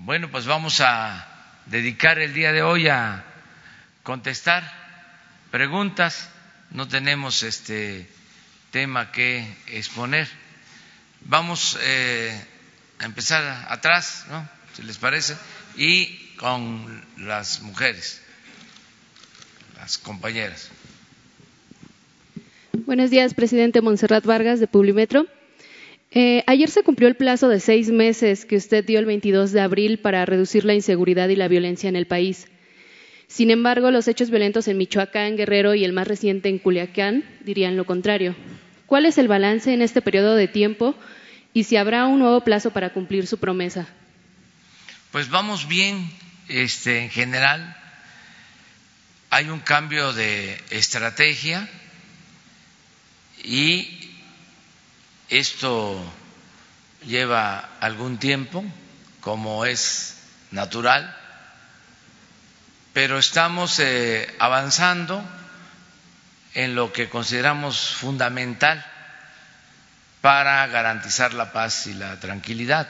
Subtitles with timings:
[0.00, 1.26] Bueno, pues vamos a
[1.66, 3.24] dedicar el día de hoy a
[4.04, 4.62] contestar
[5.50, 6.30] preguntas.
[6.70, 8.08] No tenemos este
[8.70, 10.28] tema que exponer.
[11.22, 12.32] Vamos eh,
[13.00, 14.48] a empezar atrás, ¿no?
[14.74, 15.36] Si les parece,
[15.76, 16.06] y
[16.36, 18.22] con las mujeres,
[19.78, 20.70] las compañeras.
[22.86, 25.26] Buenos días, presidente Montserrat Vargas de Publimetro.
[26.10, 29.60] Eh, ayer se cumplió el plazo de seis meses que usted dio el 22 de
[29.60, 32.46] abril para reducir la inseguridad y la violencia en el país.
[33.26, 37.76] Sin embargo, los hechos violentos en Michoacán, Guerrero y el más reciente en Culiacán dirían
[37.76, 38.34] lo contrario.
[38.86, 40.94] ¿Cuál es el balance en este periodo de tiempo
[41.52, 43.86] y si habrá un nuevo plazo para cumplir su promesa?
[45.12, 46.10] Pues vamos bien,
[46.48, 47.76] este, en general.
[49.28, 51.68] Hay un cambio de estrategia
[53.44, 53.97] y
[55.28, 56.02] esto
[57.04, 58.64] lleva algún tiempo,
[59.20, 60.16] como es
[60.50, 61.14] natural,
[62.92, 65.22] pero estamos eh, avanzando
[66.54, 68.84] en lo que consideramos fundamental
[70.20, 72.88] para garantizar la paz y la tranquilidad.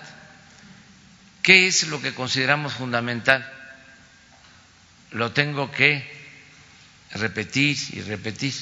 [1.43, 3.51] ¿Qué es lo que consideramos fundamental?
[5.11, 6.07] Lo tengo que
[7.13, 8.55] repetir y repetir,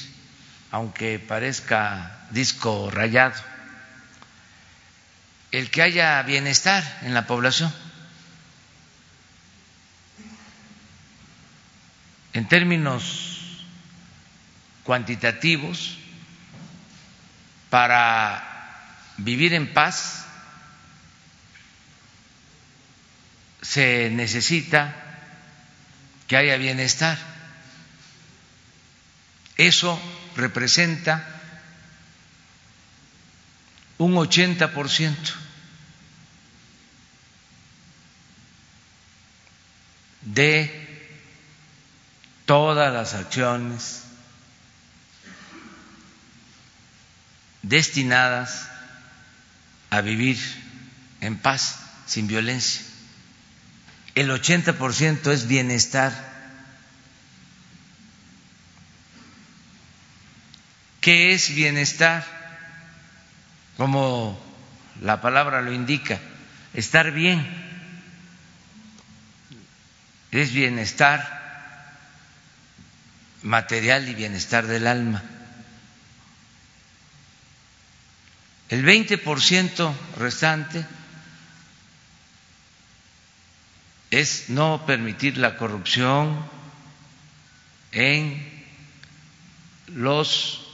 [0.71, 3.56] aunque parezca disco rayado
[5.51, 7.73] el que haya bienestar en la población.
[12.33, 13.63] En términos
[14.83, 15.97] cuantitativos,
[17.69, 18.43] para
[19.17, 20.25] vivir en paz
[23.61, 24.95] se necesita
[26.27, 27.17] que haya bienestar.
[29.57, 29.99] Eso
[30.35, 31.36] representa
[33.97, 35.15] un 80%
[40.21, 40.87] de
[42.45, 44.03] todas las acciones
[47.61, 48.67] destinadas
[49.89, 50.37] a vivir
[51.21, 52.81] en paz, sin violencia.
[54.15, 56.11] El 80% es bienestar.
[61.01, 62.36] ¿Qué es bienestar?
[63.77, 64.39] Como
[65.01, 66.19] la palabra lo indica,
[66.73, 67.45] estar bien
[70.31, 71.37] es bienestar
[73.43, 75.23] material y bienestar del alma.
[78.69, 80.85] El 20% restante
[84.11, 86.45] es no permitir la corrupción
[87.93, 88.65] en
[89.87, 90.66] los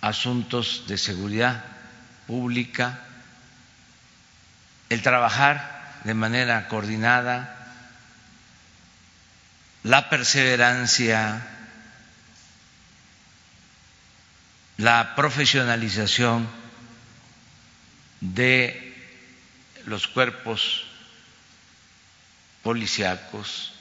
[0.00, 1.64] asuntos de seguridad
[2.26, 3.00] pública,
[4.88, 7.54] el trabajar de manera coordinada,
[9.82, 11.46] la perseverancia,
[14.76, 16.48] la profesionalización
[18.20, 18.84] de
[19.86, 20.84] los cuerpos
[22.62, 23.72] policíacos,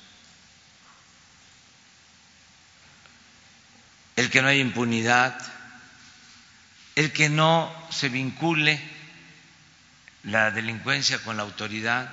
[4.16, 5.57] el que no haya impunidad,
[6.98, 8.82] el que no se vincule
[10.24, 12.12] la delincuencia con la autoridad,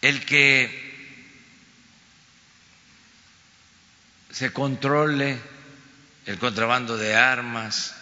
[0.00, 0.70] el que
[4.30, 5.40] se controle
[6.26, 7.96] el contrabando de armas,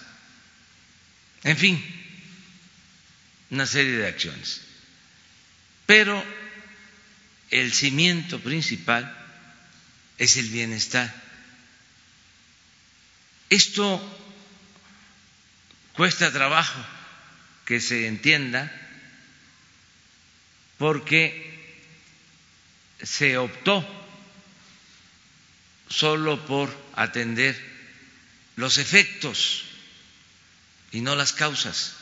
[1.43, 1.83] en fin,
[3.49, 4.61] una serie de acciones.
[5.87, 6.23] Pero
[7.49, 9.11] el cimiento principal
[10.19, 11.22] es el bienestar
[13.53, 14.01] esto
[15.93, 16.83] cuesta trabajo
[17.67, 18.73] que se entienda
[20.79, 21.51] porque
[23.03, 23.87] se optó
[25.91, 27.55] solo por atender
[28.57, 29.65] los efectos
[30.91, 31.93] y no las causas.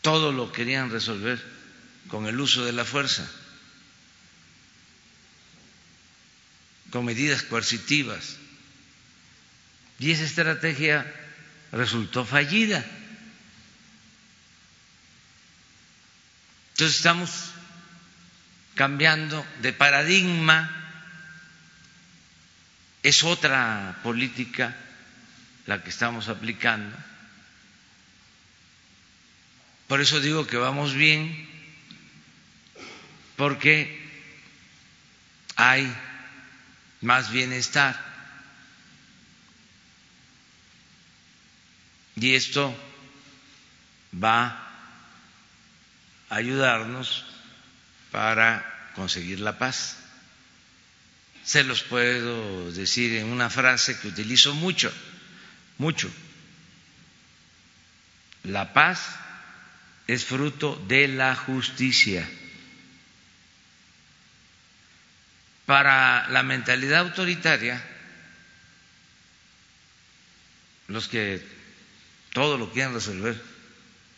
[0.00, 1.40] Todo lo querían resolver
[2.08, 3.30] con el uso de la fuerza.
[6.92, 8.36] Con medidas coercitivas.
[9.98, 11.10] Y esa estrategia
[11.72, 12.84] resultó fallida.
[16.72, 17.30] Entonces estamos
[18.74, 20.78] cambiando de paradigma,
[23.02, 24.76] es otra política
[25.66, 26.96] la que estamos aplicando.
[29.88, 31.48] Por eso digo que vamos bien,
[33.36, 34.00] porque
[35.56, 35.94] hay
[37.02, 38.00] más bienestar.
[42.16, 42.74] Y esto
[44.22, 44.46] va
[46.28, 47.24] a ayudarnos
[48.10, 49.96] para conseguir la paz.
[51.44, 54.92] Se los puedo decir en una frase que utilizo mucho,
[55.78, 56.10] mucho.
[58.44, 59.16] La paz
[60.06, 62.28] es fruto de la justicia.
[65.66, 67.82] Para la mentalidad autoritaria,
[70.88, 71.44] los que
[72.32, 73.40] todo lo quieren resolver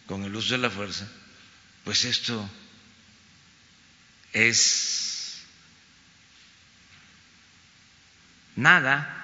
[0.06, 1.06] con el uso de la fuerza,
[1.84, 2.48] pues esto
[4.32, 5.44] es
[8.56, 9.20] nada.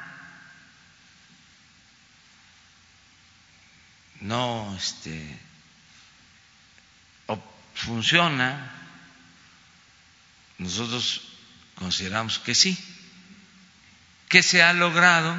[4.20, 5.40] No este
[7.80, 8.70] funciona.
[10.58, 11.29] Nosotros
[11.80, 12.78] consideramos que sí.
[14.28, 15.34] ¿Qué se ha logrado?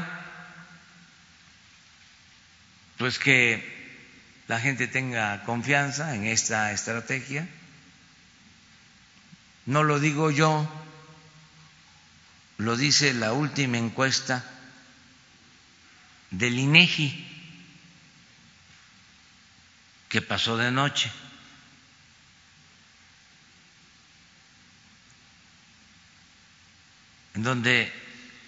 [2.97, 3.63] Pues que
[4.49, 7.47] la gente tenga confianza en esta estrategia
[9.65, 10.67] no lo digo yo,
[12.57, 14.43] lo dice la última encuesta
[16.31, 17.27] del INEGI
[20.09, 21.11] que pasó de noche.
[27.43, 27.91] Donde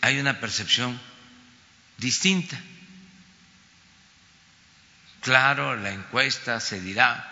[0.02, 1.00] hay una percepción
[1.98, 2.60] distinta.
[5.22, 7.26] Claro, la encuesta se dirá,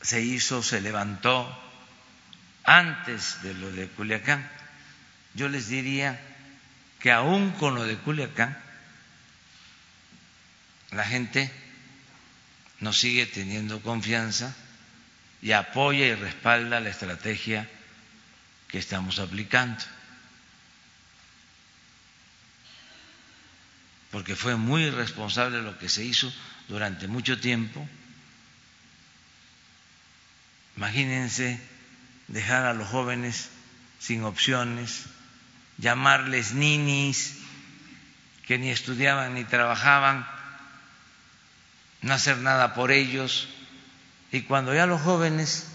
[0.00, 1.60] se hizo, se levantó
[2.64, 4.50] antes de lo de Culiacán,
[5.34, 6.18] yo les diría
[7.00, 8.58] que aún con lo de Culiacán,
[10.92, 11.52] la gente
[12.80, 14.54] nos sigue teniendo confianza
[15.42, 17.68] y apoya y respalda la estrategia
[18.74, 19.84] que estamos aplicando.
[24.10, 26.34] Porque fue muy irresponsable lo que se hizo
[26.66, 27.88] durante mucho tiempo.
[30.76, 31.60] Imagínense
[32.26, 33.48] dejar a los jóvenes
[34.00, 35.04] sin opciones,
[35.78, 37.36] llamarles ninis
[38.44, 40.26] que ni estudiaban ni trabajaban,
[42.02, 43.46] no hacer nada por ellos.
[44.32, 45.68] Y cuando ya los jóvenes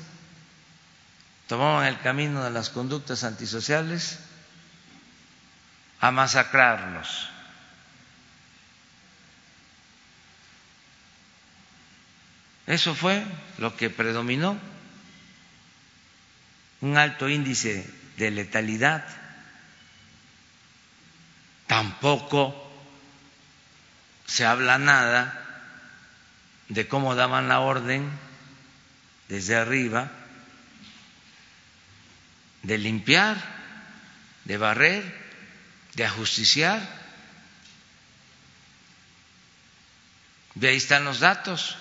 [1.50, 4.20] tomaban el camino de las conductas antisociales,
[6.00, 7.28] a masacrarlos.
[12.68, 13.26] Eso fue
[13.58, 14.60] lo que predominó
[16.82, 19.04] un alto índice de letalidad,
[21.66, 22.72] tampoco
[24.28, 25.64] se habla nada
[26.68, 28.08] de cómo daban la orden
[29.30, 30.12] desde arriba
[32.64, 33.38] de limpiar,
[34.46, 35.04] de barrer,
[35.96, 36.82] de ajusticiar.
[40.56, 41.78] De ahí están los datos.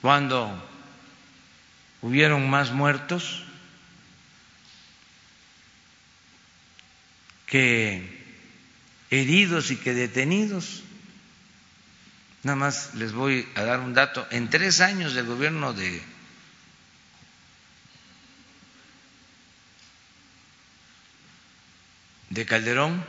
[0.00, 0.50] Cuando
[2.02, 3.42] hubieron más muertos
[7.46, 8.26] que
[9.10, 10.82] heridos y que detenidos.
[12.42, 14.26] Nada más les voy a dar un dato.
[14.30, 16.02] En tres años del gobierno de
[22.36, 23.02] de Calderón,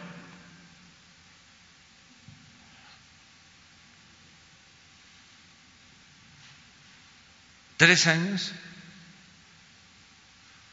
[7.75, 8.53] tres años,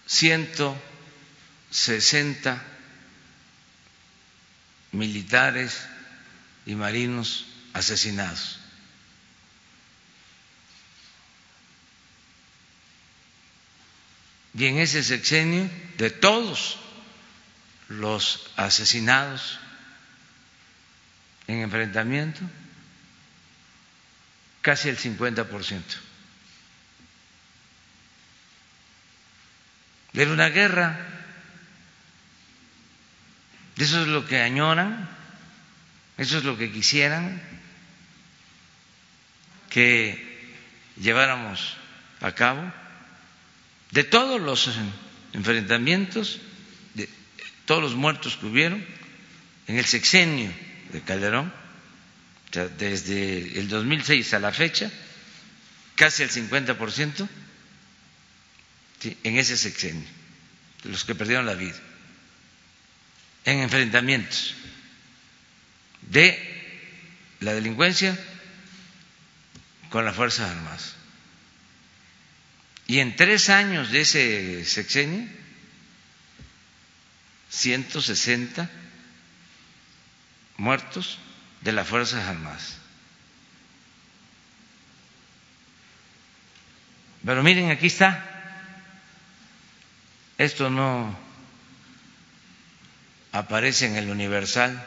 [0.07, 2.63] 160
[4.93, 5.85] militares
[6.65, 8.61] y marinos asesinados.
[14.57, 15.69] Y en ese sexenio,
[15.99, 16.79] de todos
[17.89, 19.59] los asesinados
[21.47, 22.41] en enfrentamiento,
[24.63, 25.83] casi el 50%.
[30.15, 30.97] Era una guerra.
[33.77, 35.09] Eso es lo que añoran,
[36.17, 37.43] eso es lo que quisieran
[39.69, 40.55] que
[40.97, 41.77] lleváramos
[42.21, 42.73] a cabo.
[43.91, 44.71] De todos los
[45.33, 46.41] enfrentamientos
[47.67, 48.85] todos los muertos que hubieron
[49.67, 50.53] en el sexenio
[50.93, 51.53] de Calderón,
[52.79, 54.91] desde el 2006 a la fecha,
[55.97, 57.29] casi el 50%
[59.01, 59.17] ¿sí?
[59.25, 60.07] en ese sexenio,
[60.85, 61.79] de los que perdieron la vida,
[63.45, 64.55] en enfrentamientos
[66.03, 66.39] de
[67.41, 68.17] la delincuencia
[69.91, 70.95] con las Fuerzas Armadas.
[72.87, 75.27] Y en tres años de ese sexenio,
[77.55, 78.69] 160
[80.57, 81.19] muertos
[81.61, 82.79] de las Fuerzas Armadas.
[87.25, 88.23] Pero miren, aquí está.
[90.37, 91.17] Esto no
[93.33, 94.85] aparece en el Universal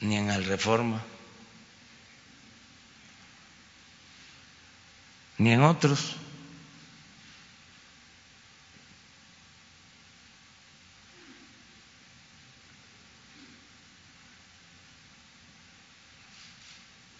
[0.00, 1.02] ni en el Reforma,
[5.38, 6.16] ni en otros.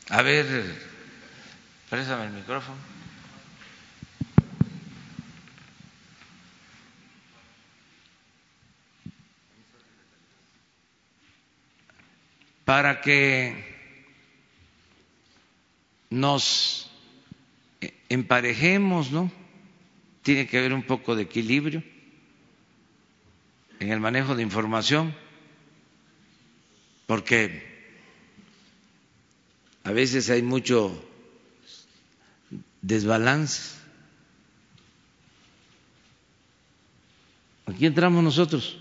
[0.09, 0.47] A ver,
[1.91, 2.79] préstame el micrófono.
[12.65, 13.65] Para que
[16.11, 16.89] nos
[18.09, 19.31] emparejemos, ¿no?
[20.23, 21.83] Tiene que haber un poco de equilibrio
[23.81, 25.15] en el manejo de información,
[27.07, 27.76] porque
[29.87, 31.01] a veces hay mucho
[32.83, 33.77] desbalance.
[37.67, 38.81] Aquí entramos nosotros.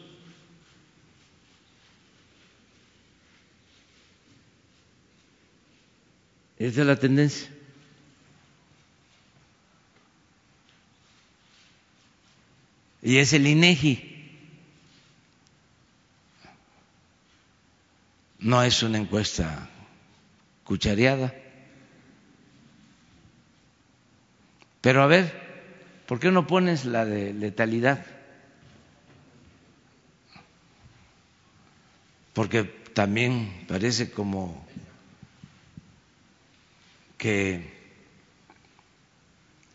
[6.57, 7.51] Esa es la tendencia.
[13.03, 14.12] Y es el INEGI.
[18.39, 19.69] No es una encuesta
[20.65, 21.34] cuchareada.
[24.81, 25.31] Pero a ver,
[26.05, 28.05] ¿por qué no pones la de letalidad?
[32.34, 34.65] Porque también parece como
[37.17, 37.74] que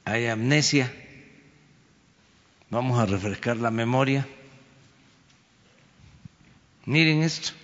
[0.04, 0.92] hay amnesia.
[2.68, 4.28] Vamos a refrescar la memoria.
[6.84, 7.59] Miren esto.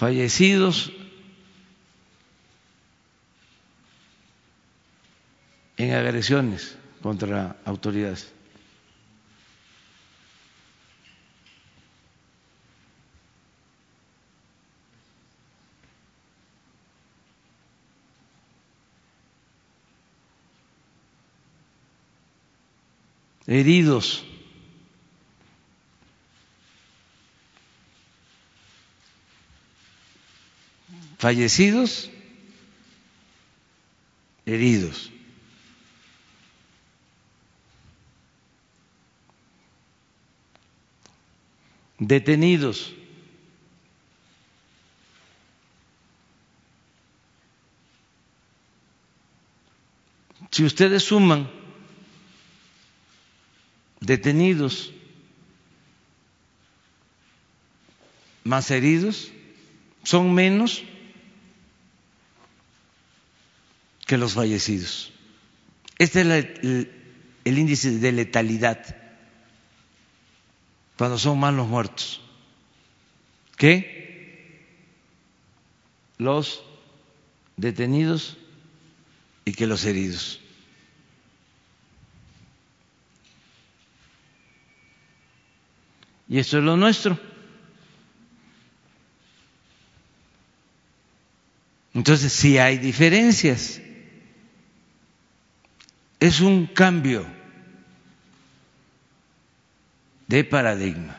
[0.00, 0.90] Fallecidos
[5.76, 8.32] en agresiones contra autoridades.
[23.46, 24.24] heridos
[31.20, 32.10] fallecidos,
[34.46, 35.12] heridos.
[42.00, 42.94] detenidos.
[50.50, 51.48] Si ustedes suman
[54.00, 54.92] detenidos
[58.42, 59.30] más heridos,
[60.02, 60.82] son menos
[64.10, 65.12] que los fallecidos.
[65.96, 66.26] Este es
[67.44, 68.84] el, índice de letalidad
[70.96, 72.20] cuando son más los muertos
[73.56, 74.66] que
[76.18, 76.64] los
[77.56, 78.36] detenidos
[79.44, 80.40] y que los heridos.
[86.28, 87.16] Y esto es lo nuestro.
[91.94, 93.80] Entonces, sí hay diferencias
[96.20, 97.24] es un cambio
[100.26, 101.16] de paradigma.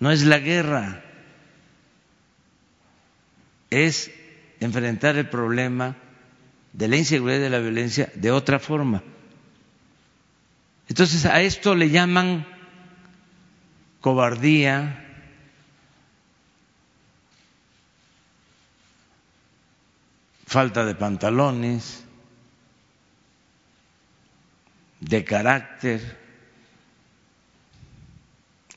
[0.00, 1.02] No es la guerra,
[3.70, 4.10] es
[4.60, 5.96] enfrentar el problema
[6.72, 9.02] de la inseguridad y de la violencia de otra forma.
[10.88, 12.46] Entonces a esto le llaman
[14.00, 15.04] cobardía,
[20.46, 22.04] falta de pantalones,
[25.00, 26.18] de carácter,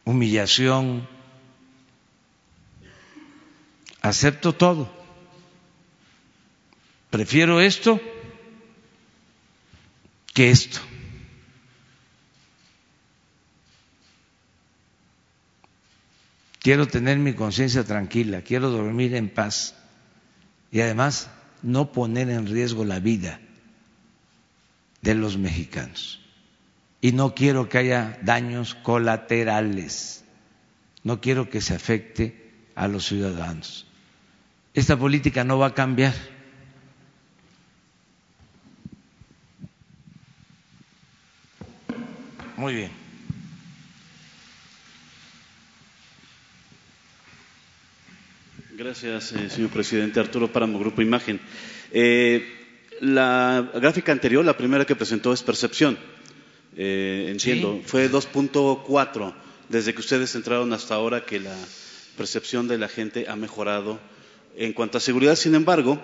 [0.05, 1.07] humillación.
[4.01, 4.91] acepto todo.
[7.09, 8.01] Prefiero esto
[10.33, 10.79] que esto.
[16.59, 19.75] Quiero tener mi conciencia tranquila, quiero dormir en paz
[20.71, 21.29] y además
[21.63, 23.39] no poner en riesgo la vida
[25.01, 26.19] de los mexicanos.
[27.01, 30.23] Y no quiero que haya daños colaterales,
[31.03, 33.87] no quiero que se afecte a los ciudadanos.
[34.73, 36.13] Esta política no va a cambiar.
[42.55, 42.91] Muy bien.
[48.77, 50.19] Gracias, eh, señor presidente.
[50.19, 51.39] Arturo Páramo, Grupo Imagen.
[51.91, 52.60] Eh,
[53.01, 55.97] la gráfica anterior, la primera que presentó es percepción.
[56.77, 57.83] Eh, entiendo, Sí.
[57.87, 59.33] fue 2.4
[59.69, 61.55] desde que ustedes entraron hasta ahora que la
[62.15, 63.99] percepción de la gente ha mejorado
[64.55, 65.35] en cuanto a seguridad.
[65.35, 65.99] Sin embargo,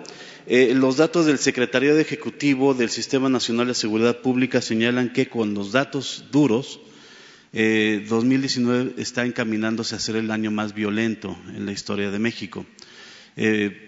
[0.46, 5.54] eh, los datos del Secretariado Ejecutivo del Sistema Nacional de Seguridad Pública señalan que con
[5.54, 6.80] los datos duros,
[7.52, 12.66] eh, 2019 está encaminándose a ser el año más violento en la historia de México.
[13.36, 13.87] Eh,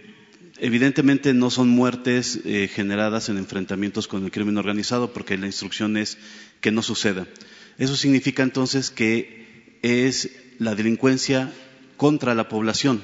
[0.60, 5.96] evidentemente no son muertes eh, generadas en enfrentamientos con el crimen organizado, porque la instrucción
[5.96, 6.18] es
[6.60, 7.26] que no suceda.
[7.78, 11.52] Eso significa entonces que es la delincuencia
[11.96, 13.02] contra la población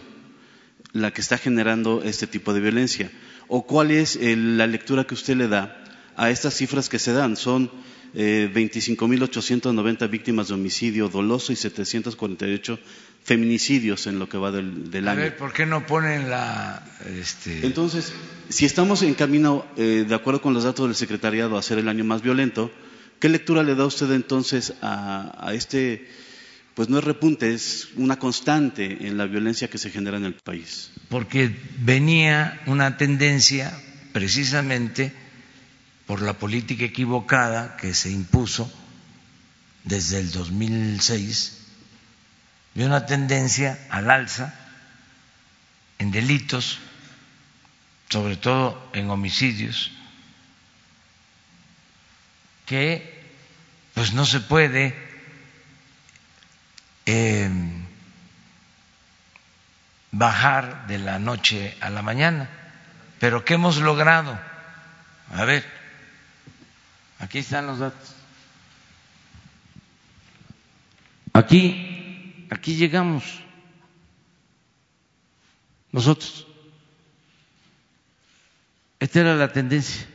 [0.93, 3.11] la que está generando este tipo de violencia.
[3.49, 5.85] ¿O cuál es eh, la lectura que usted le da
[6.17, 7.37] a estas cifras que se dan?
[7.37, 7.71] Son
[8.19, 12.79] eh, 25.890 víctimas de homicidio doloso y 748
[13.23, 15.21] feminicidios en lo que va del, del A año.
[15.21, 16.83] ver, ¿por qué no ponen la...
[17.21, 18.13] Este, Entonces,
[18.49, 21.89] si estamos en camino, eh, de acuerdo con los datos del secretariado, a ser el
[21.89, 22.71] año más violento,
[23.21, 26.09] ¿qué lectura le da usted entonces a, a este,
[26.75, 30.35] pues no es repunte, es una constante en la violencia que se genera en el
[30.35, 30.91] país?
[31.09, 31.55] porque
[31.85, 33.73] venía una tendencia
[34.13, 35.13] precisamente
[36.07, 38.73] por la política equivocada que se impuso
[39.85, 41.59] desde el 2006,
[42.75, 44.55] de una tendencia al alza
[45.99, 46.79] en delitos,
[48.09, 49.91] sobre todo en homicidios,
[52.67, 53.17] que
[53.95, 54.95] pues no se puede
[57.07, 57.51] eh,
[60.11, 62.49] bajar de la noche a la mañana.
[63.19, 64.39] Pero ¿qué hemos logrado?
[65.33, 65.76] A ver,
[67.19, 68.15] aquí están los datos.
[71.33, 73.25] Aquí, aquí llegamos
[75.93, 76.47] nosotros.
[78.99, 80.07] Esta era la tendencia.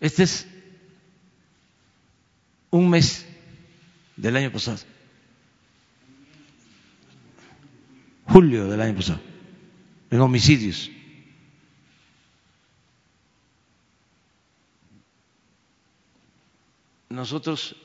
[0.00, 0.53] Este es
[2.74, 3.24] un mes
[4.16, 4.78] del año pasado.
[8.26, 9.20] Julio del año pasado.
[10.10, 10.90] En homicidios.
[17.10, 17.76] Nosotros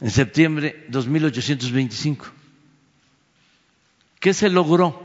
[0.00, 2.32] en septiembre 2.825.
[4.18, 5.00] ¿Qué se logró?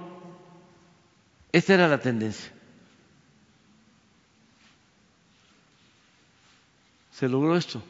[1.52, 2.52] Esta era la tendencia.
[7.22, 7.84] se logró esto.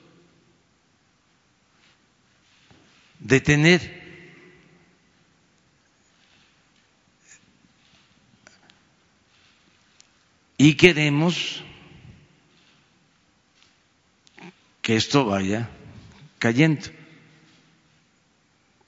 [3.22, 4.02] Detener
[10.58, 11.64] y queremos
[14.82, 15.70] que esto vaya
[16.40, 16.88] cayendo.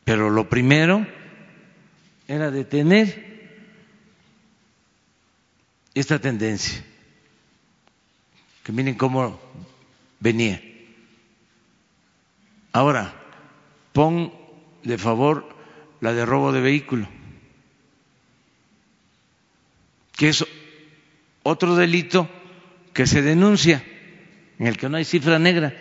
[0.04, 1.08] Pero lo primero
[2.28, 3.34] era detener
[5.94, 6.84] esta tendencia.
[8.64, 9.40] Que miren cómo
[10.20, 10.62] venía.
[12.72, 13.23] Ahora,
[13.94, 14.34] pon
[14.84, 15.48] de favor
[16.02, 17.08] la de robo de vehículo,
[20.18, 20.46] que es
[21.44, 22.28] otro delito
[22.94, 23.84] que se denuncia,
[24.60, 25.74] en el que no hay cifra negra.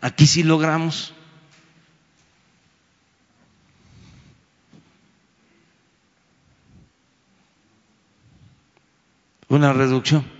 [0.00, 1.14] Aquí sí logramos.
[9.48, 10.34] Una reducción.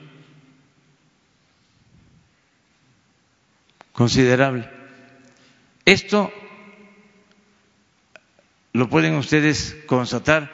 [3.94, 4.68] considerable.
[5.86, 6.30] Esto
[8.74, 10.50] lo pueden ustedes constatar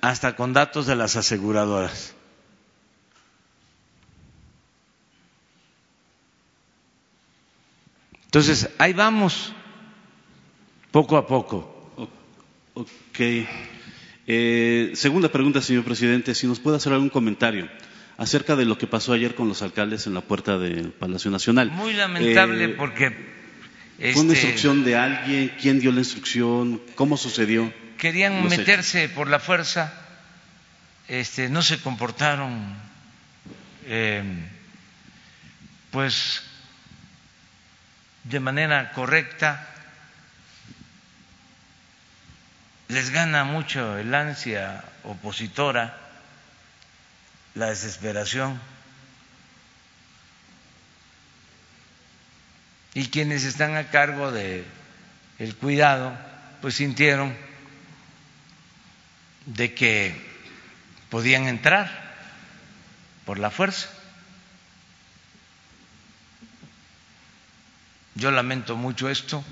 [0.00, 2.14] hasta con datos de las aseguradoras.
[8.24, 9.52] Entonces, ahí vamos,
[10.90, 11.70] poco a poco.
[12.74, 13.20] Ok.
[14.26, 17.68] Eh, segunda pregunta, señor presidente, si nos puede hacer algún comentario
[18.16, 21.70] acerca de lo que pasó ayer con los alcaldes en la puerta del Palacio Nacional.
[21.70, 23.33] Muy lamentable Eh, porque
[23.98, 25.52] ¿Fue una este, instrucción de alguien?
[25.60, 26.80] ¿Quién dio la instrucción?
[26.94, 27.72] ¿Cómo sucedió?
[28.04, 29.90] querían meterse por la fuerza,
[31.08, 32.76] este, no se comportaron
[33.86, 34.22] eh,
[35.90, 36.42] pues
[38.24, 39.66] de manera correcta,
[42.88, 45.98] les gana mucho el ansia opositora,
[47.54, 48.60] la desesperación.
[52.94, 54.64] Y quienes están a cargo de
[55.38, 56.16] el cuidado,
[56.60, 57.36] pues sintieron
[59.46, 60.14] de que
[61.10, 61.90] podían entrar
[63.24, 63.88] por la fuerza.
[68.14, 69.44] Yo lamento mucho esto.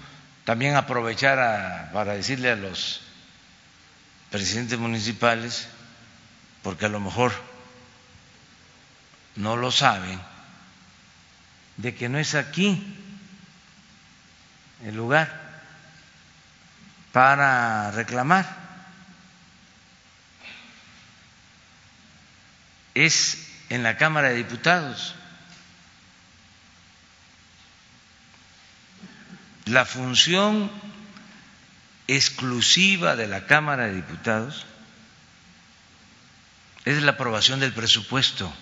[0.45, 3.01] También aprovechar para decirle a los
[4.31, 5.69] presidentes municipales,
[6.63, 7.33] porque a lo mejor
[9.37, 10.21] no lo saben,
[11.77, 13.02] de que no es aquí
[14.85, 15.41] el lugar
[17.13, 18.63] para reclamar.
[22.95, 25.15] Es en la Cámara de Diputados.
[29.67, 30.71] La función
[32.09, 34.67] exclusiva de la Cámara de Diputados
[36.85, 38.53] es la aprobación del presupuesto.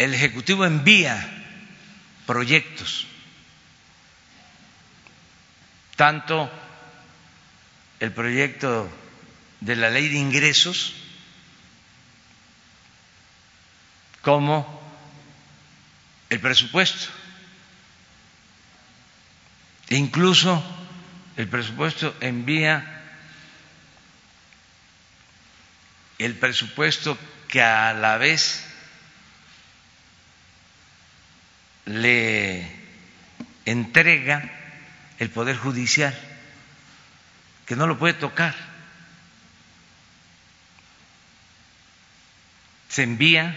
[0.00, 1.28] El Ejecutivo envía
[2.26, 3.06] proyectos,
[5.94, 6.50] tanto
[8.00, 8.90] el proyecto
[9.60, 10.94] de la ley de ingresos
[14.22, 14.80] como
[16.30, 17.10] el presupuesto.
[19.90, 20.64] E incluso
[21.36, 23.02] el presupuesto envía
[26.16, 28.69] el presupuesto que a la vez
[31.90, 32.66] le
[33.64, 34.50] entrega
[35.18, 36.16] el Poder Judicial,
[37.66, 38.54] que no lo puede tocar.
[42.88, 43.54] Se envía,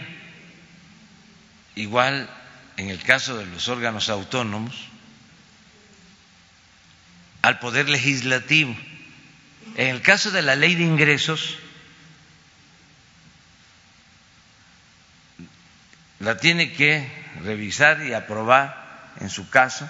[1.74, 2.28] igual
[2.76, 4.74] en el caso de los órganos autónomos,
[7.42, 8.76] al Poder Legislativo.
[9.76, 11.58] En el caso de la ley de ingresos,
[16.20, 19.88] la tiene que revisar y aprobar, en su caso,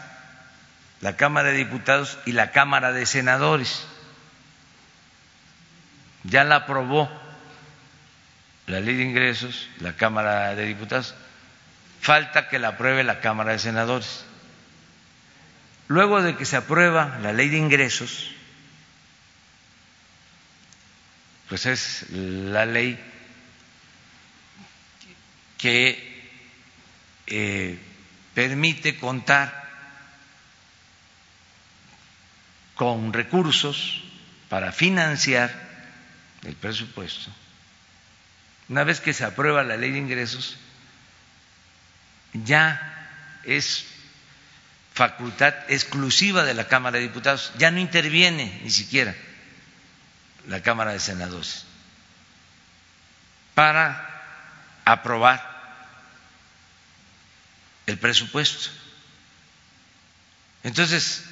[1.01, 3.87] la Cámara de Diputados y la Cámara de Senadores.
[6.25, 7.11] Ya la aprobó
[8.67, 11.15] la ley de ingresos, la Cámara de Diputados,
[12.01, 14.25] falta que la apruebe la Cámara de Senadores.
[15.89, 18.31] Luego de que se aprueba la ley de ingresos,
[21.49, 22.99] pues es la ley
[25.59, 26.14] que
[27.27, 27.79] eh,
[28.35, 29.65] permite contar
[32.75, 34.03] con recursos
[34.49, 35.53] para financiar
[36.43, 37.31] el presupuesto.
[38.69, 40.57] Una vez que se aprueba la ley de ingresos,
[42.33, 43.85] ya es
[44.93, 49.15] facultad exclusiva de la Cámara de Diputados, ya no interviene ni siquiera
[50.49, 51.65] la Cámara de Senadores
[53.55, 54.11] para
[54.85, 55.54] aprobar
[57.87, 58.71] el presupuesto.
[60.63, 61.25] Entonces,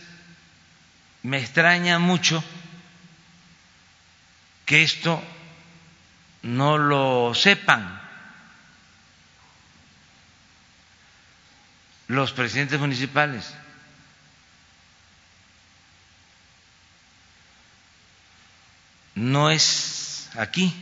[1.23, 2.43] me extraña mucho
[4.67, 5.23] que esto
[6.43, 8.01] no lo sepan
[12.09, 13.55] los presidentes municipales.
[19.15, 20.75] No es aquí.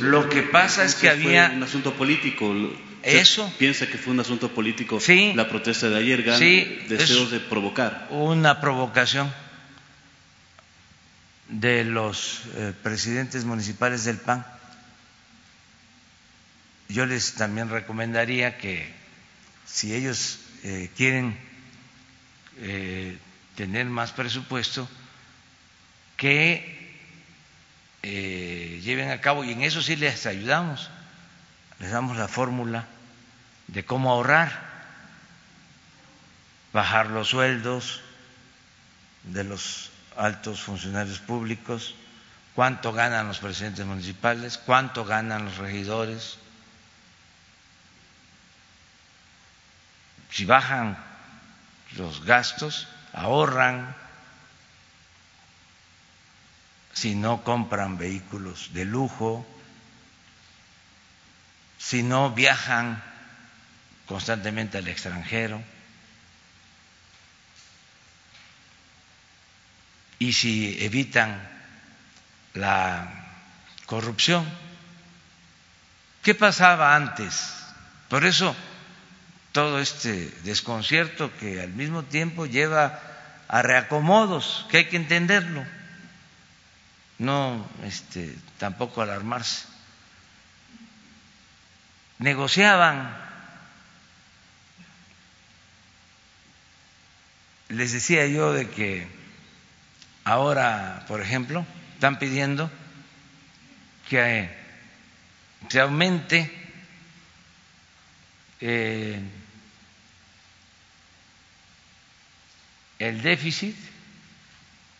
[0.00, 2.48] Lo que pasa es que había fue un asunto político.
[2.50, 3.50] ¿Usted Eso.
[3.58, 5.32] piensa que fue un asunto político Sí.
[5.34, 8.06] la protesta de ayer, gan- Sí, deseos es- de provocar.
[8.10, 9.32] una provocación
[11.48, 14.44] de los eh, presidentes municipales del PAN.
[16.90, 18.92] Yo les también recomendaría que
[19.66, 21.36] si ellos eh, quieren
[22.58, 23.16] eh,
[23.54, 24.88] tener más presupuesto,
[26.16, 26.77] que
[28.02, 30.90] eh, lleven a cabo, y en eso sí les ayudamos,
[31.78, 32.86] les damos la fórmula
[33.66, 34.68] de cómo ahorrar,
[36.72, 38.02] bajar los sueldos
[39.24, 41.94] de los altos funcionarios públicos,
[42.54, 46.38] cuánto ganan los presidentes municipales, cuánto ganan los regidores.
[50.30, 50.98] Si bajan
[51.96, 53.94] los gastos, ahorran,
[56.98, 59.46] si no compran vehículos de lujo,
[61.78, 63.00] si no viajan
[64.06, 65.62] constantemente al extranjero
[70.18, 71.40] y si evitan
[72.54, 73.08] la
[73.86, 74.44] corrupción.
[76.24, 77.54] ¿Qué pasaba antes?
[78.08, 78.56] Por eso
[79.52, 83.00] todo este desconcierto que al mismo tiempo lleva
[83.46, 85.64] a reacomodos, que hay que entenderlo,
[87.18, 89.66] no este, tampoco alarmarse.
[92.18, 93.16] Negociaban,
[97.68, 99.06] les decía yo de que
[100.24, 102.70] ahora, por ejemplo, están pidiendo
[104.08, 104.50] que
[105.68, 106.50] se aumente
[108.60, 109.20] eh,
[112.98, 113.76] el déficit,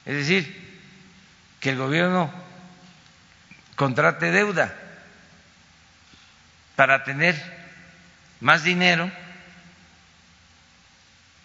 [0.05, 0.68] es decir,
[1.61, 2.31] que el gobierno
[3.77, 4.75] contrate deuda
[6.77, 7.35] para tener
[8.41, 9.11] más dinero.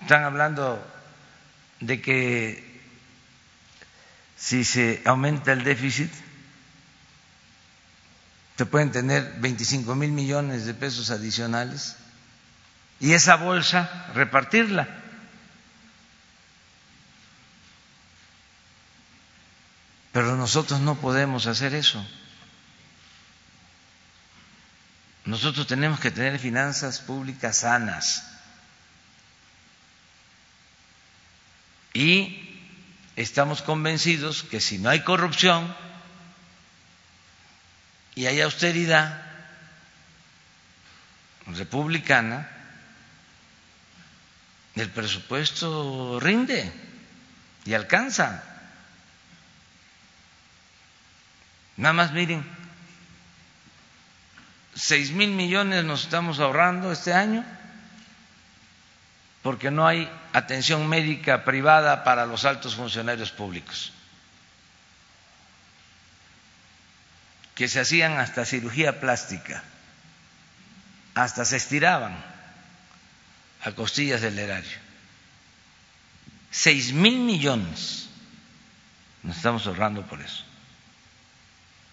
[0.01, 0.85] Están hablando
[1.79, 2.81] de que
[4.37, 6.11] si se aumenta el déficit,
[8.57, 11.95] se pueden tener 25 mil millones de pesos adicionales
[12.99, 15.02] y esa bolsa repartirla.
[20.13, 22.05] Pero nosotros no podemos hacer eso.
[25.25, 28.29] Nosotros tenemos que tener finanzas públicas sanas.
[31.93, 32.59] Y
[33.15, 35.75] estamos convencidos que si no hay corrupción
[38.13, 39.19] y hay austeridad
[41.47, 42.49] republicana,
[44.75, 46.71] el presupuesto rinde
[47.65, 48.52] y alcanza.
[51.77, 52.45] Nada más miren,
[54.75, 57.43] seis mil millones nos estamos ahorrando este año
[59.41, 63.91] porque no hay atención médica privada para los altos funcionarios públicos,
[67.55, 69.63] que se hacían hasta cirugía plástica,
[71.13, 72.15] hasta se estiraban
[73.63, 74.77] a costillas del erario.
[76.49, 78.07] Seis mil millones
[79.23, 80.45] nos estamos ahorrando por eso.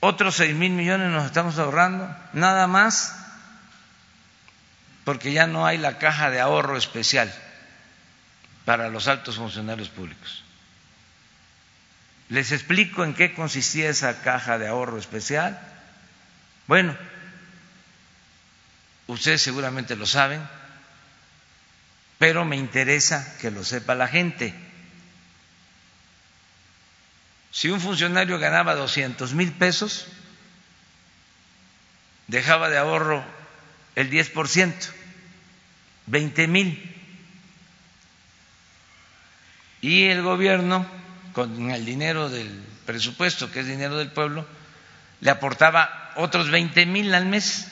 [0.00, 3.14] Otros seis mil millones nos estamos ahorrando nada más
[5.04, 7.32] porque ya no hay la caja de ahorro especial
[8.64, 10.44] para los altos funcionarios públicos.
[12.30, 15.58] Les explico en qué consistía esa caja de ahorro especial.
[16.66, 16.96] Bueno,
[19.08, 20.40] ustedes seguramente lo saben,
[22.18, 24.54] pero me interesa que lo sepa la gente.
[27.50, 30.06] Si un funcionario ganaba 200 mil pesos,
[32.28, 33.24] dejaba de ahorro
[33.96, 34.74] el 10%,
[36.06, 36.96] 20 mil.
[39.80, 40.86] Y el gobierno,
[41.32, 42.48] con el dinero del
[42.86, 44.46] presupuesto, que es dinero del pueblo,
[45.20, 47.68] le aportaba otros 20 mil al mes,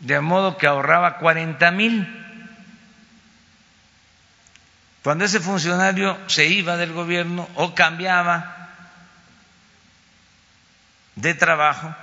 [0.00, 2.23] de modo que ahorraba 40 mil.
[5.04, 8.70] Cuando ese funcionario se iba del gobierno o cambiaba
[11.14, 11.94] de trabajo,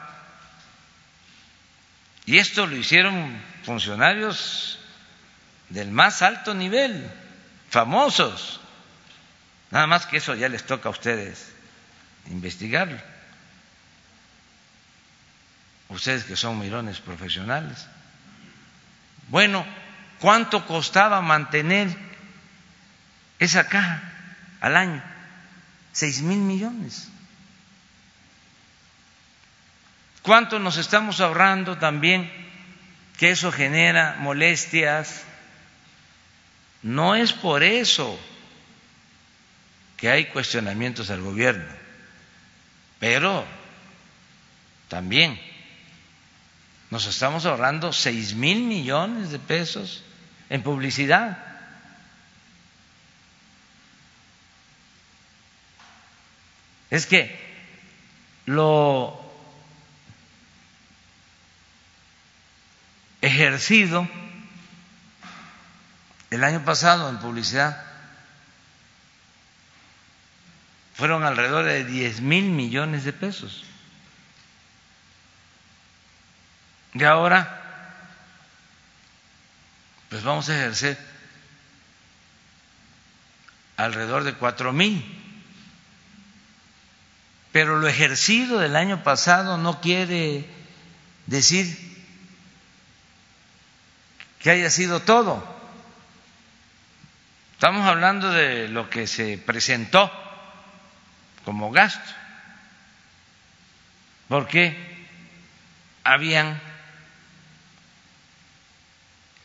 [2.28, 4.78] y esto lo hicieron funcionarios
[5.70, 7.10] del más alto nivel,
[7.72, 8.62] famosos,
[9.72, 11.52] nada más que eso ya les toca a ustedes
[12.28, 13.00] investigarlo,
[15.90, 17.88] ustedes que son mirones profesionales.
[19.30, 19.66] Bueno,
[20.20, 22.11] ¿cuánto costaba mantener
[23.41, 24.04] esa caja
[24.62, 25.04] al año,
[25.91, 27.10] seis mil millones.
[30.21, 32.32] ¿Cuánto nos estamos ahorrando también?
[33.17, 35.23] Que eso genera molestias.
[36.84, 38.19] No es por eso
[39.97, 41.65] que hay cuestionamientos al gobierno,
[42.99, 43.43] pero
[44.88, 45.41] también
[46.91, 50.04] nos estamos ahorrando seis mil millones de pesos
[50.51, 51.51] en publicidad.
[56.91, 57.39] Es que
[58.45, 59.17] lo
[63.21, 64.08] ejercido
[66.30, 67.82] el año pasado en publicidad
[70.95, 73.63] fueron alrededor de 10 mil millones de pesos.
[76.93, 77.60] Y ahora,
[80.10, 80.97] pues vamos a ejercer
[83.77, 85.20] alrededor de cuatro mil.
[87.52, 90.46] Pero lo ejercido del año pasado no quiere
[91.28, 91.78] decir
[94.40, 95.44] que haya sido todo.
[97.54, 100.12] Estamos hablando de lo que se presentó
[101.46, 102.12] como gasto,
[104.28, 104.76] porque
[106.04, 106.60] habían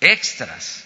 [0.01, 0.85] extras.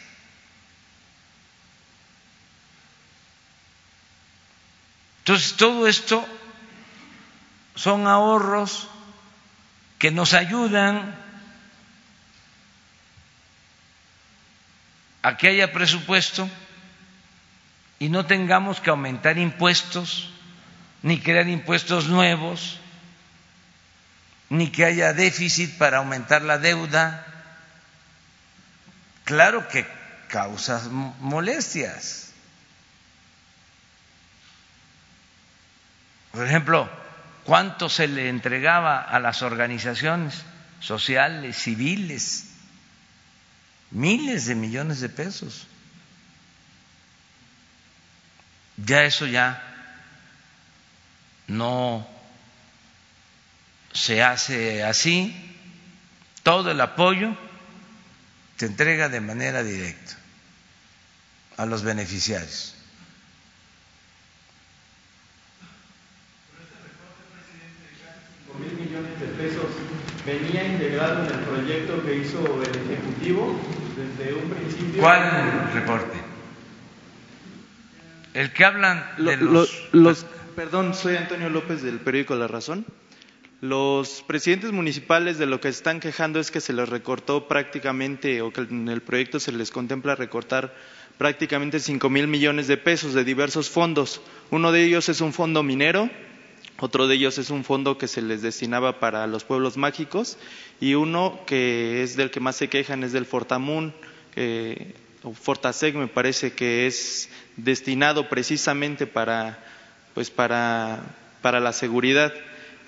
[5.18, 6.26] Entonces, todo esto
[7.74, 8.88] son ahorros
[9.98, 11.14] que nos ayudan
[15.22, 16.48] a que haya presupuesto
[17.98, 20.30] y no tengamos que aumentar impuestos,
[21.02, 22.80] ni crear impuestos nuevos,
[24.48, 27.26] ni que haya déficit para aumentar la deuda.
[29.24, 29.86] Claro que
[30.28, 30.80] causa
[31.20, 32.32] molestias.
[36.32, 36.88] Por ejemplo,
[37.44, 40.42] ¿cuánto se le entregaba a las organizaciones
[40.80, 42.46] sociales, civiles?
[43.90, 45.66] Miles de millones de pesos.
[48.76, 49.62] Ya eso ya
[51.48, 52.06] no
[53.92, 55.34] se hace así,
[56.42, 57.36] todo el apoyo
[58.56, 60.16] se entrega de manera directa
[61.56, 62.74] a los beneficiarios.
[68.58, 69.64] mil millones de pesos
[70.26, 73.58] venía integrado en el proyecto que hizo el Ejecutivo
[73.96, 75.00] desde un principio.
[75.02, 76.18] ¿Cuál reporte?
[78.34, 79.82] El que hablan de Lo- los...
[79.92, 82.84] lo- los- perdón, soy Antonio López del periódico La Razón.
[83.60, 88.52] Los presidentes municipales de lo que están quejando es que se les recortó prácticamente, o
[88.52, 90.74] que en el proyecto se les contempla recortar
[91.18, 94.22] prácticamente cinco mil millones de pesos de diversos fondos.
[94.50, 96.08] Uno de ellos es un fondo minero,
[96.80, 100.38] otro de ellos es un fondo que se les destinaba para los pueblos mágicos
[100.80, 103.92] y uno que es del que más se quejan es del Fortamun,
[104.36, 109.62] eh, o Fortasec me parece que es destinado precisamente para,
[110.14, 111.02] pues para,
[111.42, 112.32] para la seguridad.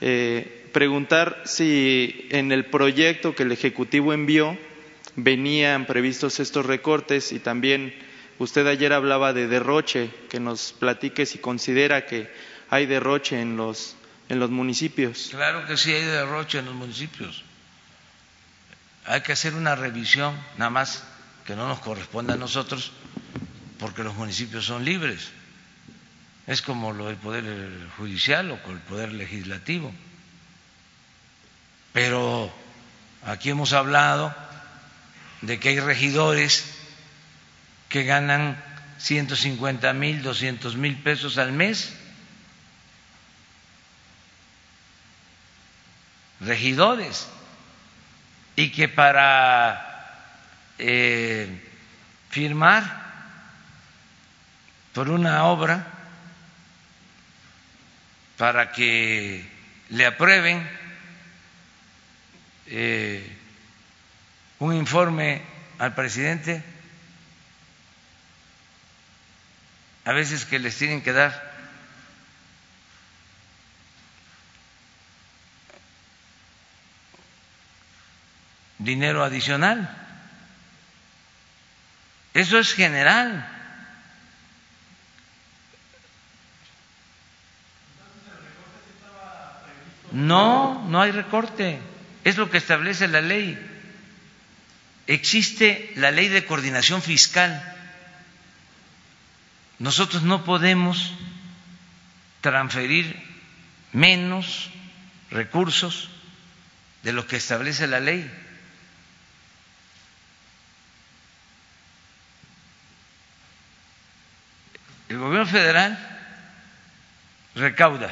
[0.00, 4.57] Eh, preguntar si en el proyecto que el Ejecutivo envió
[5.16, 7.94] venían previstos estos recortes y también
[8.38, 12.28] usted ayer hablaba de derroche, que nos platique si considera que
[12.72, 13.96] hay derroche en los,
[14.30, 15.28] en los municipios.
[15.30, 17.44] Claro que sí hay derroche en los municipios.
[19.04, 21.04] Hay que hacer una revisión, nada más
[21.44, 22.92] que no nos corresponde a nosotros,
[23.78, 25.28] porque los municipios son libres.
[26.46, 27.44] Es como lo del Poder
[27.98, 29.92] Judicial o con el Poder Legislativo.
[31.92, 32.50] Pero
[33.26, 34.35] aquí hemos hablado
[35.42, 36.64] de que hay regidores
[37.90, 38.56] que ganan
[38.96, 41.98] 150 mil, 200 mil pesos al mes.
[46.44, 47.28] Regidores
[48.57, 49.92] y que para
[50.78, 51.48] eh,
[52.31, 53.02] firmar
[54.92, 55.87] por una obra
[58.37, 59.48] para que
[59.90, 60.68] le aprueben
[62.66, 63.37] eh,
[64.59, 65.42] un informe
[65.78, 66.62] al presidente
[70.05, 71.51] a veces que les tienen que dar
[78.85, 79.88] dinero adicional.
[82.35, 83.49] Eso es general.
[90.12, 91.79] No, no hay recorte.
[92.25, 93.59] Es lo que establece la ley.
[95.07, 97.61] Existe la ley de coordinación fiscal.
[99.79, 101.12] Nosotros no podemos
[102.40, 103.16] transferir
[103.92, 104.71] menos
[105.31, 106.09] recursos
[107.03, 108.31] de lo que establece la ley.
[115.12, 115.98] El gobierno federal
[117.54, 118.08] recauda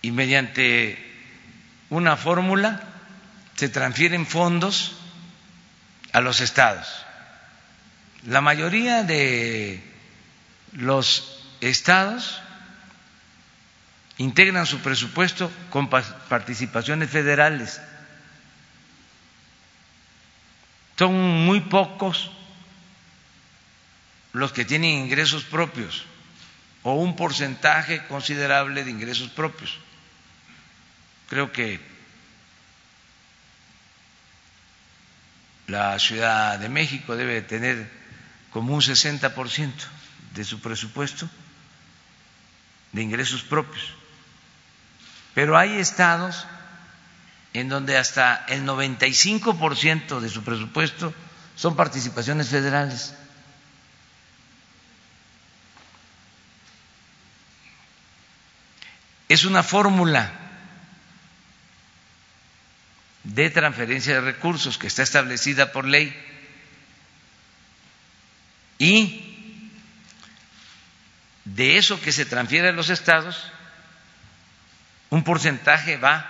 [0.00, 0.96] y mediante
[1.90, 2.80] una fórmula
[3.56, 4.96] se transfieren fondos
[6.14, 6.86] a los estados.
[8.26, 9.84] La mayoría de
[10.72, 12.40] los estados
[14.16, 17.82] integran su presupuesto con pa- participaciones federales.
[20.96, 21.12] Son
[21.44, 22.30] muy pocos
[24.32, 26.04] los que tienen ingresos propios
[26.82, 29.78] o un porcentaje considerable de ingresos propios.
[31.28, 31.80] Creo que
[35.66, 37.90] la Ciudad de México debe tener
[38.50, 39.72] como un 60%
[40.34, 41.28] de su presupuesto
[42.92, 43.94] de ingresos propios.
[45.34, 46.46] Pero hay estados
[47.52, 51.12] en donde hasta el 95% de su presupuesto
[51.56, 53.14] son participaciones federales.
[59.30, 60.28] Es una fórmula
[63.22, 66.12] de transferencia de recursos que está establecida por ley
[68.76, 69.62] y
[71.44, 73.52] de eso que se transfiere a los estados,
[75.10, 76.26] un porcentaje va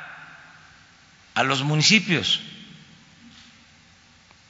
[1.33, 2.43] a los municipios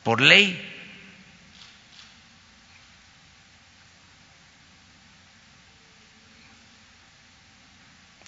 [0.02, 0.69] por ley.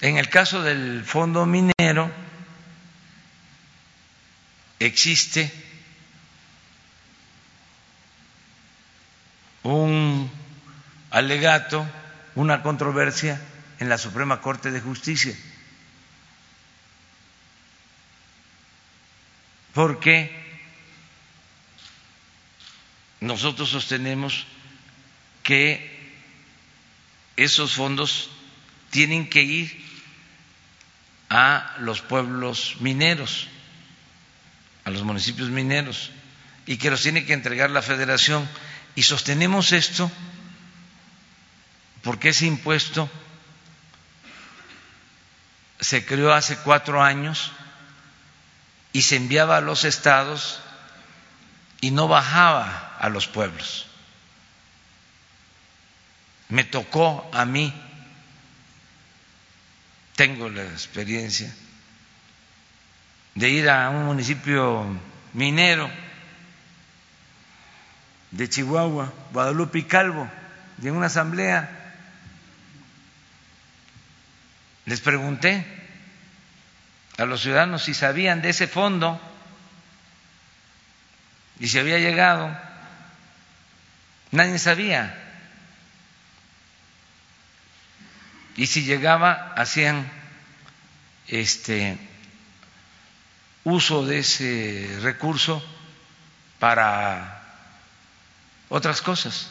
[0.02, 2.10] En el caso del fondo minero
[4.80, 5.48] existe
[9.62, 10.28] un
[11.12, 11.88] alegato,
[12.34, 13.40] una controversia
[13.78, 15.36] en la Suprema Corte de Justicia.
[19.72, 20.34] Porque
[23.20, 24.48] nosotros sostenemos
[25.44, 26.12] que
[27.36, 28.30] esos fondos
[28.90, 29.91] tienen que ir
[31.34, 33.48] a los pueblos mineros,
[34.84, 36.10] a los municipios mineros,
[36.66, 38.46] y que los tiene que entregar la federación.
[38.94, 40.12] Y sostenemos esto
[42.02, 43.08] porque ese impuesto
[45.80, 47.50] se creó hace cuatro años
[48.92, 50.60] y se enviaba a los estados
[51.80, 53.86] y no bajaba a los pueblos.
[56.50, 57.72] Me tocó a mí,
[60.16, 61.52] tengo la experiencia
[63.34, 64.86] de ir a un municipio
[65.32, 65.90] minero
[68.30, 70.28] de Chihuahua, Guadalupe y Calvo,
[70.78, 71.78] de una asamblea.
[74.86, 75.64] Les pregunté
[77.18, 79.20] a los ciudadanos si sabían de ese fondo
[81.60, 82.54] y si había llegado.
[84.32, 85.21] Nadie sabía.
[88.56, 90.10] Y si llegaba, hacían
[91.28, 91.96] este
[93.64, 95.62] uso de ese recurso
[96.58, 97.42] para
[98.68, 99.48] otras cosas.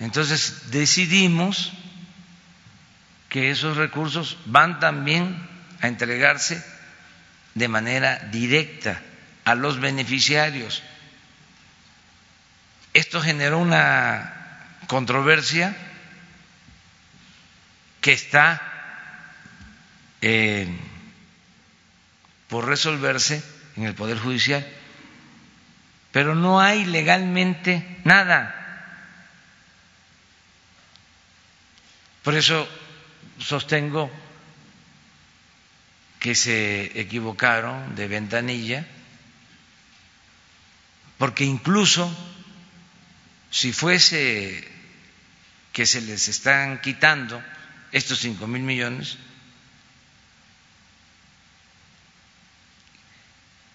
[0.00, 1.72] Entonces decidimos
[3.28, 5.48] que esos recursos van también
[5.80, 6.64] a entregarse
[7.54, 9.00] de manera directa
[9.44, 10.82] a los beneficiarios.
[12.94, 14.34] Esto generó una
[14.86, 15.76] controversia
[18.00, 18.60] que está
[20.20, 20.68] eh,
[22.48, 23.42] por resolverse
[23.76, 24.66] en el Poder Judicial,
[26.12, 28.54] pero no hay legalmente nada.
[32.22, 32.68] Por eso
[33.38, 34.10] sostengo
[36.18, 38.86] que se equivocaron de ventanilla,
[41.16, 42.10] porque incluso
[43.50, 44.66] si fuese
[45.72, 47.42] que se les están quitando
[47.92, 49.16] estos cinco mil millones,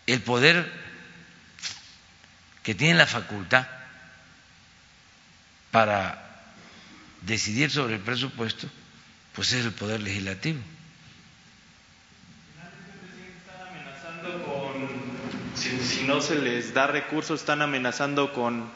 [0.08, 0.72] el poder
[2.64, 3.68] que tiene la facultad
[5.72, 6.46] para
[7.22, 8.70] decidir sobre el presupuesto,
[9.34, 10.60] pues es el poder legislativo.
[15.56, 18.70] si, no se les da recursos, están amenazando con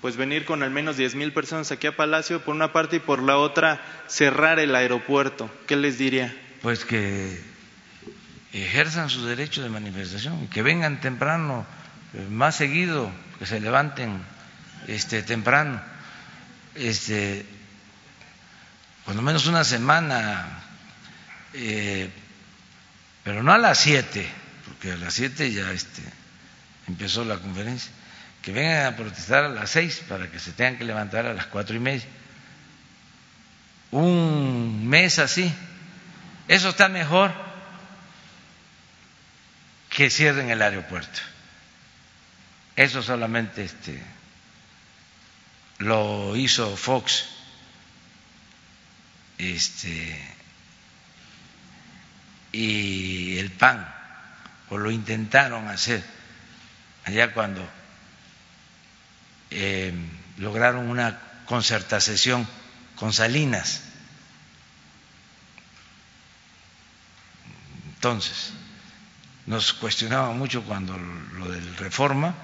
[0.00, 3.00] pues venir con al menos diez mil personas aquí a Palacio, por una parte, y
[3.00, 5.50] por la otra, cerrar el aeropuerto.
[5.66, 6.34] ¿Qué les diría?
[6.62, 7.40] Pues que
[8.52, 11.66] ejerzan su derecho de manifestación, que vengan temprano,
[12.14, 14.22] eh, más seguido, que se levanten
[14.86, 15.80] este, temprano,
[16.74, 17.44] este,
[19.06, 20.46] lo menos una semana,
[21.54, 22.10] eh,
[23.24, 24.28] pero no a las siete,
[24.66, 26.02] porque a las siete ya este,
[26.86, 27.90] empezó la conferencia,
[28.48, 31.44] que vengan a protestar a las seis para que se tengan que levantar a las
[31.48, 32.06] cuatro y media.
[33.90, 35.52] Un mes así,
[36.48, 37.30] eso está mejor
[39.90, 41.20] que cierren el aeropuerto.
[42.74, 44.02] Eso solamente este,
[45.76, 47.26] lo hizo Fox.
[49.36, 50.26] Este,
[52.52, 53.86] y el PAN,
[54.70, 56.02] o lo intentaron hacer
[57.04, 57.77] allá cuando
[59.50, 59.92] eh,
[60.36, 62.46] lograron una concertación
[62.96, 63.82] con Salinas.
[67.94, 68.52] Entonces,
[69.46, 72.34] nos cuestionaban mucho cuando lo del reforma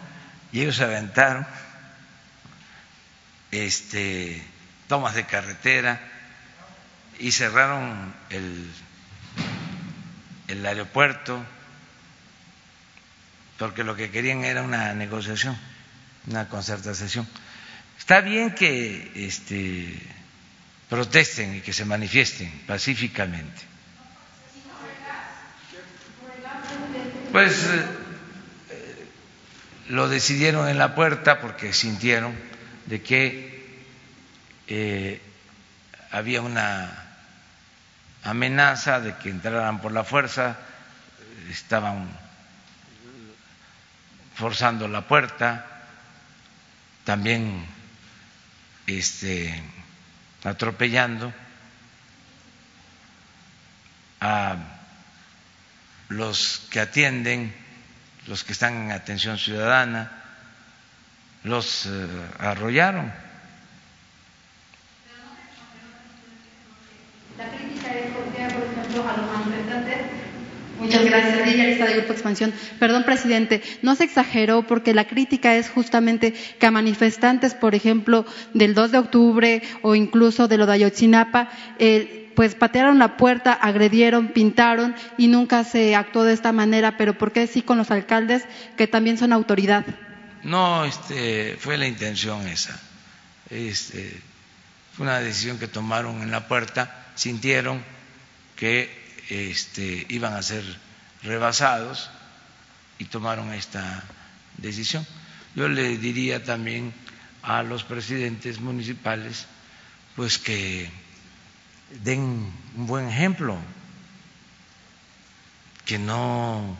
[0.52, 1.46] y ellos aventaron
[3.50, 4.42] este,
[4.88, 6.00] tomas de carretera
[7.18, 8.70] y cerraron el,
[10.48, 11.44] el aeropuerto
[13.58, 15.56] porque lo que querían era una negociación,
[16.26, 17.26] una concertación.
[17.98, 19.98] Está bien que este,
[20.88, 23.62] protesten y que se manifiesten pacíficamente.
[27.32, 27.64] Pues
[28.70, 29.06] eh,
[29.88, 32.34] lo decidieron en la puerta porque sintieron
[32.86, 33.84] de que
[34.68, 35.20] eh,
[36.12, 37.04] había una
[38.22, 40.56] amenaza de que entraran por la fuerza,
[41.50, 42.08] estaban
[44.36, 45.73] forzando la puerta,
[47.04, 47.66] también
[48.86, 49.62] este,
[50.42, 51.32] atropellando
[54.20, 54.56] a
[56.08, 57.54] los que atienden,
[58.26, 60.10] los que están en atención ciudadana,
[61.44, 63.12] los eh, arrollaron.
[67.36, 69.98] La crítica es porque, por ejemplo, a los manifestantes.
[70.84, 72.52] Muchas gracias, Lidia Lista de Grupo Expansión.
[72.78, 78.26] Perdón, presidente, no se exageró porque la crítica es justamente que a manifestantes, por ejemplo,
[78.52, 83.54] del 2 de octubre o incluso de lo de Ayotzinapa, eh, pues patearon la puerta,
[83.54, 87.90] agredieron, pintaron y nunca se actuó de esta manera, pero ¿por qué sí con los
[87.90, 88.44] alcaldes
[88.76, 89.86] que también son autoridad?
[90.42, 92.78] No, este, fue la intención esa.
[93.48, 94.20] Este,
[94.92, 97.82] fue una decisión que tomaron en la puerta, sintieron
[98.54, 100.64] que este, iban a ser
[101.22, 102.10] rebasados
[102.98, 104.04] y tomaron esta
[104.58, 105.06] decisión.
[105.54, 106.92] Yo le diría también
[107.42, 109.46] a los presidentes municipales
[110.16, 110.90] pues que
[112.02, 113.58] den un buen ejemplo,
[115.84, 116.76] que no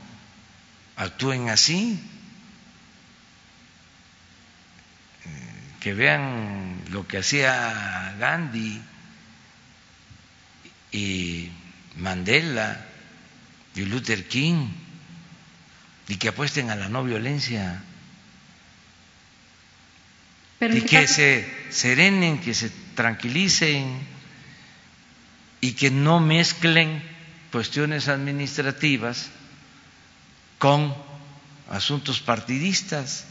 [0.96, 2.02] actúen así,
[5.80, 8.80] que vean lo que hacía Gandhi
[10.92, 11.50] y
[11.96, 12.84] Mandela
[13.74, 14.68] y Luther King
[16.08, 17.82] y que apuesten a la no violencia.
[20.58, 24.00] Pero y que caso- se serenen, que se tranquilicen
[25.60, 27.02] y que no mezclen
[27.50, 29.28] cuestiones administrativas
[30.58, 30.94] con
[31.70, 33.24] asuntos partidistas,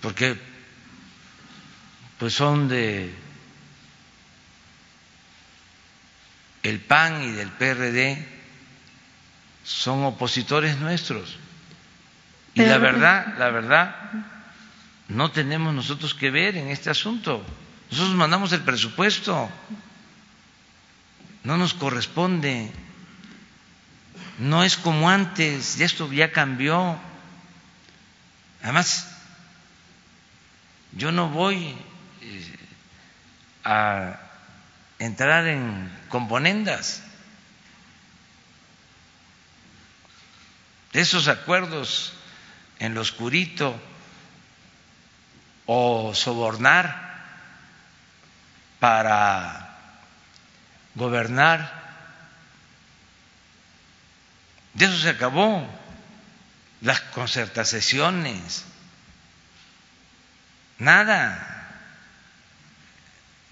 [0.00, 0.38] porque
[2.18, 3.12] pues son de
[6.62, 8.26] el PAN y del PRD
[9.64, 11.36] son opositores nuestros.
[12.54, 13.94] Y la verdad, la verdad,
[15.08, 17.44] no tenemos nosotros que ver en este asunto.
[17.90, 19.48] Nosotros mandamos el presupuesto,
[21.44, 22.70] no nos corresponde,
[24.38, 26.98] no es como antes, ya esto ya cambió.
[28.62, 29.08] Además,
[30.92, 31.74] yo no voy
[32.20, 32.56] eh,
[33.64, 34.27] a
[34.98, 37.02] entrar en componendas.
[40.92, 42.12] Esos acuerdos
[42.78, 43.78] en lo oscurito
[45.66, 47.08] o sobornar
[48.80, 49.76] para
[50.94, 51.78] gobernar,
[54.74, 55.66] de eso se acabó.
[56.80, 58.64] Las concertaciones,
[60.78, 61.57] nada.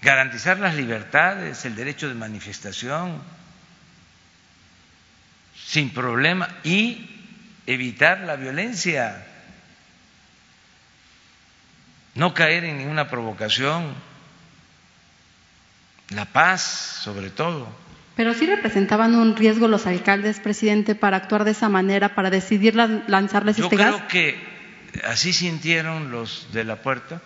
[0.01, 3.19] Garantizar las libertades, el derecho de manifestación,
[5.65, 7.09] sin problema, y
[7.65, 9.25] evitar la violencia,
[12.15, 13.93] no caer en ninguna provocación,
[16.09, 16.61] la paz
[17.03, 17.67] sobre todo.
[18.15, 22.75] Pero sí representaban un riesgo los alcaldes, presidente, para actuar de esa manera, para decidir
[22.75, 24.07] lan- lanzarles Yo este creo gas.
[24.09, 24.39] que
[25.05, 27.21] así sintieron los de la puerta,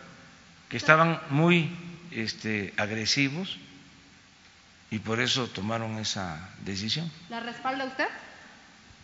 [0.69, 1.69] que estaban muy
[2.11, 3.57] este, agresivos
[4.89, 7.09] y por eso tomaron esa decisión.
[7.29, 8.07] ¿La respalda usted?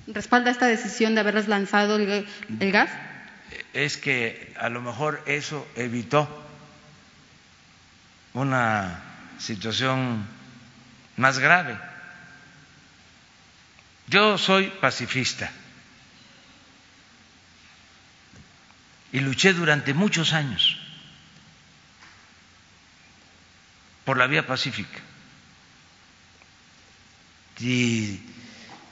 [0.07, 2.27] ¿Respalda esta decisión de haberles lanzado el,
[2.59, 2.89] el gas?
[3.73, 6.27] Es que a lo mejor eso evitó
[8.33, 9.01] una
[9.39, 10.27] situación
[11.15, 11.77] más grave.
[14.07, 15.51] Yo soy pacifista
[19.11, 20.77] y luché durante muchos años
[24.07, 24.99] por la vía pacífica.
[27.59, 28.21] Y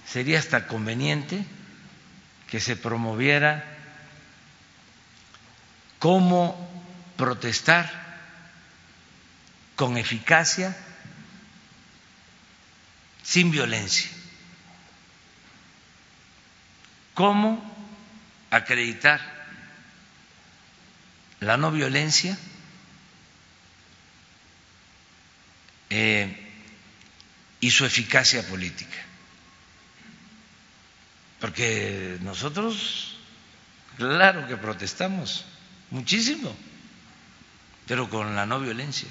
[0.05, 1.41] sería hasta conveniente
[2.49, 3.63] que se promoviera
[5.99, 6.69] cómo
[7.15, 7.89] protestar
[9.77, 10.75] con eficacia,
[13.23, 14.09] sin violencia.
[17.13, 17.63] ¿Cómo
[18.51, 19.21] acreditar
[21.39, 22.37] la no violencia
[25.89, 26.35] eh,
[27.59, 28.97] y su eficacia política.
[31.39, 33.17] Porque nosotros,
[33.97, 35.45] claro que protestamos
[35.91, 36.55] muchísimo,
[37.87, 39.09] pero con la no violencia.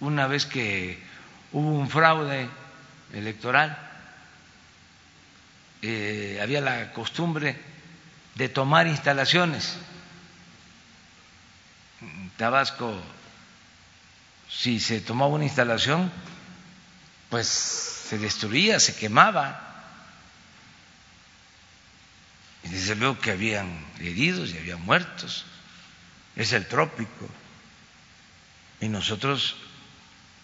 [0.00, 1.02] Una vez que
[1.52, 2.48] hubo un fraude
[3.12, 3.76] electoral,
[5.82, 7.56] eh, había la costumbre
[8.34, 9.76] de tomar instalaciones.
[12.36, 13.00] Tabasco,
[14.48, 16.10] si se tomaba una instalación,
[17.30, 19.62] pues se destruía, se quemaba.
[22.62, 25.44] Y desde luego que habían heridos y había muertos.
[26.36, 27.28] Es el trópico.
[28.80, 29.56] Y nosotros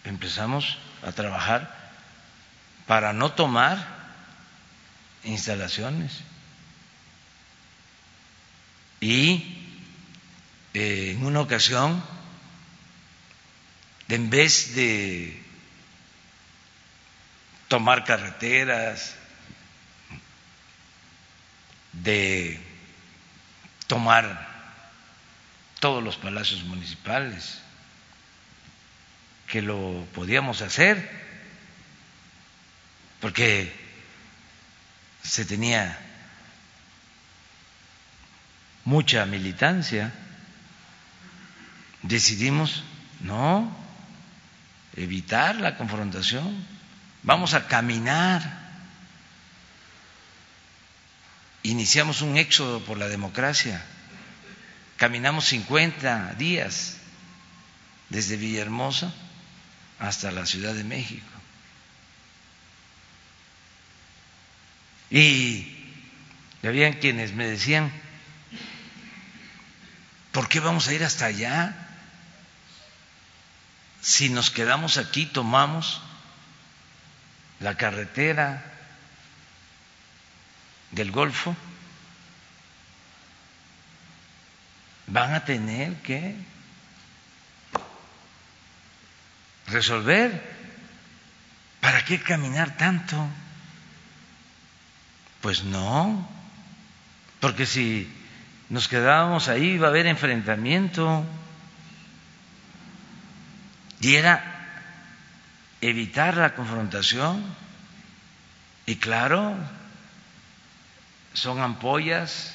[0.03, 1.93] empezamos a trabajar
[2.87, 3.85] para no tomar
[5.23, 6.21] instalaciones.
[8.99, 9.62] Y
[10.73, 12.03] eh, en una ocasión,
[14.09, 15.41] en vez de
[17.67, 19.15] tomar carreteras,
[21.91, 22.59] de
[23.87, 24.47] tomar
[25.79, 27.59] todos los palacios municipales,
[29.47, 31.09] que lo podíamos hacer,
[33.19, 33.71] porque
[35.23, 35.99] se tenía
[38.85, 40.11] mucha militancia,
[42.03, 42.83] decidimos
[43.21, 43.75] no
[44.95, 46.65] evitar la confrontación,
[47.23, 48.61] vamos a caminar.
[51.63, 53.81] Iniciamos un éxodo por la democracia,
[54.97, 56.97] caminamos 50 días
[58.09, 59.13] desde Villahermosa
[59.97, 61.25] hasta la Ciudad de México.
[65.09, 65.91] Y
[66.63, 67.91] habían quienes me decían,
[70.31, 71.82] ¿por qué vamos a ir hasta allá?
[74.03, 76.01] Si nos quedamos aquí, tomamos
[77.61, 78.61] la carretera
[80.91, 81.55] del Golfo,
[85.07, 86.35] van a tener que
[89.67, 90.51] resolver.
[91.79, 93.25] ¿Para qué caminar tanto?
[95.39, 96.29] Pues no,
[97.39, 98.13] porque si
[98.69, 101.25] nos quedábamos ahí iba a haber enfrentamiento
[104.03, 104.43] y era
[105.79, 107.41] evitar la confrontación
[108.85, 109.55] y claro,
[111.33, 112.53] son ampollas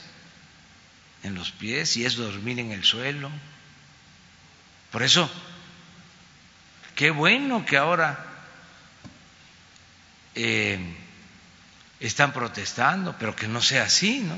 [1.23, 3.31] en los pies y es dormir en el suelo.
[4.91, 5.31] Por eso,
[6.95, 8.23] qué bueno que ahora
[10.35, 10.79] eh,
[11.99, 14.37] están protestando, pero que no sea así, ¿no?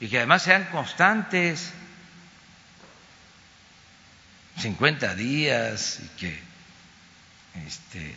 [0.00, 1.72] Y que además sean constantes,
[4.58, 6.38] 50 días, y que
[7.66, 8.14] este,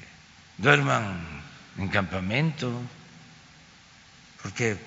[0.58, 1.20] duerman
[1.78, 2.82] en campamento,
[4.42, 4.78] porque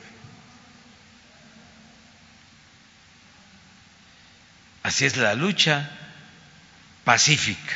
[4.83, 5.91] así es la lucha
[7.05, 7.75] pacífica.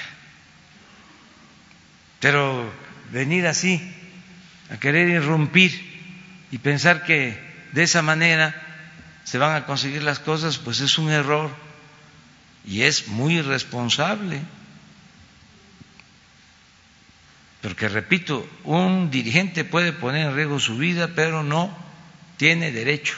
[2.21, 2.73] Pero
[3.13, 3.81] venir así
[4.71, 5.93] a querer irrumpir
[6.51, 7.39] y pensar que
[7.73, 8.55] de esa manera
[9.25, 11.64] se van a conseguir las cosas, pues es un error
[12.67, 14.41] y es muy irresponsable.
[17.63, 21.75] Porque, repito, un dirigente puede poner en riesgo su vida, pero no
[22.37, 23.15] tiene derecho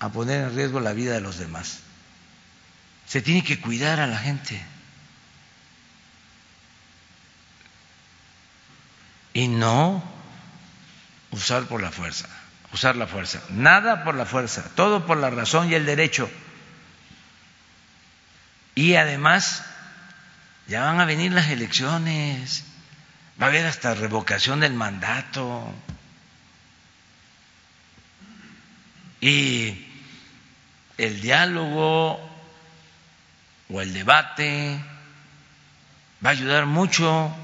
[0.00, 1.80] a poner en riesgo la vida de los demás.
[3.06, 4.60] Se tiene que cuidar a la gente.
[9.34, 10.02] y no
[11.30, 12.28] usar por la fuerza,
[12.72, 13.40] usar la fuerza.
[13.50, 16.30] Nada por la fuerza, todo por la razón y el derecho.
[18.74, 19.64] Y además,
[20.66, 22.64] ya van a venir las elecciones,
[23.40, 25.74] va a haber hasta revocación del mandato.
[29.20, 29.86] Y
[30.98, 32.20] el diálogo
[33.68, 34.82] o el debate
[36.24, 37.34] va a ayudar mucho.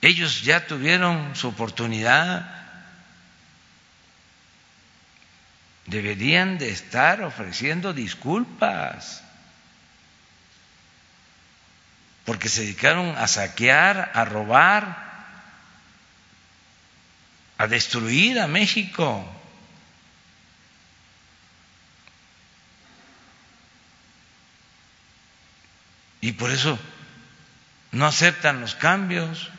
[0.00, 2.63] Ellos ya tuvieron su oportunidad,
[5.86, 9.22] deberían de estar ofreciendo disculpas,
[12.24, 15.04] porque se dedicaron a saquear, a robar,
[17.58, 19.30] a destruir a México.
[26.22, 26.78] Y por eso
[27.92, 29.50] no aceptan los cambios.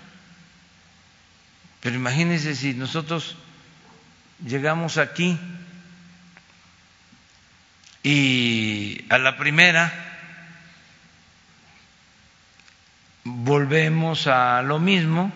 [1.82, 3.38] Pero imagínense si nosotros
[4.44, 5.40] llegamos aquí
[8.06, 9.92] y a la primera
[13.24, 15.34] volvemos a lo mismo,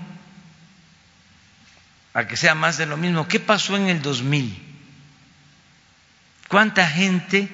[2.13, 3.28] a que sea más de lo mismo.
[3.28, 4.55] ¿Qué pasó en el 2000?
[6.47, 7.49] ¿Cuánta gente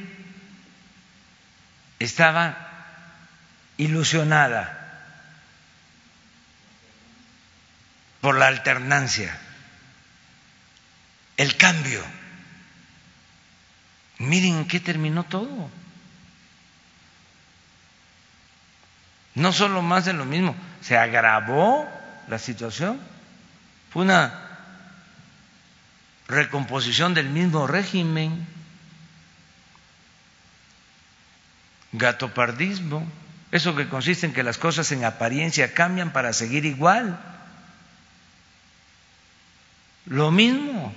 [2.00, 2.58] estaba
[3.78, 5.22] ilusionada
[8.20, 9.40] por la alternancia,
[11.38, 12.04] el cambio?
[14.26, 15.70] Miren en qué terminó todo.
[19.36, 21.88] No solo más de lo mismo, se agravó
[22.28, 23.00] la situación.
[23.92, 24.42] Fue una
[26.28, 28.48] recomposición del mismo régimen,
[31.92, 33.06] gatopardismo,
[33.52, 37.20] eso que consiste en que las cosas en apariencia cambian para seguir igual.
[40.06, 40.94] Lo mismo,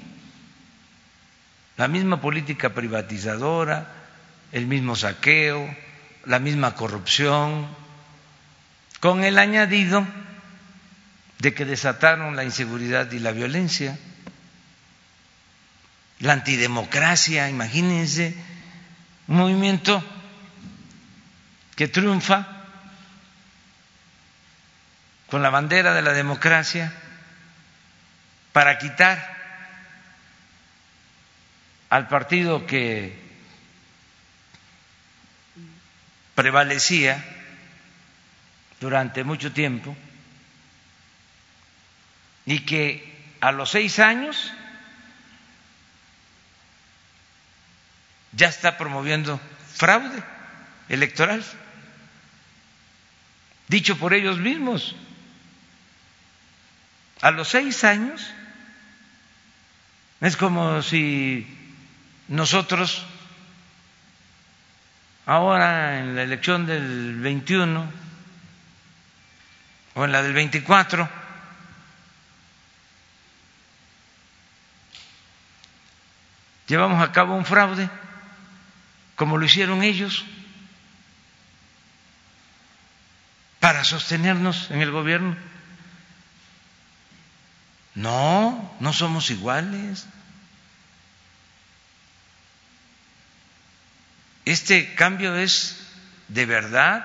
[1.79, 3.87] la misma política privatizadora,
[4.51, 5.75] el mismo saqueo,
[6.25, 7.69] la misma corrupción
[8.99, 10.05] con el añadido
[11.39, 13.97] de que desataron la inseguridad y la violencia,
[16.19, 18.35] la antidemocracia, imagínense,
[19.29, 20.03] un movimiento
[21.77, 22.45] que triunfa
[25.31, 26.93] con la bandera de la democracia
[28.53, 29.38] para quitar
[31.91, 33.19] al partido que
[36.35, 37.25] prevalecía
[38.81, 39.97] durante mucho tiempo
[42.47, 44.53] y que a los seis años
[48.33, 49.41] ya está promoviendo
[49.75, 50.23] fraude
[50.89, 51.45] electoral,
[53.67, 54.95] dicho por ellos mismos.
[57.21, 58.33] A los seis años
[60.21, 61.58] es como si
[62.29, 63.05] nosotros
[65.27, 67.91] ahora en la elección del 21
[69.95, 71.09] o en la del 24.
[76.67, 77.89] Llevamos a cabo un fraude,
[79.17, 80.25] como lo hicieron ellos,
[83.59, 85.37] para sostenernos en el gobierno.
[87.95, 90.07] No, no somos iguales.
[94.49, 95.77] Este cambio es
[96.29, 97.05] de verdad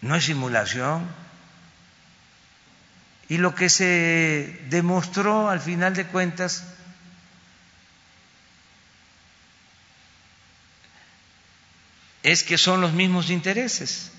[0.00, 1.04] no es simulación.
[3.28, 6.62] Y lo que se demostró al final de cuentas
[12.22, 14.12] es que son los mismos intereses.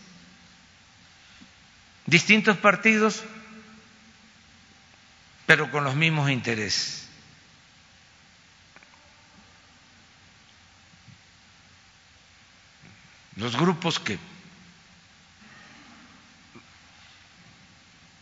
[2.08, 3.24] Distintos partidos,
[5.46, 7.07] pero con los mismos intereses.
[13.38, 14.18] Los grupos que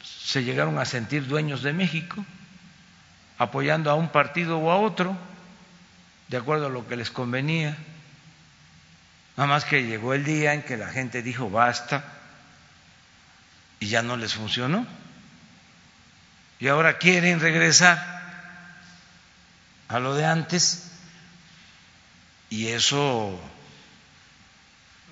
[0.04, 2.26] se llegaron a sentir dueños de México,
[3.38, 5.18] apoyando a un partido o a otro,
[6.28, 7.78] de acuerdo a lo que les convenía.
[9.38, 12.04] Nada más que llegó el día en que la gente dijo basta
[13.80, 14.86] y ya no les funcionó.
[16.60, 18.16] Y ahora quieren regresar
[19.88, 20.92] a lo de antes
[22.50, 23.40] y eso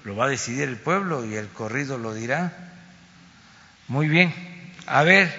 [0.04, 2.52] lo va a decidir el pueblo y el corrido lo dirá.
[3.88, 4.34] Muy bien.
[4.86, 5.34] A ver,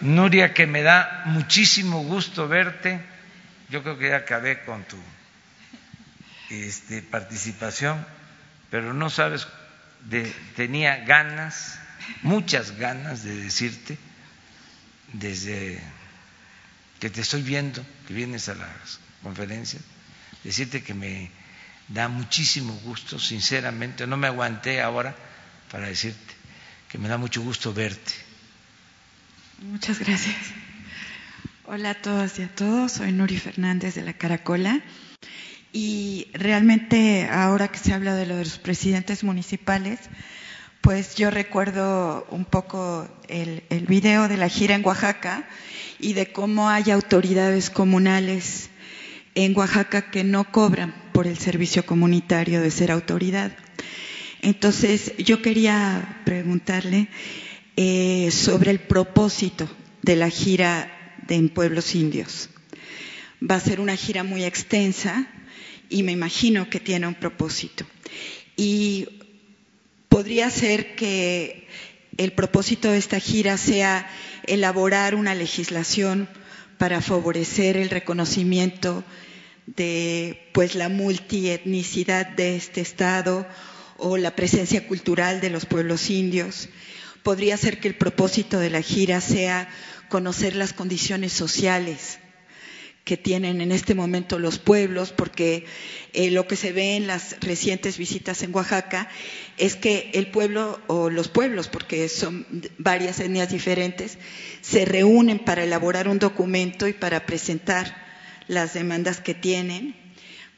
[0.00, 3.00] Nuria, que me da muchísimo gusto verte.
[3.70, 4.96] Yo creo que ya acabé con tu
[6.50, 8.04] este, participación,
[8.70, 9.46] pero no sabes,
[10.04, 11.78] de, tenía ganas,
[12.22, 13.98] muchas ganas de decirte,
[15.12, 15.80] desde
[17.00, 19.82] que te estoy viendo, que vienes a las conferencias,
[20.44, 21.30] decirte que me
[21.88, 25.16] da muchísimo gusto, sinceramente, no me aguanté ahora
[25.70, 26.34] para decirte
[26.88, 28.28] que me da mucho gusto verte
[29.60, 30.36] Muchas gracias.
[31.66, 34.80] Hola a todas y a todos, soy Nuri Fernández de la Caracola
[35.72, 39.98] y realmente ahora que se habla de de los presidentes municipales,
[40.80, 45.48] pues yo recuerdo un poco el, el video de la gira en Oaxaca
[45.98, 48.70] y de cómo hay autoridades comunales
[49.34, 53.50] en Oaxaca que no cobran por el servicio comunitario de ser autoridad.
[54.40, 57.08] Entonces, yo quería preguntarle
[57.74, 59.68] eh, sobre el propósito
[60.02, 62.50] de la gira de en pueblos indios.
[63.42, 65.26] Va a ser una gira muy extensa
[65.88, 67.84] y me imagino que tiene un propósito.
[68.56, 69.08] Y
[70.08, 71.66] podría ser que
[72.16, 74.08] el propósito de esta gira sea
[74.46, 76.28] elaborar una legislación
[76.78, 79.02] para favorecer el reconocimiento
[79.76, 83.46] de pues la multietnicidad de este estado
[83.98, 86.68] o la presencia cultural de los pueblos indios.
[87.22, 89.68] Podría ser que el propósito de la gira sea
[90.08, 92.18] conocer las condiciones sociales
[93.04, 95.64] que tienen en este momento los pueblos, porque
[96.12, 99.08] eh, lo que se ve en las recientes visitas en Oaxaca
[99.56, 102.46] es que el pueblo o los pueblos, porque son
[102.76, 104.18] varias etnias diferentes,
[104.60, 108.07] se reúnen para elaborar un documento y para presentar
[108.48, 109.94] las demandas que tienen,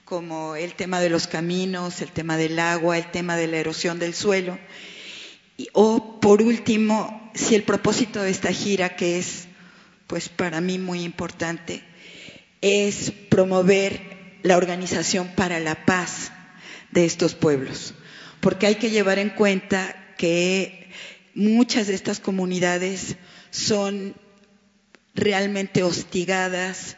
[0.04, 3.98] como el tema de los caminos, el tema del agua, el tema de la erosión
[3.98, 4.58] del suelo.
[5.72, 9.46] o por último, si el propósito de esta gira, que es
[10.06, 11.84] pues para mí muy importante,
[12.60, 14.00] es promover
[14.42, 16.32] la organización para la paz
[16.90, 17.94] de estos pueblos,
[18.40, 20.90] porque hay que llevar en cuenta que
[21.34, 23.16] muchas de estas comunidades
[23.50, 24.16] son
[25.14, 26.96] realmente hostigadas,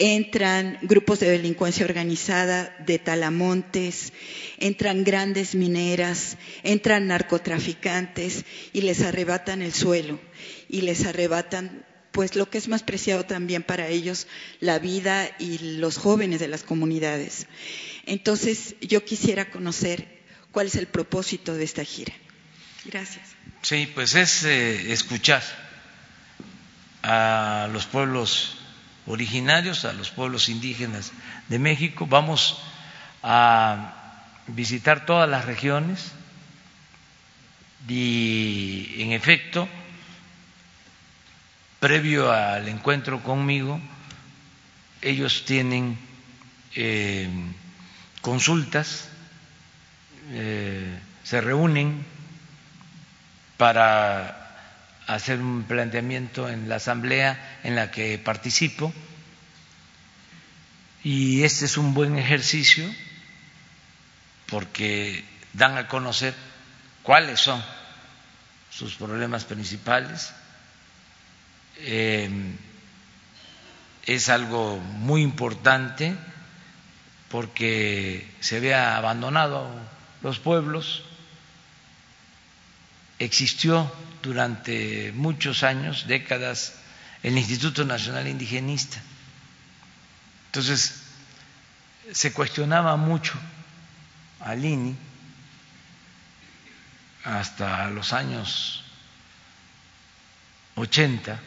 [0.00, 4.14] entran grupos de delincuencia organizada de talamontes,
[4.58, 10.18] entran grandes mineras, entran narcotraficantes y les arrebatan el suelo
[10.70, 14.26] y les arrebatan pues lo que es más preciado también para ellos,
[14.58, 17.46] la vida y los jóvenes de las comunidades.
[18.06, 20.08] Entonces, yo quisiera conocer
[20.50, 22.14] cuál es el propósito de esta gira.
[22.86, 23.24] Gracias.
[23.60, 25.42] Sí, pues es eh, escuchar
[27.02, 28.59] a los pueblos
[29.10, 31.12] originarios, a los pueblos indígenas
[31.48, 32.06] de México.
[32.06, 32.58] Vamos
[33.22, 33.94] a
[34.46, 36.12] visitar todas las regiones
[37.88, 39.68] y, en efecto,
[41.80, 43.80] previo al encuentro conmigo,
[45.02, 45.98] ellos tienen
[46.74, 47.28] eh,
[48.20, 49.08] consultas,
[50.30, 52.04] eh, se reúnen
[53.56, 54.39] para
[55.14, 58.92] hacer un planteamiento en la asamblea en la que participo.
[61.02, 62.88] Y este es un buen ejercicio
[64.48, 66.34] porque dan a conocer
[67.02, 67.62] cuáles son
[68.70, 70.32] sus problemas principales.
[71.78, 72.56] Em,
[74.06, 76.14] es algo muy importante
[77.30, 79.68] porque se había abandonado
[80.22, 81.02] los pueblos,
[83.18, 83.90] existió
[84.22, 86.74] durante muchos años, décadas,
[87.22, 89.00] el Instituto Nacional Indigenista.
[90.46, 91.02] Entonces,
[92.12, 93.34] se cuestionaba mucho
[94.40, 94.96] al INI
[97.24, 98.84] hasta los años
[100.76, 101.38] 80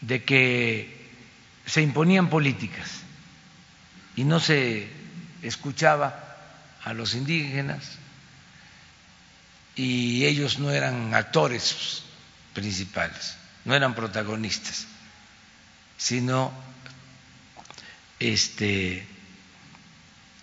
[0.00, 1.10] de que
[1.66, 3.02] se imponían políticas
[4.16, 4.88] y no se
[5.42, 6.36] escuchaba
[6.84, 7.98] a los indígenas
[9.78, 12.02] y ellos no eran actores
[12.52, 14.86] principales, no eran protagonistas,
[15.96, 16.52] sino
[18.18, 19.06] este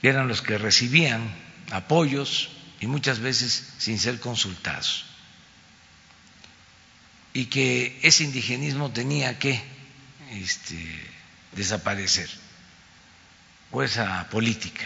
[0.01, 1.29] eran los que recibían
[1.71, 5.05] apoyos y muchas veces sin ser consultados
[7.35, 9.61] y que ese indigenismo tenía que
[10.31, 10.77] este,
[11.51, 12.29] desaparecer,
[13.71, 14.85] o esa política.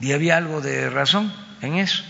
[0.00, 2.02] Y había algo de razón en eso,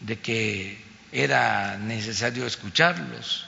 [0.00, 3.46] de que era necesario escucharlos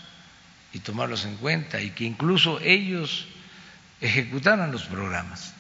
[0.73, 3.27] y tomarlos en cuenta y que incluso ellos
[4.01, 5.53] ejecutaran los programas,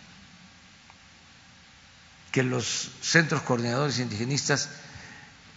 [2.32, 4.70] que los centros coordinadores indigenistas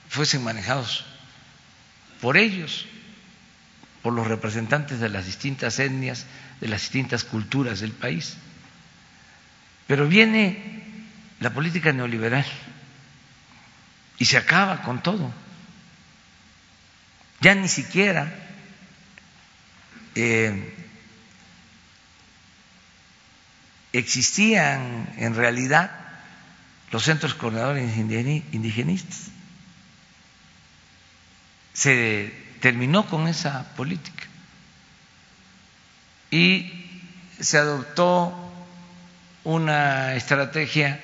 [0.10, 1.06] fuesen manejados
[2.22, 2.86] por ellos,
[4.02, 6.26] por los representantes de las distintas etnias,
[6.60, 8.36] de las distintas culturas del país.
[9.88, 10.82] Pero viene
[11.40, 12.46] la política neoliberal
[14.22, 15.34] y se acaba con todo.
[17.40, 18.32] Ya ni siquiera
[20.14, 20.76] eh,
[23.92, 25.90] existían en realidad
[26.92, 29.32] los centros coordinadores indigenistas
[31.74, 34.26] se terminó con esa política
[36.30, 37.02] y
[37.40, 38.54] se adoptó
[39.46, 41.02] una estrategia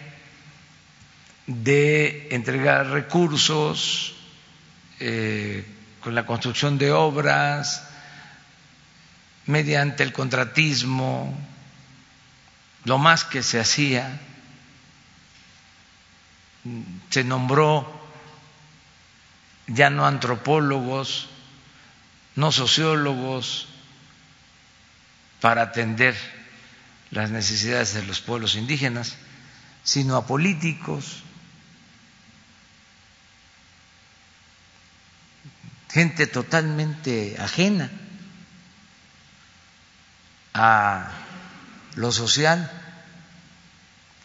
[1.47, 4.13] de entregar recursos
[4.99, 5.65] eh,
[6.01, 7.87] con la construcción de obras,
[9.45, 11.37] mediante el contratismo,
[12.83, 14.19] lo más que se hacía,
[17.09, 17.97] se nombró
[19.67, 21.29] ya no antropólogos,
[22.35, 23.67] no sociólogos,
[25.41, 26.15] para atender
[27.11, 29.15] las necesidades de los pueblos indígenas,
[29.83, 31.23] sino a políticos,
[35.97, 37.89] gente totalmente ajena
[40.53, 41.09] a
[41.95, 42.69] lo social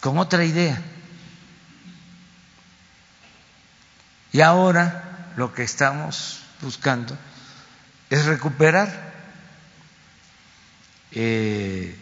[0.03, 0.79] con otra idea.
[4.33, 7.17] Y ahora lo que estamos buscando
[8.11, 9.15] es recuperar
[11.13, 11.97] eh,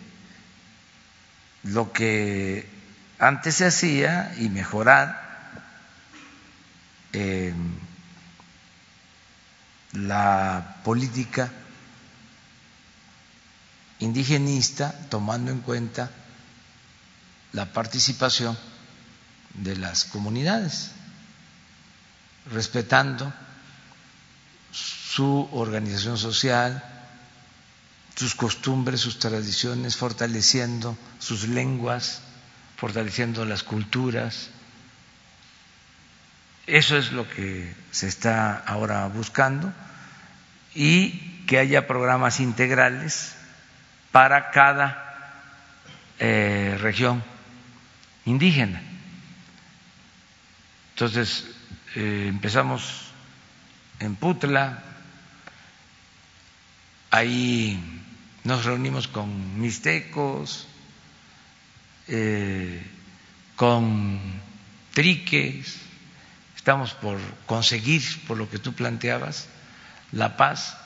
[1.62, 2.68] lo que
[3.21, 5.53] antes se hacía y mejorar
[7.12, 7.55] eh,
[9.93, 11.51] la política
[13.99, 16.11] indigenista tomando en cuenta
[17.53, 18.57] la participación
[19.55, 20.91] de las comunidades,
[22.53, 23.32] respetando
[24.72, 26.82] su organización social,
[28.14, 32.20] sus costumbres, sus tradiciones, fortaleciendo sus lenguas,
[32.76, 34.51] fortaleciendo las culturas.
[36.66, 39.72] Eso es lo que se está ahora buscando
[40.74, 43.34] y que haya programas integrales
[44.12, 45.11] para cada
[46.18, 47.22] eh, región
[48.24, 48.82] indígena.
[50.94, 51.46] Entonces,
[51.96, 53.11] eh, empezamos
[53.98, 54.82] en Putla,
[57.11, 57.82] ahí
[58.44, 60.68] nos reunimos con mixtecos,
[62.08, 62.82] eh,
[63.56, 64.20] con
[64.94, 65.80] triques,
[66.61, 69.48] estamos por conseguir, por lo que tú planteabas,
[70.12, 70.76] la paz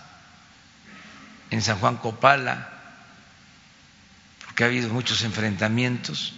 [1.50, 2.70] en San Juan Copala,
[4.44, 6.34] porque ha habido muchos enfrentamientos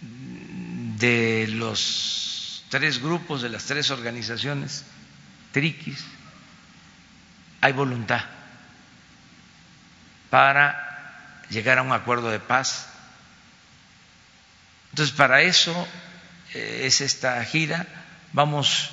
[0.00, 4.84] de los tres grupos, de las tres organizaciones,
[5.50, 6.04] triquis,
[7.60, 8.22] hay voluntad
[10.30, 12.86] para llegar a un acuerdo de paz.
[14.90, 15.88] Entonces, para eso
[16.54, 17.86] es esta gira.
[18.32, 18.90] Vamos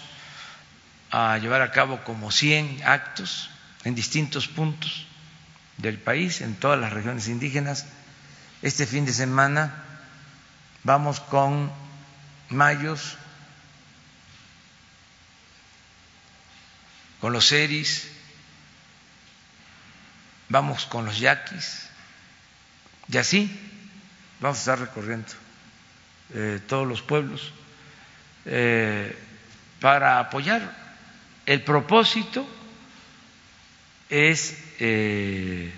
[1.11, 3.49] a llevar a cabo como 100 actos
[3.83, 5.05] en distintos puntos
[5.77, 7.85] del país, en todas las regiones indígenas.
[8.61, 9.83] Este fin de semana
[10.83, 11.71] vamos con
[12.49, 13.17] Mayos,
[17.19, 18.07] con los Eris,
[20.49, 21.87] vamos con los yaquis,
[23.07, 23.49] y así
[24.39, 25.31] vamos a estar recorriendo
[26.33, 27.51] eh, todos los pueblos
[28.45, 29.17] eh,
[29.79, 30.61] para apoyar.
[31.45, 32.47] El propósito
[34.09, 35.73] es eh,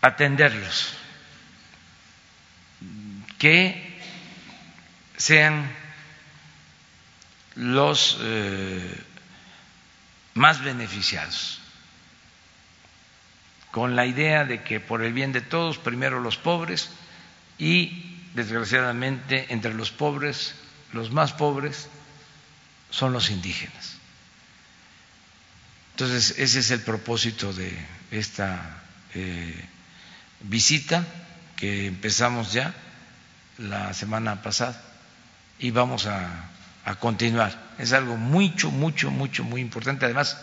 [0.00, 0.94] atenderlos,
[3.38, 4.00] que
[5.16, 5.70] sean
[7.56, 8.18] los
[10.34, 11.60] más beneficiados
[13.70, 16.90] con la idea de que por el bien de todos, primero los pobres
[17.58, 20.54] y, desgraciadamente, entre los pobres,
[20.92, 21.88] los más pobres
[22.90, 23.96] son los indígenas.
[25.92, 27.72] Entonces, ese es el propósito de
[28.10, 28.82] esta
[29.14, 29.64] eh,
[30.40, 31.06] visita
[31.56, 32.74] que empezamos ya
[33.58, 34.80] la semana pasada
[35.58, 36.50] y vamos a,
[37.00, 37.74] continuar.
[37.78, 40.04] Es algo mucho, mucho, mucho, muy importante.
[40.04, 40.38] Además,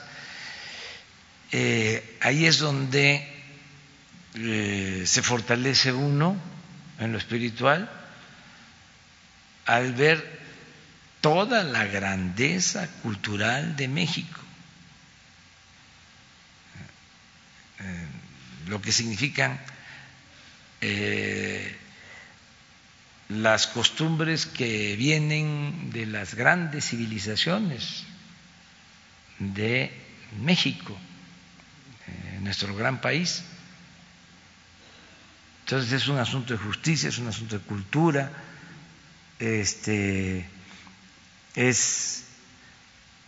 [1.52, 3.26] eh, ahí es donde
[4.34, 6.36] eh, se fortalece uno
[7.00, 7.90] en lo espiritual
[9.66, 10.42] al ver
[11.22, 14.42] toda la grandeza cultural de México,
[17.80, 18.08] eh,
[18.68, 19.60] lo que significan
[23.30, 28.04] las costumbres que vienen de las grandes civilizaciones
[29.40, 29.98] de
[30.42, 30.98] México
[32.44, 33.44] nuestro gran país.
[35.66, 38.30] Entonces es un asunto de justicia, es un asunto de cultura,
[39.40, 40.46] este,
[41.56, 42.26] es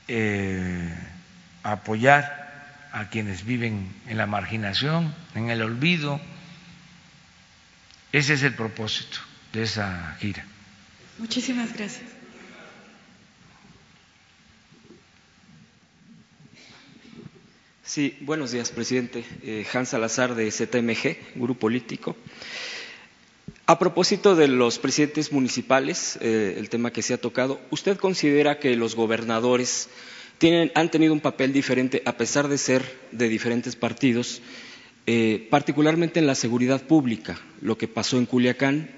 [0.10, 0.94] eh,
[1.64, 6.20] apoyar a quienes viven en la marginación, en el olvido.
[8.12, 9.18] Ese es el propósito
[9.54, 10.46] de esa gira.
[11.18, 12.15] Muchísimas gracias.
[17.88, 19.24] Sí, buenos días, presidente.
[19.44, 22.16] Eh, Hans Salazar de ZMG, Grupo Político.
[23.68, 28.58] A propósito de los presidentes municipales, eh, el tema que se ha tocado, ¿usted considera
[28.58, 29.90] que los gobernadores
[30.40, 32.82] tienen, han tenido un papel diferente a pesar de ser
[33.12, 34.42] de diferentes partidos,
[35.06, 38.90] eh, particularmente en la seguridad pública, lo que pasó en Culiacán?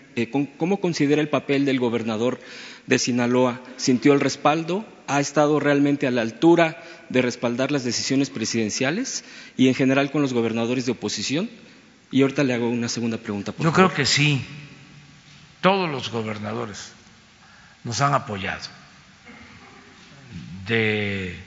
[0.58, 2.40] ¿Cómo considera el papel del gobernador
[2.86, 3.62] de Sinaloa?
[3.76, 4.86] ¿Sintió el respaldo?
[5.08, 9.24] ¿Ha estado realmente a la altura de respaldar las decisiones presidenciales
[9.56, 11.50] y en general con los gobernadores de oposición?
[12.12, 13.54] Y ahorita le hago una segunda pregunta.
[13.60, 14.46] Yo creo que sí.
[15.62, 16.92] Todos los gobernadores
[17.84, 18.68] nos han apoyado
[20.68, 21.38] de eh,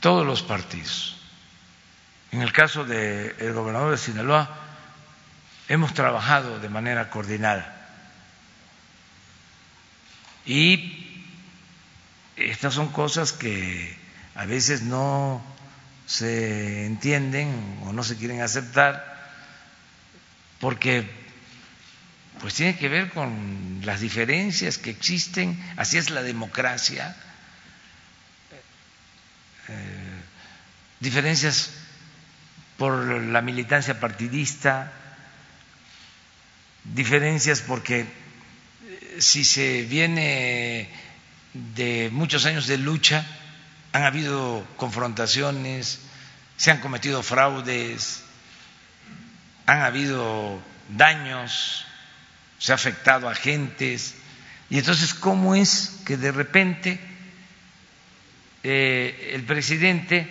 [0.00, 1.16] todos los partidos.
[2.32, 4.50] En el caso del gobernador de Sinaloa,
[5.68, 7.74] hemos trabajado de manera coordinada.
[10.44, 11.07] Y
[12.38, 13.96] estas son cosas que
[14.34, 15.42] a veces no
[16.06, 19.18] se entienden o no se quieren aceptar
[20.60, 21.08] porque
[22.40, 27.16] pues tiene que ver con las diferencias que existen, así es la democracia,
[29.68, 30.20] eh,
[31.00, 31.70] diferencias
[32.76, 34.92] por la militancia partidista,
[36.84, 38.06] diferencias porque
[39.18, 40.88] si se viene
[41.54, 43.24] de muchos años de lucha,
[43.92, 46.00] han habido confrontaciones,
[46.56, 48.24] se han cometido fraudes,
[49.66, 51.84] han habido daños,
[52.58, 54.14] se ha afectado a gentes.
[54.70, 57.00] Y entonces, ¿cómo es que de repente
[58.62, 60.28] eh, el presidente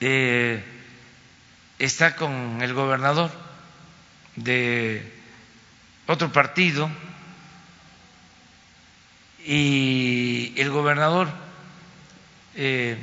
[0.00, 0.62] eh,
[1.78, 3.30] está con el gobernador
[4.36, 5.12] de
[6.06, 6.90] otro partido
[9.44, 11.28] y el gobernador
[12.54, 12.96] eh,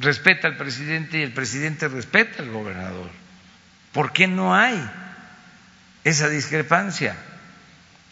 [0.00, 3.10] respeta al presidente y el presidente respeta al gobernador.
[3.92, 4.80] ¿Por qué no hay
[6.04, 7.16] esa discrepancia?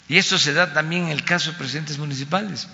[0.08, 2.68] Y esto se da también en el caso de presidentes municipales.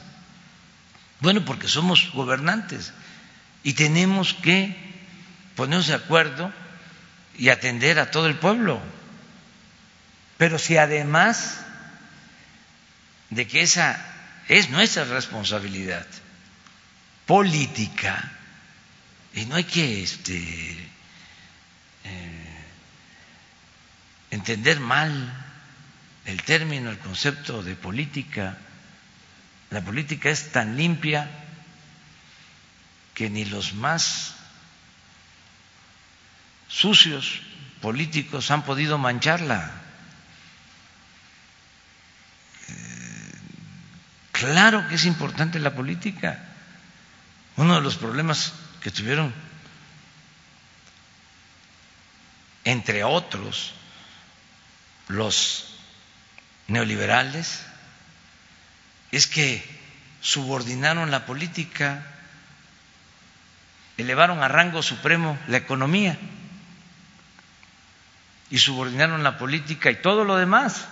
[1.20, 2.92] Bueno, porque somos gobernantes
[3.62, 4.74] y tenemos que
[5.54, 6.52] ponernos de acuerdo
[7.36, 8.80] y atender a todo el pueblo.
[10.38, 11.65] Pero si además
[13.30, 14.04] de que esa
[14.48, 16.06] es nuestra responsabilidad
[17.26, 18.32] política,
[19.34, 20.38] y no hay que este,
[22.04, 22.46] eh,
[24.30, 25.44] entender mal
[26.24, 28.58] el término, el concepto de política.
[29.70, 31.28] La política es tan limpia
[33.14, 34.34] que ni los más
[36.68, 37.40] sucios
[37.80, 39.85] políticos han podido mancharla.
[44.38, 46.38] Claro que es importante la política.
[47.56, 49.32] Uno de los problemas que tuvieron,
[52.64, 53.72] entre otros,
[55.08, 55.78] los
[56.68, 57.62] neoliberales,
[59.10, 59.64] es que
[60.20, 62.04] subordinaron la política,
[63.96, 66.18] elevaron a rango supremo la economía
[68.50, 70.86] y subordinaron la política y todo lo demás.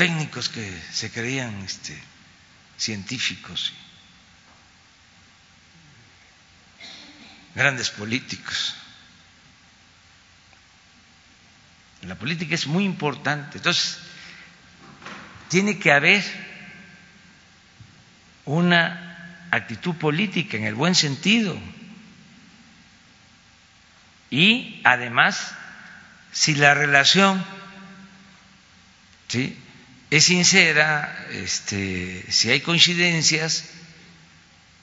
[0.00, 1.94] Técnicos que se creían este,
[2.78, 3.74] científicos,
[7.54, 8.74] grandes políticos.
[12.00, 13.58] La política es muy importante.
[13.58, 13.98] Entonces,
[15.50, 16.24] tiene que haber
[18.46, 21.60] una actitud política en el buen sentido.
[24.30, 25.52] Y además,
[26.32, 27.44] si la relación
[29.28, 29.58] ¿sí?
[30.10, 33.64] Es sincera, este, si hay coincidencias,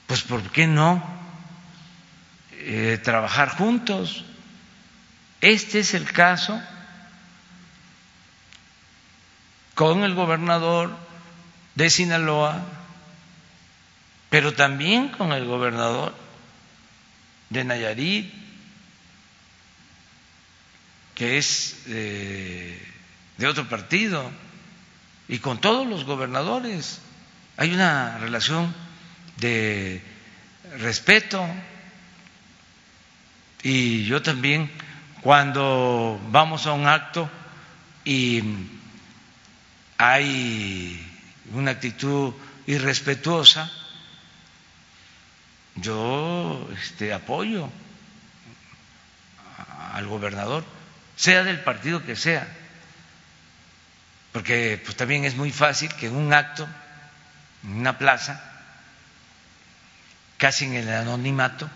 [0.06, 1.04] pues ¿por qué no
[2.52, 4.24] eh, trabajar juntos?
[5.42, 6.60] Este es el caso
[9.74, 10.96] con el gobernador
[11.74, 12.66] de Sinaloa,
[14.30, 16.14] pero también con el gobernador
[17.50, 18.32] de Nayarit,
[21.14, 22.80] que es eh,
[23.36, 24.30] de otro partido,
[25.28, 27.00] y con todos los gobernadores.
[27.56, 28.74] Hay una relación
[29.36, 30.02] de
[30.78, 31.46] respeto
[33.62, 34.70] y yo también
[35.20, 37.28] cuando vamos a un acto
[38.04, 38.42] y
[39.98, 41.04] hay
[41.52, 42.32] una actitud
[42.66, 43.70] irrespetuosa,
[45.76, 47.68] yo este, apoyo
[49.92, 50.64] al gobernador,
[51.16, 52.46] sea del partido que sea,
[54.32, 56.68] porque pues también es muy fácil que en un acto,
[57.64, 58.42] en una plaza,
[60.36, 61.68] casi en el anonimato,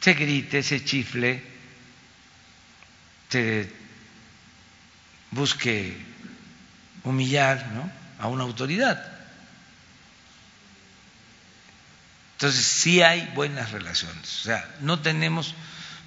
[0.00, 1.42] se grite, se chifle,
[3.28, 3.72] se
[5.30, 5.96] busque
[7.04, 7.64] humillar
[8.18, 9.12] a una autoridad.
[12.34, 15.54] Entonces sí hay buenas relaciones, o sea, no tenemos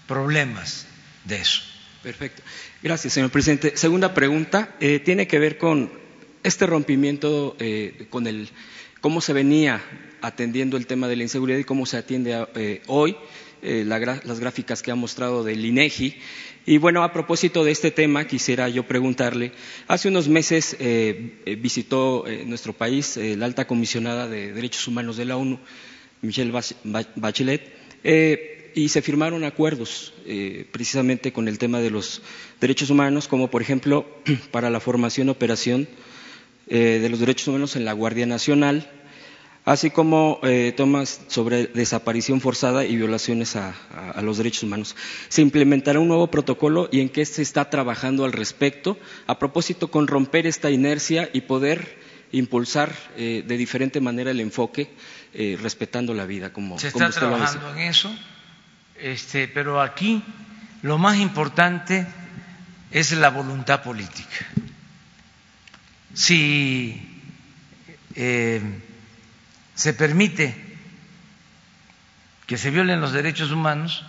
[0.08, 0.86] problemas
[1.24, 1.62] de eso.
[2.06, 2.44] Perfecto.
[2.84, 3.76] Gracias, señor presidente.
[3.77, 5.90] Segunda pregunta eh, tiene que ver con
[6.44, 8.49] este rompimiento, eh, con el
[9.02, 9.82] cómo se venía
[10.22, 13.15] atendiendo el tema de la inseguridad y cómo se atiende eh, hoy.
[13.64, 16.14] las gráficas que ha mostrado del INEGI
[16.68, 19.52] y bueno, a propósito de este tema, quisiera yo preguntarle,
[19.88, 25.18] hace unos meses eh, eh, visitó eh, nuestro país la alta comisionada de Derechos Humanos
[25.18, 25.57] de la ONU,
[26.22, 26.52] Michelle
[27.15, 27.73] Bachelet,
[28.07, 32.22] Eh, y se firmaron acuerdos eh, precisamente con el tema de los
[32.60, 34.06] derechos humanos, como por ejemplo
[34.52, 35.88] para la formación y operación
[36.68, 38.91] eh, de los derechos humanos en la Guardia Nacional,
[39.64, 43.73] así como eh, tomas sobre desaparición forzada y violaciones a,
[44.22, 44.95] los derechos humanos.
[45.30, 49.89] Se implementará un nuevo protocolo y en qué se está trabajando al respecto, a propósito
[49.89, 51.97] con romper esta inercia y poder
[52.31, 54.89] impulsar eh, de diferente manera el enfoque,
[55.34, 56.52] eh, respetando la vida.
[56.52, 58.14] Como, se está trabajando en eso,
[59.00, 60.24] este, pero aquí
[60.82, 62.06] lo más importante
[62.92, 64.46] es la voluntad política.
[66.14, 67.12] Si
[68.14, 70.56] se permite
[72.48, 74.06] que se violen los derechos humanos,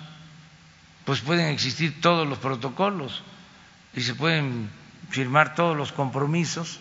[1.05, 3.23] pues pueden existir todos los protocolos
[3.95, 4.69] y se pueden
[5.11, 6.81] firmar todos los compromisos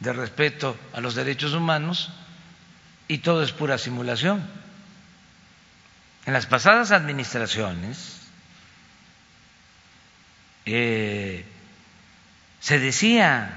[0.00, 2.10] de respeto a los derechos humanos
[3.08, 4.46] y todo es pura simulación.
[6.28, 8.18] En las pasadas administraciones
[10.66, 11.42] eh,
[12.60, 13.50] se decía,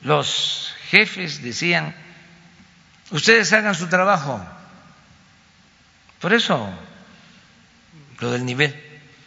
[0.00, 1.94] los jefes decían,
[3.10, 4.42] ustedes hagan su trabajo.
[6.22, 6.72] Por eso,
[8.20, 8.74] lo del nivel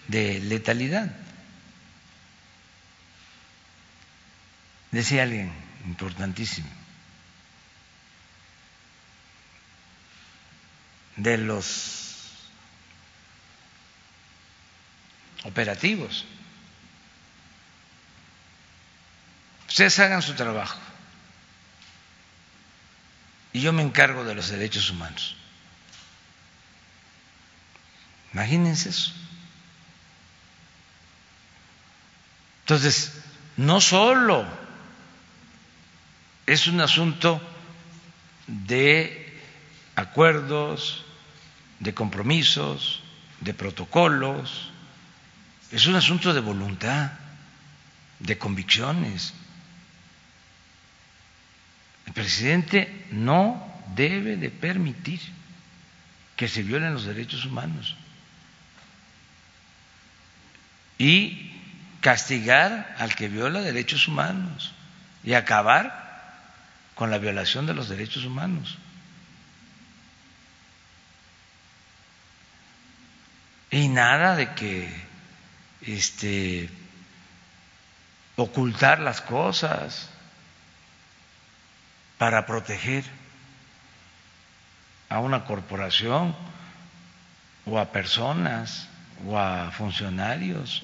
[0.08, 1.16] de letalidad.
[4.90, 5.54] Decía alguien
[5.86, 6.72] importantísimo,
[11.16, 12.06] de los
[15.44, 16.26] operativos.
[19.68, 20.80] Ustedes hagan su trabajo
[23.54, 25.36] y yo me encargo de los derechos humanos.
[28.34, 29.14] Imagínense eso.
[32.64, 33.14] Entonces,
[33.58, 34.46] no solo
[36.46, 37.42] es un asunto
[38.48, 39.42] de
[39.96, 41.05] acuerdos,
[41.86, 43.00] de compromisos,
[43.42, 44.72] de protocolos,
[45.72, 47.12] es un asunto de voluntad,
[48.18, 49.36] de convicciones.
[52.08, 53.64] El presidente no
[53.96, 55.20] debe de permitir
[56.36, 57.96] que se violen los derechos humanos
[60.98, 61.52] y
[62.02, 64.74] castigar al que viola derechos humanos
[65.24, 66.04] y acabar
[66.96, 68.80] con la violación de los derechos humanos.
[73.76, 74.90] Y nada de que
[75.82, 76.70] este
[78.38, 80.08] ocultar las cosas
[82.18, 83.04] para proteger
[85.10, 86.34] a una corporación
[87.66, 88.88] o a personas
[89.28, 90.84] o a funcionarios.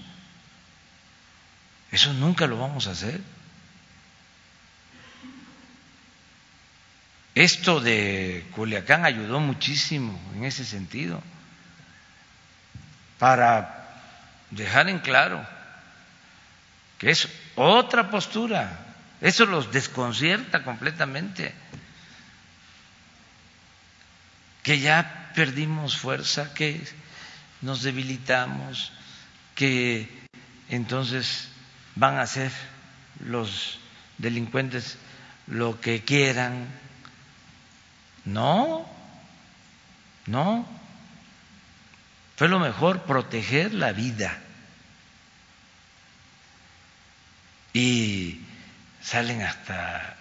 [1.92, 3.22] Eso nunca lo vamos a hacer.
[7.36, 11.24] Esto de Culiacán ayudó muchísimo en ese sentido
[13.22, 13.88] para
[14.50, 15.46] dejar en claro
[16.98, 18.92] que es otra postura
[19.22, 21.54] eso los desconcierta completamente.
[24.64, 26.82] Que ya perdimos fuerza, que
[27.62, 28.92] nos debilitamos,
[29.54, 30.10] que
[30.70, 31.50] entonces
[31.96, 32.52] van a hacer
[33.20, 33.80] los
[34.18, 34.98] delincuentes
[35.46, 36.68] lo que quieran.
[38.26, 38.88] No,
[40.26, 40.81] no.
[42.36, 44.38] Fue lo mejor proteger la vida.
[47.74, 48.42] Y
[49.02, 50.18] salen hasta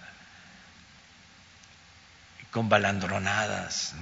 [2.51, 3.93] con balandronadas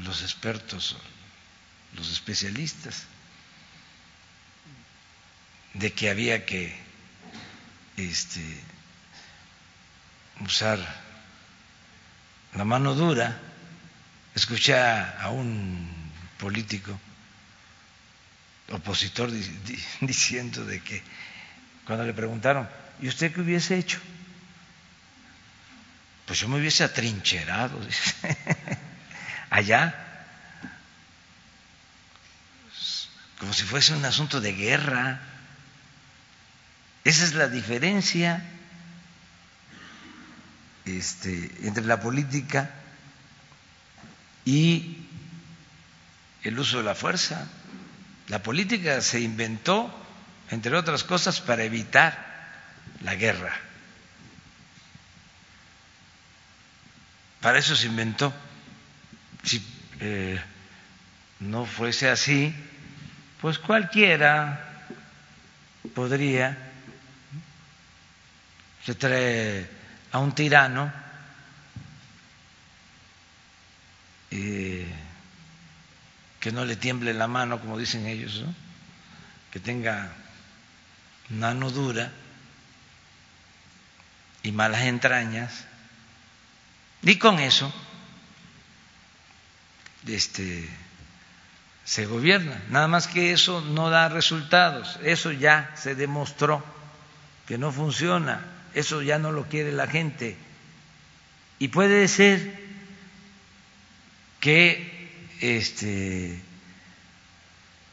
[0.00, 0.96] los expertos,
[1.94, 3.04] los especialistas,
[5.74, 6.78] de que había que
[7.96, 8.62] este,
[10.40, 10.78] usar
[12.54, 13.38] la mano dura.
[14.34, 16.01] Escuché a un
[16.42, 16.98] político
[18.72, 19.30] opositor
[20.00, 21.02] diciendo de que
[21.86, 22.66] cuando le preguntaron
[23.02, 23.98] ¿Y usted qué hubiese hecho?
[26.24, 27.76] Pues yo me hubiese atrincherado
[29.50, 29.92] allá,
[33.40, 35.20] como si fuese un asunto de guerra.
[37.02, 38.40] Esa es la diferencia
[40.84, 42.70] este, entre la política
[44.44, 45.08] y
[46.44, 47.48] el uso de la fuerza.
[48.28, 49.92] La política se inventó,
[50.50, 52.32] entre otras cosas, para evitar
[53.02, 53.52] la guerra.
[57.40, 58.32] Para eso se inventó.
[59.42, 59.64] Si
[60.00, 60.40] eh,
[61.40, 62.54] no fuese así,
[63.40, 64.86] pues cualquiera
[65.94, 66.56] podría,
[68.84, 69.68] se trae
[70.12, 70.92] a un tirano,
[76.42, 78.42] que no le tiemble la mano, como dicen ellos,
[79.52, 80.12] que tenga
[81.28, 82.10] mano dura
[84.42, 85.64] y malas entrañas,
[87.02, 87.72] y con eso
[90.08, 90.68] este,
[91.84, 92.60] se gobierna.
[92.70, 96.64] Nada más que eso no da resultados, eso ya se demostró
[97.46, 98.44] que no funciona,
[98.74, 100.36] eso ya no lo quiere la gente.
[101.60, 102.60] Y puede ser
[104.40, 104.91] que
[105.42, 106.40] este,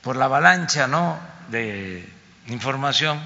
[0.01, 1.19] por la avalancha ¿no?
[1.49, 2.07] de
[2.47, 3.19] información,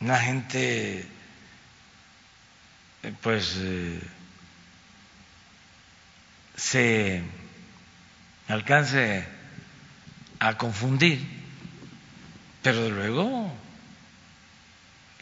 [0.00, 1.06] la gente
[3.22, 4.00] pues eh,
[6.56, 7.22] se
[8.48, 9.24] alcance
[10.40, 11.24] a confundir,
[12.62, 13.52] pero luego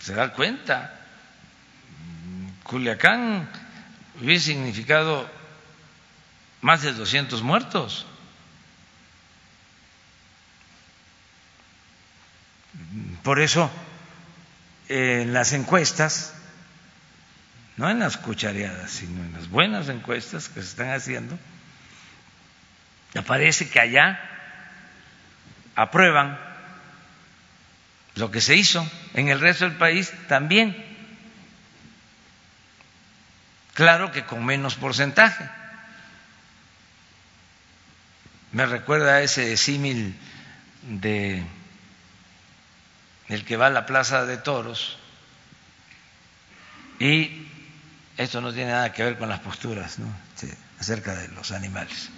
[0.00, 0.98] se da cuenta.
[2.62, 3.50] Culiacán
[4.20, 5.41] hubiese significado
[6.62, 8.06] más de 200 muertos.
[13.22, 13.70] Por eso,
[14.88, 16.34] en las encuestas,
[17.76, 21.38] no en las cuchareadas, sino en las buenas encuestas que se están haciendo,
[23.16, 24.18] aparece que allá
[25.74, 26.38] aprueban
[28.14, 30.76] lo que se hizo en el resto del país también.
[33.74, 35.61] Claro que con menos porcentaje.
[38.52, 40.14] Me recuerda a ese símil
[40.82, 41.42] de
[43.28, 44.98] el que va a la plaza de toros
[46.98, 47.48] y
[48.18, 50.06] esto no tiene nada que ver con las posturas ¿no?
[50.78, 52.10] acerca de los animales.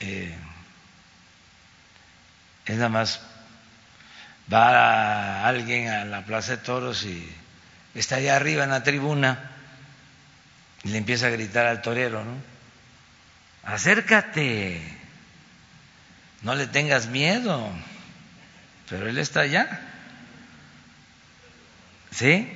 [0.00, 0.36] Eh,
[2.66, 3.20] es nada más
[4.52, 7.26] va alguien a la plaza de toros y
[7.94, 9.50] está allá arriba en la tribuna
[10.84, 12.51] y le empieza a gritar al torero, ¿no?
[13.64, 14.82] Acércate,
[16.42, 17.70] no le tengas miedo,
[18.88, 19.80] pero él está allá.
[22.10, 22.48] ¿Sí?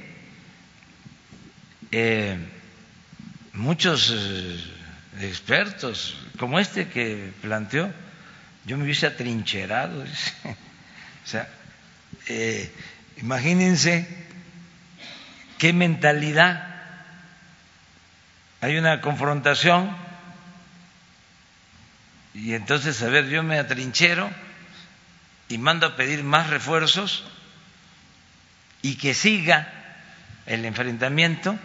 [1.92, 2.36] Eh,
[3.52, 4.60] muchos eh,
[5.20, 7.90] expertos, como este que planteó,
[8.64, 10.02] yo me hubiese atrincherado.
[10.04, 11.48] o sea,
[12.26, 12.70] eh,
[13.18, 14.08] imagínense
[15.58, 16.74] qué mentalidad.
[18.60, 20.05] Hay una confrontación
[22.36, 24.30] y entonces, a ver, yo me atrinchero
[25.48, 27.24] y mando a pedir más refuerzos
[28.82, 29.72] y que siga
[30.44, 31.58] el enfrentamiento,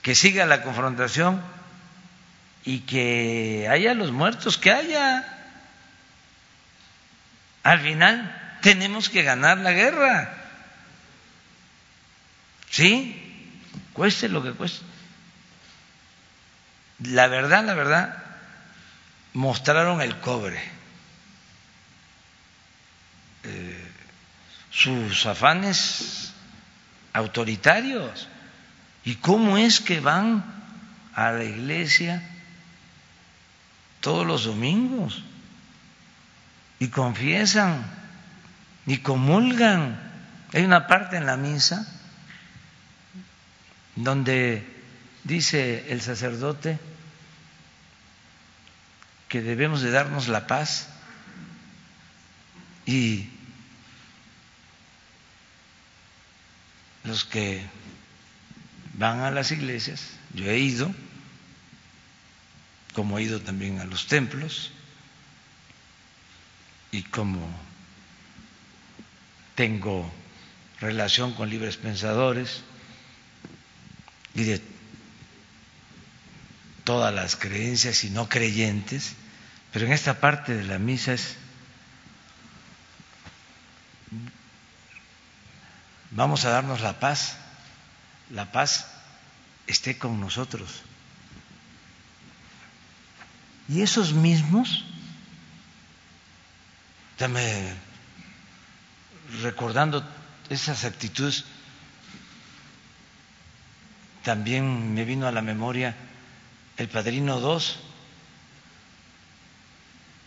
[0.00, 1.42] que siga la confrontación
[2.64, 5.22] y que haya los muertos, que haya.
[7.62, 10.32] Al final tenemos que ganar la guerra.
[12.70, 13.52] ¿Sí?
[13.92, 14.82] Cueste lo que cueste.
[17.00, 18.25] La verdad, la verdad,
[19.36, 20.58] mostraron el cobre.
[23.44, 23.88] Eh,
[24.70, 26.32] sus afanes
[27.12, 28.28] autoritarios.
[29.04, 30.42] ¿Y cómo es que van
[31.14, 32.22] a la iglesia
[34.00, 35.22] todos los domingos
[36.78, 37.84] y confiesan
[38.86, 40.00] y comulgan.
[40.54, 41.86] Hay una parte en la misa
[43.96, 44.66] donde
[45.24, 46.78] dice el sacerdote
[49.36, 50.88] que debemos de darnos la paz.
[52.86, 53.28] Y
[57.04, 57.62] los que
[58.94, 60.00] van a las iglesias,
[60.32, 60.94] yo he ido,
[62.94, 64.70] como he ido también a los templos
[66.90, 67.46] y como
[69.54, 70.10] tengo
[70.80, 72.62] relación con libres pensadores
[74.34, 74.62] y de
[76.84, 79.14] todas las creencias y no creyentes,
[79.76, 81.36] pero en esta parte de la misa es
[86.12, 87.36] vamos a darnos la paz,
[88.30, 88.86] la paz
[89.66, 90.80] esté con nosotros.
[93.68, 94.82] Y esos mismos,
[97.18, 97.74] dame
[99.42, 100.02] recordando
[100.48, 101.44] esas actitudes,
[104.22, 105.94] también me vino a la memoria
[106.78, 107.85] el Padrino II,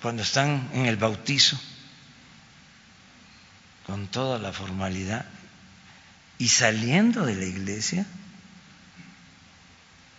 [0.01, 1.59] cuando están en el bautizo,
[3.85, 5.25] con toda la formalidad,
[6.37, 8.05] y saliendo de la iglesia,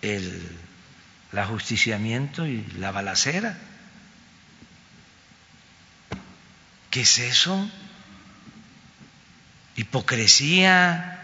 [0.02, 0.58] el
[1.32, 3.56] ajusticiamiento y la balacera.
[6.90, 7.70] ¿Qué es eso?
[9.76, 11.16] Hipocresía.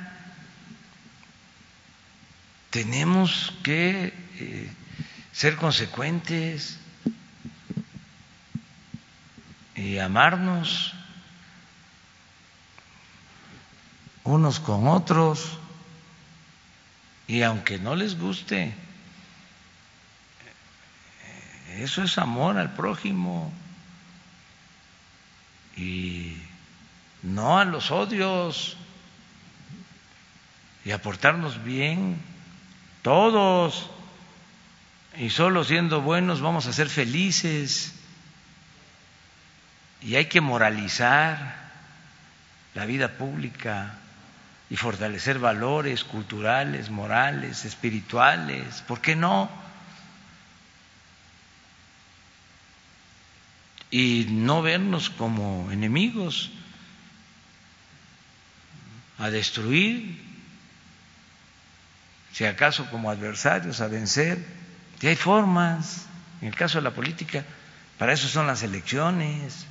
[2.71, 4.71] Tenemos que eh,
[5.33, 6.79] ser consecuentes
[9.77, 10.95] y amarnos
[14.25, 15.59] unos con otros
[17.29, 18.75] y aunque no les guste,
[21.77, 23.53] eso es amor al prójimo
[25.77, 26.37] y
[27.23, 28.77] no a los odios
[30.85, 32.19] y aportarnos bien
[33.03, 33.91] todos
[35.19, 37.93] y solo siendo buenos vamos a ser felices
[40.07, 41.57] y hay que moralizar
[42.75, 43.99] la vida pública
[44.71, 49.51] y fortalecer valores culturales, morales, espirituales, ¿por qué no?
[53.91, 56.53] Y no vernos como enemigos,
[59.19, 60.23] a destruir,
[62.33, 64.39] si acaso como adversarios, a vencer.
[65.01, 66.07] Y hay formas,
[66.43, 67.45] en el caso de la política,
[67.99, 69.67] para eso son las elecciones.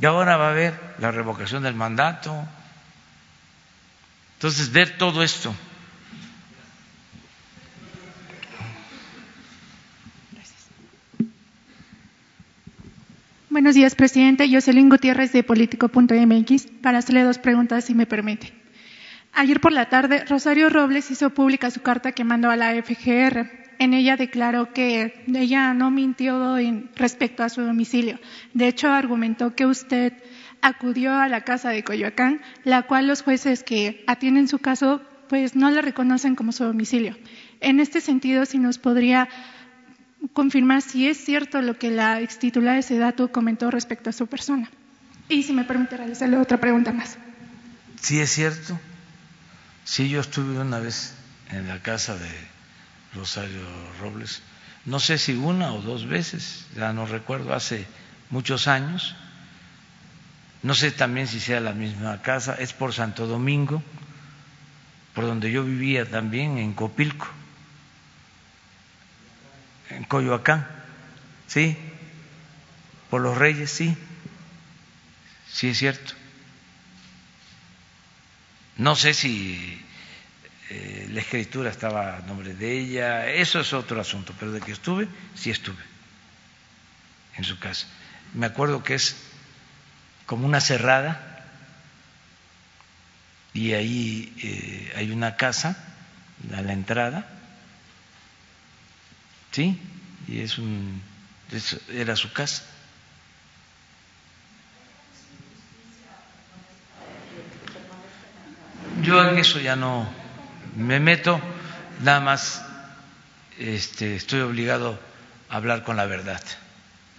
[0.00, 2.34] Y ahora va a haber la revocación del mandato.
[4.34, 5.54] Entonces, ver todo esto.
[13.50, 14.48] Buenos días, presidente.
[14.50, 18.54] Jocelyn Gutiérrez de Político.mx para hacerle dos preguntas, si me permite.
[19.34, 23.50] Ayer por la tarde, Rosario Robles hizo pública su carta que mandó a la FGR.
[23.80, 28.20] En ella declaró que ella no mintió en respecto a su domicilio.
[28.52, 30.12] De hecho, argumentó que usted
[30.60, 35.00] acudió a la casa de Coyoacán, la cual los jueces que atienden su caso
[35.30, 37.16] pues no la reconocen como su domicilio.
[37.60, 39.30] En este sentido, si nos podría
[40.34, 44.26] confirmar si es cierto lo que la ex titular de Sedatu comentó respecto a su
[44.26, 44.68] persona.
[45.30, 47.16] Y si me permite realizarle otra pregunta más.
[47.98, 48.78] Sí, es cierto.
[49.84, 51.14] Sí, yo estuve una vez
[51.50, 52.49] en la casa de
[53.14, 53.66] Rosario
[54.00, 54.42] Robles,
[54.84, 57.86] no sé si una o dos veces, ya no recuerdo, hace
[58.30, 59.14] muchos años.
[60.62, 63.82] No sé también si sea la misma casa, es por Santo Domingo,
[65.14, 67.28] por donde yo vivía también, en Copilco,
[69.90, 70.66] en Coyoacán,
[71.46, 71.76] sí,
[73.08, 73.96] por los Reyes, sí,
[75.50, 76.14] sí es cierto.
[78.76, 79.84] No sé si
[80.72, 84.70] eh, la escritura estaba a nombre de ella, eso es otro asunto, pero de que
[84.70, 85.82] estuve, sí estuve
[87.36, 87.88] en su casa.
[88.34, 89.16] Me acuerdo que es
[90.26, 91.44] como una cerrada
[93.52, 95.76] y ahí eh, hay una casa
[96.56, 97.26] a la entrada,
[99.50, 99.76] ¿sí?
[100.28, 101.02] Y es un,
[101.92, 102.62] era su casa.
[109.02, 110.19] Yo en eso ya no
[110.80, 111.40] me meto,
[112.02, 112.64] nada más
[113.58, 114.98] este, estoy obligado
[115.48, 116.40] a hablar con la verdad.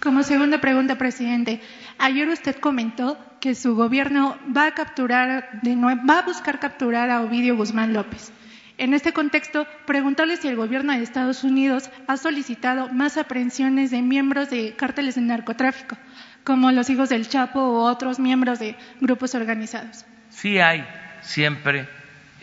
[0.00, 1.60] Como segunda pregunta, presidente,
[1.98, 7.10] ayer usted comentó que su gobierno va a capturar, de nuevo, va a buscar capturar
[7.10, 8.32] a Ovidio Guzmán López.
[8.78, 14.02] En este contexto, preguntarle si el gobierno de Estados Unidos ha solicitado más aprehensiones de
[14.02, 15.96] miembros de cárteles de narcotráfico,
[16.42, 20.04] como los hijos del Chapo u otros miembros de grupos organizados.
[20.30, 20.84] Sí hay
[21.20, 21.88] siempre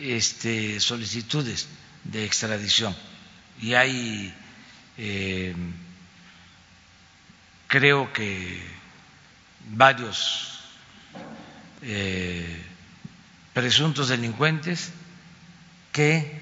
[0.00, 1.68] este, solicitudes
[2.04, 2.96] de extradición
[3.60, 4.34] y hay
[4.96, 5.54] eh,
[7.66, 8.62] creo que
[9.70, 10.60] varios
[11.82, 12.62] eh,
[13.52, 14.90] presuntos delincuentes
[15.92, 16.40] que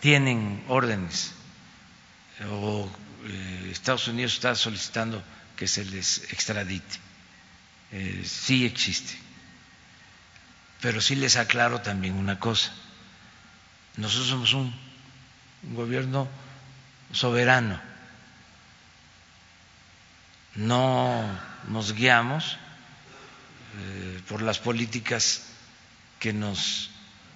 [0.00, 1.32] tienen órdenes
[2.50, 2.90] o
[3.24, 5.22] eh, Estados Unidos está solicitando
[5.56, 7.00] que se les extradite.
[8.24, 9.25] Sí existe.
[10.86, 12.70] Pero sí les aclaro también una cosa.
[13.96, 14.72] Nosotros somos un
[15.74, 16.28] gobierno
[17.10, 17.80] soberano
[20.56, 21.38] no
[21.68, 22.56] nos guiamos
[23.78, 25.42] eh, por las políticas
[26.18, 26.90] que nos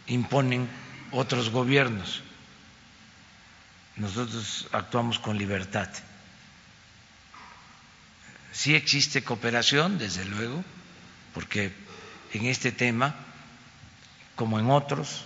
[0.07, 0.69] imponen
[1.13, 2.23] otros gobiernos.
[3.97, 5.89] Nosotros actuamos con libertad.
[8.53, 10.65] Sí existe cooperación, desde luego,
[11.35, 11.73] porque
[12.33, 13.15] en este tema,
[14.41, 15.21] como en otros,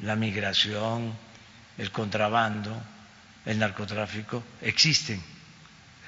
[0.00, 1.14] la migración,
[1.78, 2.76] el contrabando,
[3.44, 5.22] el narcotráfico, existen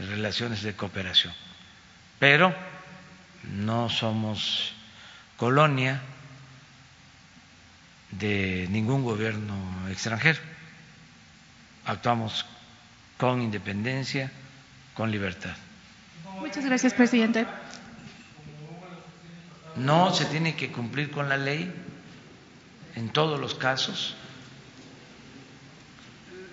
[0.01, 1.33] relaciones de cooperación.
[2.19, 2.53] Pero
[3.45, 4.73] no somos
[5.37, 6.03] colonia
[8.11, 9.55] de ningún gobierno
[9.89, 10.41] extranjero.
[11.85, 12.45] Actuamos
[13.19, 14.33] con independencia,
[14.95, 15.55] con libertad.
[16.41, 17.47] Muchas gracias, presidente.
[19.79, 21.73] No se tiene que cumplir con la ley
[22.97, 24.15] en todos los casos.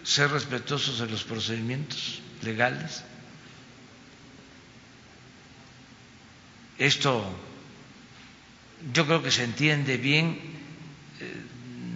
[0.03, 3.03] ser respetuosos de los procedimientos legales.
[6.77, 7.25] Esto
[8.93, 10.39] yo creo que se entiende bien,
[11.19, 11.41] eh,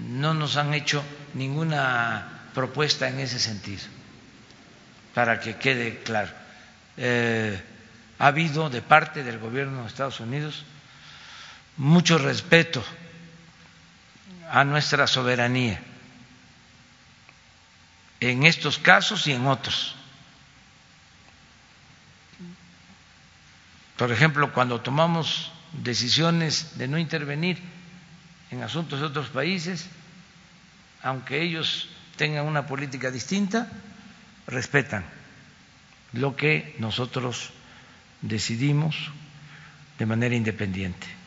[0.10, 1.04] no nos han hecho
[1.36, 3.84] ninguna propuesta en ese sentido,
[5.14, 6.32] para que quede claro.
[6.98, 7.62] Eh,
[8.18, 10.66] ha habido de parte del gobierno de Estados Unidos
[11.80, 12.84] mucho respeto
[14.52, 15.80] a nuestra soberanía
[18.20, 19.96] en estos casos y en otros.
[23.96, 27.60] Por ejemplo, cuando tomamos decisiones de no intervenir
[28.52, 29.88] en asuntos de otros países,
[31.02, 31.88] aunque ellos
[32.18, 33.70] tengan una política distinta,
[34.48, 35.06] respetan
[36.12, 37.52] lo que nosotros
[38.22, 38.98] decidimos
[39.98, 41.19] de manera independiente.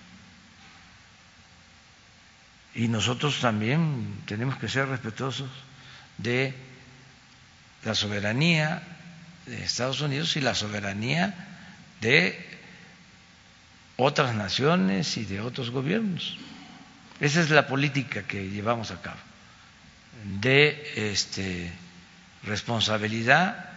[2.74, 5.50] Y nosotros también tenemos que ser respetuosos
[6.18, 6.54] de
[7.84, 8.82] la soberanía
[9.46, 11.34] de Estados Unidos y la soberanía
[12.00, 12.52] de
[13.96, 16.38] otras naciones y de otros gobiernos.
[17.20, 19.20] Esa es la política que llevamos a cabo,
[20.40, 21.72] de este,
[22.44, 23.70] responsabilidad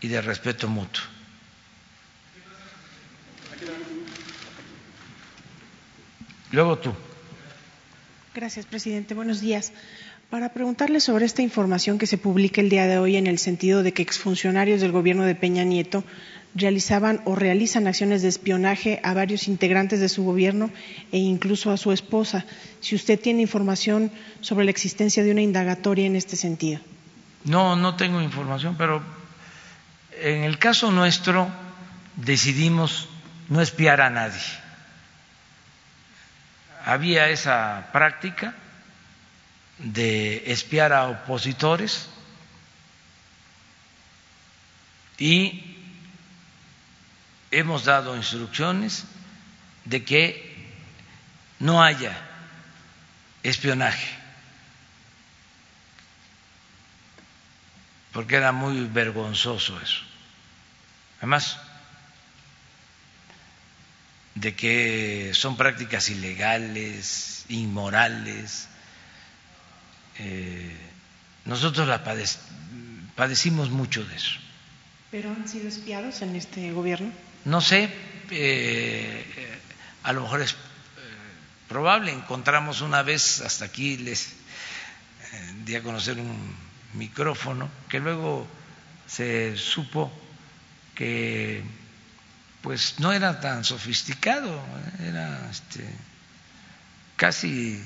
[0.00, 1.04] y de respeto mutuo.
[6.50, 6.94] Luego tú.
[8.34, 9.12] Gracias, presidente.
[9.12, 9.72] Buenos días.
[10.30, 13.82] Para preguntarle sobre esta información que se publica el día de hoy en el sentido
[13.82, 16.02] de que exfuncionarios del gobierno de Peña Nieto
[16.54, 20.70] realizaban o realizan acciones de espionaje a varios integrantes de su gobierno
[21.12, 22.46] e incluso a su esposa.
[22.80, 24.10] Si usted tiene información
[24.40, 26.80] sobre la existencia de una indagatoria en este sentido.
[27.44, 29.02] No, no tengo información, pero
[30.22, 31.48] en el caso nuestro
[32.16, 33.08] decidimos
[33.50, 34.61] no espiar a nadie.
[36.84, 38.54] Había esa práctica
[39.78, 42.08] de espiar a opositores
[45.18, 45.78] y
[47.50, 49.04] hemos dado instrucciones
[49.84, 50.52] de que
[51.58, 52.16] no haya
[53.42, 54.08] espionaje,
[58.12, 60.02] porque era muy vergonzoso eso.
[61.18, 61.60] Además,
[64.34, 68.68] de que son prácticas ilegales, inmorales.
[70.18, 70.76] Eh,
[71.44, 72.02] nosotros la
[73.14, 74.38] padecimos mucho de eso.
[75.10, 77.12] ¿Pero han sido espiados en este gobierno?
[77.44, 77.90] No sé,
[78.30, 79.24] eh,
[80.02, 80.56] a lo mejor es eh,
[81.68, 82.12] probable.
[82.12, 84.34] Encontramos una vez, hasta aquí les
[85.64, 86.54] di a conocer un
[86.94, 88.46] micrófono, que luego
[89.06, 90.12] se supo
[90.94, 91.62] que
[92.62, 94.62] pues no era tan sofisticado,
[95.04, 95.84] era este,
[97.16, 97.82] casi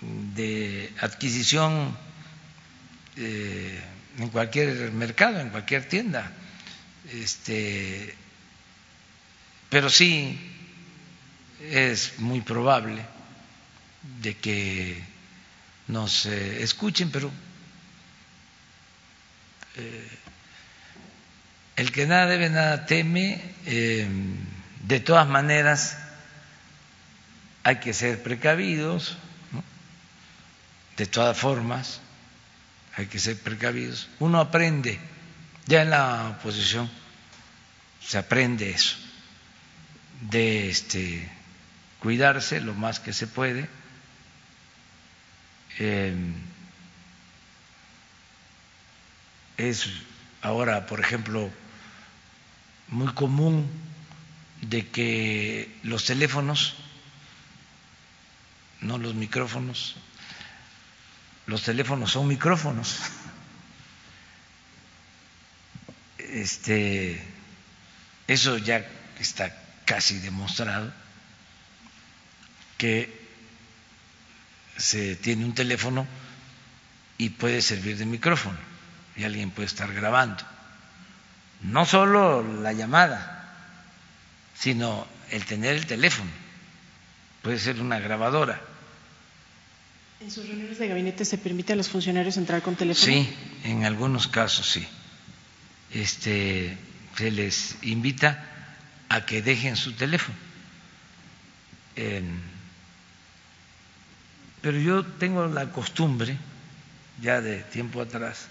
[0.00, 1.96] de adquisición
[3.16, 3.82] eh,
[4.18, 6.30] en cualquier mercado, en cualquier tienda.
[7.12, 8.14] Este,
[9.68, 10.38] pero sí
[11.60, 13.04] es muy probable
[14.22, 15.02] de que
[15.88, 17.30] nos eh, escuchen, pero
[19.76, 20.08] eh,
[21.80, 23.40] el que nada debe, nada teme.
[23.64, 24.06] Eh,
[24.86, 25.96] de todas maneras,
[27.64, 29.16] hay que ser precavidos,
[30.98, 32.02] de todas formas,
[32.96, 34.10] hay que ser precavidos.
[34.18, 34.98] Uno aprende,
[35.66, 36.90] ya en la oposición
[38.06, 38.96] se aprende eso,
[40.20, 41.26] de este,
[41.98, 43.70] cuidarse lo más que se puede.
[45.78, 46.14] Eh,
[49.56, 49.86] es
[50.42, 51.50] ahora, por ejemplo,
[52.90, 53.68] muy común
[54.62, 56.74] de que los teléfonos,
[58.80, 59.96] no los micrófonos,
[61.46, 62.98] los teléfonos son micrófonos.
[66.18, 67.22] Este,
[68.26, 68.86] eso ya
[69.18, 70.92] está casi demostrado
[72.78, 73.20] que
[74.76, 76.06] se tiene un teléfono
[77.18, 78.58] y puede servir de micrófono
[79.16, 80.44] y alguien puede estar grabando
[81.62, 83.54] no solo la llamada,
[84.54, 86.30] sino el tener el teléfono.
[87.42, 88.60] Puede ser una grabadora.
[90.20, 93.06] ¿En sus reuniones de gabinete se permite a los funcionarios entrar con teléfono?
[93.06, 93.34] Sí,
[93.64, 94.86] en algunos casos sí.
[95.92, 96.76] Este,
[97.16, 98.46] se les invita
[99.08, 100.36] a que dejen su teléfono.
[104.62, 106.36] pero yo tengo la costumbre,
[107.20, 108.48] ya de tiempo atrás,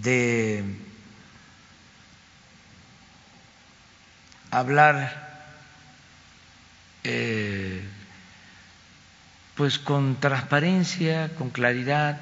[0.00, 0.64] de
[4.50, 5.30] hablar
[7.04, 7.82] eh,
[9.54, 12.20] pues con transparencia, con claridad,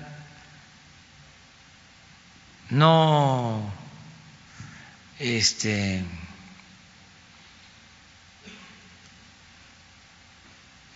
[2.70, 3.72] no
[5.18, 6.04] este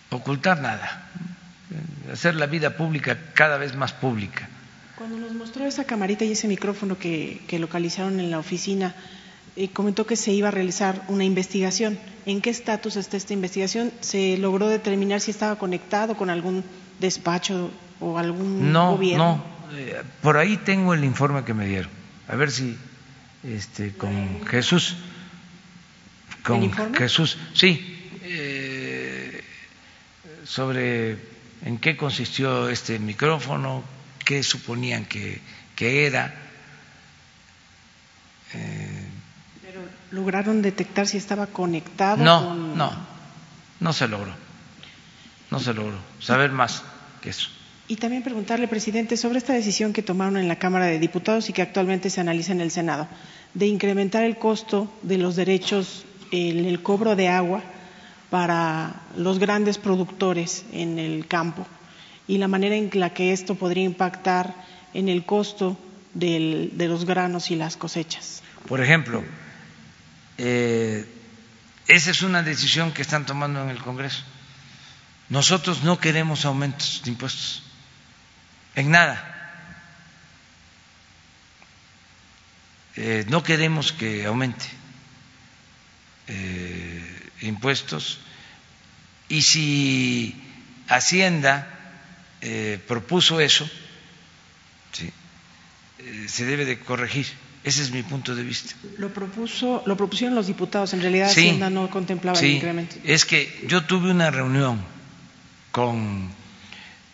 [0.09, 1.09] ocultar nada,
[2.11, 4.47] hacer la vida pública cada vez más pública.
[4.97, 8.95] Cuando nos mostró esa camarita y ese micrófono que, localizaron en la oficina,
[9.57, 11.99] eh, comentó que se iba a realizar una investigación.
[12.25, 13.91] ¿En qué estatus está esta investigación?
[13.99, 16.63] ¿Se logró determinar si estaba conectado con algún
[16.99, 19.43] despacho o algún gobierno?
[19.69, 21.91] No, eh, por ahí tengo el informe que me dieron.
[22.29, 22.77] A ver si
[23.43, 24.95] este, con Jesús.
[26.43, 28.09] Con Jesús, sí.
[28.23, 29.43] Eh,
[30.45, 31.17] sobre
[31.65, 33.83] en qué consistió este micrófono,
[34.25, 35.39] qué suponían que,
[35.79, 36.33] era.
[38.53, 39.07] Eh,
[39.61, 39.81] ¿Pero
[40.11, 42.21] lograron detectar si estaba conectado?
[42.21, 42.91] No, no,
[43.79, 44.33] no se logró.
[45.51, 46.83] No se logró saber más
[47.21, 47.49] que eso.
[47.87, 51.53] Y también preguntarle, presidente, sobre esta decisión que tomaron en la Cámara de Diputados y
[51.53, 53.07] que actualmente se analiza en el Senado,
[53.53, 57.61] de incrementar el costo de los derechos en el cobro de agua
[58.31, 61.67] para los grandes productores en el campo
[62.27, 64.53] y la manera en la que esto podría impactar
[64.93, 65.77] en el costo
[66.13, 68.41] de los granos y las cosechas.
[68.67, 69.23] Por ejemplo,
[70.37, 71.05] eh,
[71.87, 74.23] esa es una decisión que están tomando en el Congreso.
[75.29, 77.63] Nosotros no queremos aumentos de impuestos,
[78.75, 79.31] en nada.
[82.95, 84.65] Eh, no queremos que aumente
[86.27, 88.19] eh, impuestos
[89.27, 90.41] y si
[90.87, 91.74] Hacienda
[92.47, 93.67] eh, propuso eso,
[94.99, 97.25] eh, se debe de corregir.
[97.63, 98.75] Ese es mi punto de vista.
[98.99, 100.93] Lo propuso, lo propusieron los diputados.
[100.93, 102.97] En realidad Hacienda no contemplaba el incremento.
[103.03, 104.79] Es que yo tuve una reunión
[105.71, 106.29] con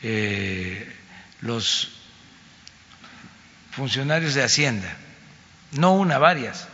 [0.04, 0.92] eh,
[1.40, 1.88] los
[3.72, 4.98] funcionarios de Hacienda,
[5.72, 6.68] no una, varias,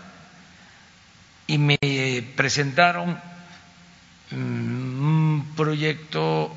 [1.46, 1.78] y me
[2.36, 3.20] presentaron
[4.32, 6.52] mm, un proyecto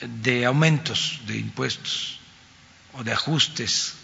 [0.00, 2.20] de aumentos de impuestos
[2.94, 3.94] o de ajustes.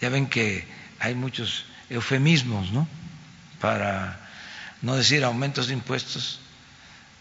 [0.00, 0.66] Ya ven que
[0.98, 2.88] hay muchos eufemismos, ¿no?
[3.60, 4.18] Para
[4.82, 6.40] no decir aumentos de impuestos,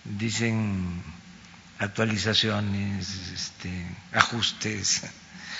[0.03, 1.03] dicen
[1.77, 3.69] actualizaciones, este,
[4.13, 5.03] ajustes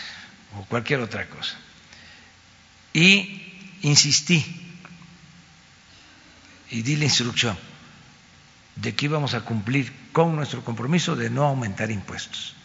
[0.58, 1.56] o cualquier otra cosa.
[2.94, 4.44] Y insistí
[6.72, 7.71] y di la instrucción
[8.76, 12.56] de que íbamos a cumplir con nuestro compromiso de no aumentar impuestos.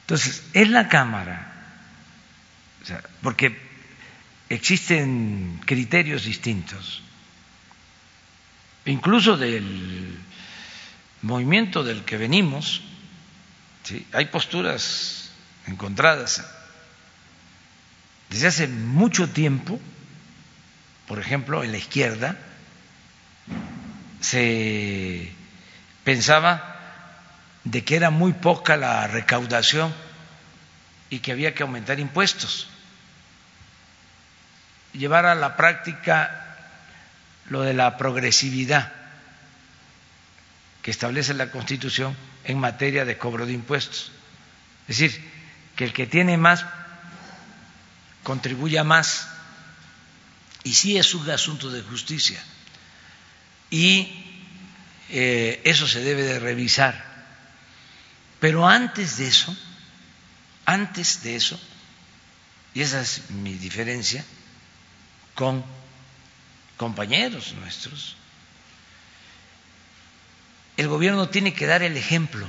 [0.00, 1.52] Entonces, en la Cámara,
[3.22, 3.58] porque
[4.48, 7.02] existen criterios distintos,
[8.84, 10.16] incluso del
[11.22, 12.82] movimiento del que venimos,
[14.12, 15.30] hay posturas
[15.66, 16.44] encontradas.
[18.30, 19.80] Desde hace mucho tiempo,
[21.06, 22.38] por ejemplo, en la izquierda,
[24.20, 25.32] se
[26.04, 26.76] pensaba
[27.64, 29.92] de que era muy poca la recaudación
[31.10, 32.68] y que había que aumentar impuestos,
[34.92, 36.56] llevar a la práctica
[37.48, 38.92] lo de la progresividad
[40.82, 44.12] que establece la Constitución en materia de cobro de impuestos.
[44.88, 45.30] Es decir,
[45.74, 46.64] que el que tiene más
[48.22, 49.28] contribuya más.
[50.64, 52.40] Y sí es un asunto de justicia
[53.70, 54.24] y
[55.10, 57.04] eh, eso se debe de revisar.
[58.40, 59.56] Pero antes de eso,
[60.64, 61.60] antes de eso,
[62.74, 64.24] y esa es mi diferencia
[65.34, 65.64] con
[66.76, 68.16] compañeros nuestros,
[70.76, 72.46] el gobierno tiene que dar el ejemplo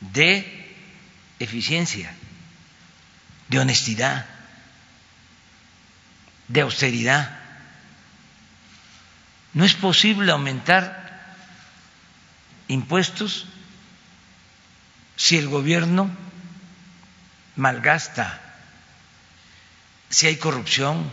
[0.00, 0.74] de
[1.38, 2.14] eficiencia,
[3.48, 4.26] de honestidad,
[6.48, 7.41] de austeridad.
[9.54, 11.02] No es posible aumentar
[12.68, 13.46] impuestos
[15.16, 16.10] si el gobierno
[17.56, 18.40] malgasta,
[20.08, 21.10] si hay corrupción,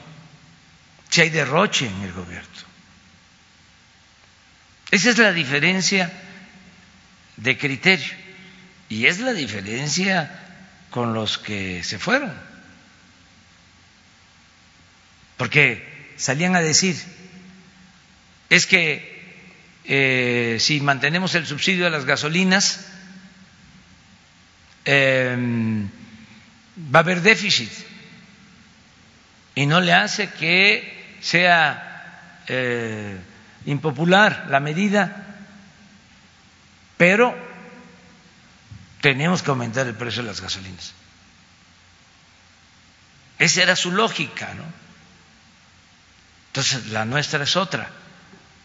[1.10, 2.50] si hay derroche en el gobierno.
[4.92, 6.12] Esa es la diferencia
[7.38, 8.14] de criterio
[8.90, 10.32] y es la diferencia
[10.90, 12.34] con los que se fueron.
[15.38, 16.98] Porque salían a decir,
[18.50, 19.20] es que
[19.86, 22.86] eh, si mantenemos el subsidio a las gasolinas,
[24.86, 25.88] em,
[26.94, 27.72] va a haber déficit
[29.56, 33.18] y no le hace que sea eh,
[33.66, 35.26] impopular la medida.
[36.98, 37.36] Pero
[39.02, 40.94] tenemos que aumentar el precio de las gasolinas.
[43.38, 44.64] Esa era su lógica, ¿no?
[46.48, 47.90] Entonces, la nuestra es otra.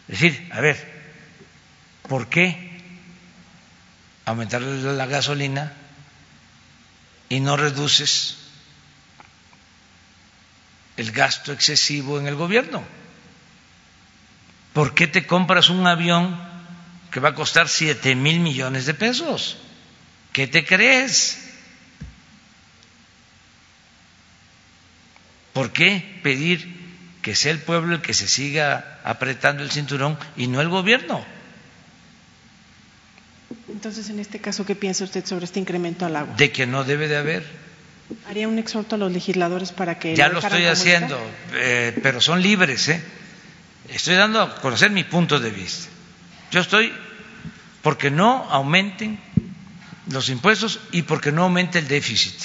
[0.07, 0.77] Decir, a ver,
[2.07, 2.79] ¿por qué
[4.25, 5.73] aumentar la gasolina
[7.29, 8.37] y no reduces
[10.97, 12.83] el gasto excesivo en el gobierno?
[14.73, 16.37] ¿Por qué te compras un avión
[17.11, 19.57] que va a costar siete mil millones de pesos?
[20.33, 21.39] ¿Qué te crees?
[25.53, 26.84] ¿Por qué pedir
[27.25, 31.25] que sea el pueblo el que se siga apretando el cinturón y no el gobierno?
[33.67, 36.35] Entonces, en este caso, ¿qué piensa usted sobre este incremento al agua?
[36.35, 37.43] De que no debe de haber.
[38.29, 40.15] ¿Haría un exhorto a los legisladores para que...
[40.15, 41.19] Ya lo estoy haciendo,
[41.55, 43.01] eh, pero son libres, ¿eh?
[43.89, 45.87] Estoy dando a conocer mi punto de vista.
[46.51, 46.93] Yo estoy
[47.81, 49.19] porque no aumenten
[50.11, 52.35] los impuestos y porque no aumente el déficit,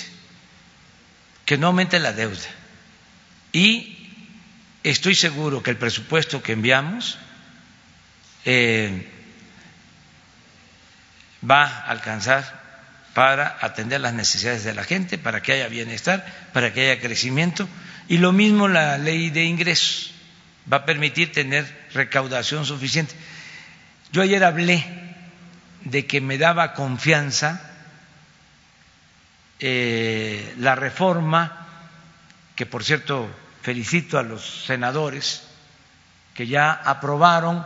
[1.44, 2.48] que no aumente la deuda.
[3.52, 3.99] Y
[4.82, 7.19] estoy seguro que el presupuesto que enviamos
[8.44, 9.07] eh,
[11.48, 12.61] va a alcanzar
[13.15, 17.69] para atender las necesidades de la gente, para que haya bienestar, para que haya crecimiento.
[18.09, 20.12] Y lo mismo la ley de ingresos
[20.73, 23.15] va a permitir tener recaudación suficiente.
[24.12, 24.85] Yo ayer hablé
[25.85, 27.70] de que me daba confianza
[29.59, 31.66] eh, la reforma,
[32.55, 33.28] que por cierto
[33.71, 35.45] felicito a los senadores
[36.35, 37.65] que ya aprobaron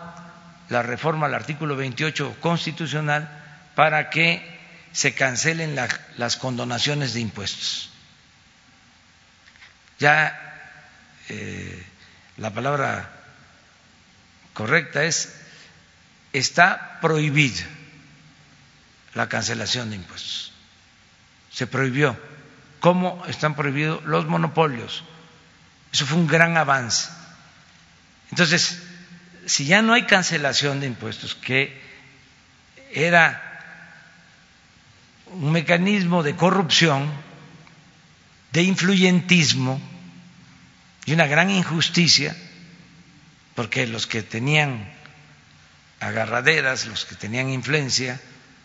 [0.69, 3.27] la reforma al artículo 28 constitucional
[3.75, 4.45] para que
[4.93, 5.75] se cancelen
[6.19, 7.89] las condonaciones de impuestos.
[9.99, 10.39] Ya
[11.31, 11.87] eh,
[12.37, 13.09] la palabra
[14.53, 15.41] correcta es
[16.35, 17.65] está prohibido
[19.15, 20.53] la cancelación de impuestos.
[21.51, 22.15] Se prohibió.
[22.81, 25.03] ¿Cómo están prohibidos los monopolios?
[25.95, 27.09] Eso fue un gran avance.
[28.33, 28.83] Entonces,
[29.47, 31.81] si ya no hay cancelación de impuestos, que
[32.91, 33.41] era
[35.27, 37.09] un mecanismo de corrupción,
[38.51, 39.81] de influyentismo
[41.05, 42.37] y una gran injusticia,
[43.55, 44.93] porque los que tenían
[46.01, 48.21] agarraderas, los que tenían influencia,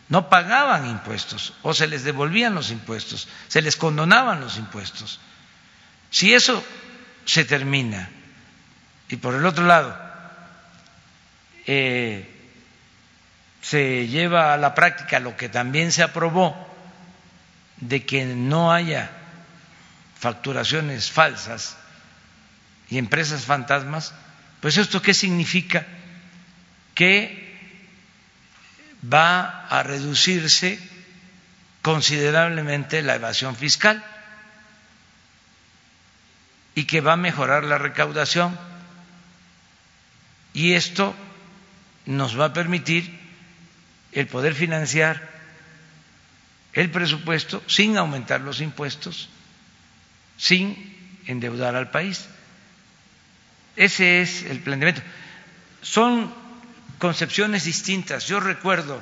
[0.08, 5.20] no pagaban impuestos o se les devolvían los impuestos, se les condonaban los impuestos.
[6.10, 6.64] Si eso
[7.30, 8.10] se termina
[9.08, 9.96] y por el otro lado
[11.68, 12.28] eh,
[13.62, 16.58] se lleva a la práctica lo que también se aprobó
[17.78, 19.12] de que no haya
[20.20, 21.78] facturaciones falsas
[22.90, 24.12] y empresas fantasmas,
[24.60, 25.86] pues esto qué significa?
[26.96, 27.48] Que
[29.06, 30.80] va a reducirse
[31.84, 34.04] considerablemente la evasión fiscal
[36.80, 38.58] y que va a mejorar la recaudación.
[40.54, 41.14] Y esto
[42.06, 43.20] nos va a permitir
[44.14, 45.30] el poder financiar
[46.72, 49.28] el presupuesto sin aumentar los impuestos,
[50.38, 52.28] sin endeudar al país.
[53.76, 55.02] Ese es el planteamiento.
[55.82, 56.34] Son
[56.98, 58.26] concepciones distintas.
[58.26, 59.02] Yo recuerdo,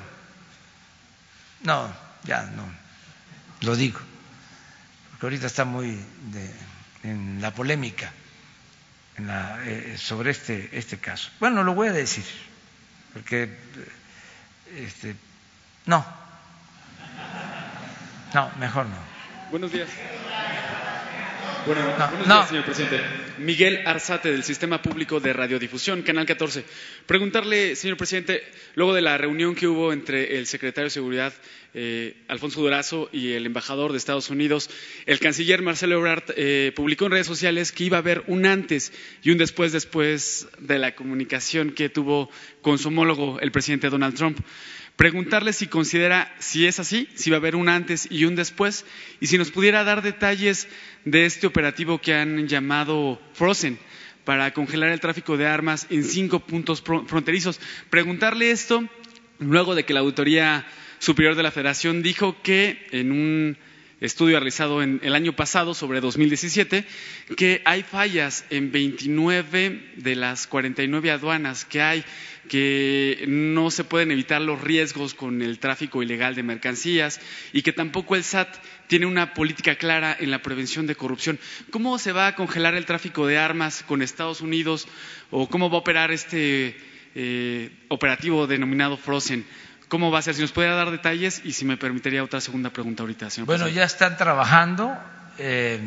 [1.62, 2.68] no, ya no,
[3.62, 4.00] lo digo,
[5.12, 6.04] porque ahorita está muy
[7.08, 8.12] en la polémica
[9.18, 11.30] en la, eh, sobre este, este caso.
[11.40, 12.26] Bueno, lo voy a decir,
[13.14, 13.50] porque
[14.76, 15.16] este,
[15.86, 16.06] no,
[18.34, 18.98] no, mejor no.
[19.50, 19.90] Buenos días.
[21.68, 23.02] Bueno, buenos días, señor presidente.
[23.40, 26.64] Miguel Arzate, del Sistema Público de Radiodifusión, Canal 14.
[27.06, 28.42] Preguntarle, señor presidente,
[28.76, 31.34] luego de la reunión que hubo entre el secretario de Seguridad,
[31.74, 34.70] eh, Alfonso Durazo, y el embajador de Estados Unidos,
[35.06, 38.94] el canciller Marcelo Ebrard eh, publicó en redes sociales que iba a haber un antes
[39.22, 42.30] y un después después de la comunicación que tuvo
[42.62, 44.40] con su homólogo, el presidente Donald Trump
[44.98, 48.86] preguntarle si considera si es así, si va a haber un antes y un después,
[49.22, 50.68] y si nos pudiera dar detalles
[51.06, 53.80] de este operativo que han llamado Frozen
[54.26, 57.62] para congelar el tráfico de armas en cinco puntos fronterizos.
[57.90, 58.90] Preguntarle esto
[59.40, 60.66] luego de que la Auditoría
[61.00, 63.58] Superior de la Federación dijo que en un
[64.00, 66.86] estudio realizado en el año pasado sobre 2017
[67.36, 72.06] que hay fallas en 29 de las 49 aduanas que hay
[72.48, 77.20] que no se pueden evitar los riesgos con el tráfico ilegal de mercancías
[77.54, 78.56] y que tampoco el SAT
[78.88, 81.40] tiene una política clara en la prevención de corrupción.
[81.72, 84.88] ¿Cómo se va a congelar el tráfico de armas con Estados Unidos
[85.30, 86.78] o cómo va a operar este
[87.16, 89.46] eh, operativo denominado Frozen?
[89.88, 90.36] ¿Cómo va a ser?
[90.36, 93.70] Si nos puede dar detalles y si me permitiría otra segunda pregunta ahorita, señor Bueno,
[93.70, 94.98] ya están trabajando.
[95.38, 95.80] Eh,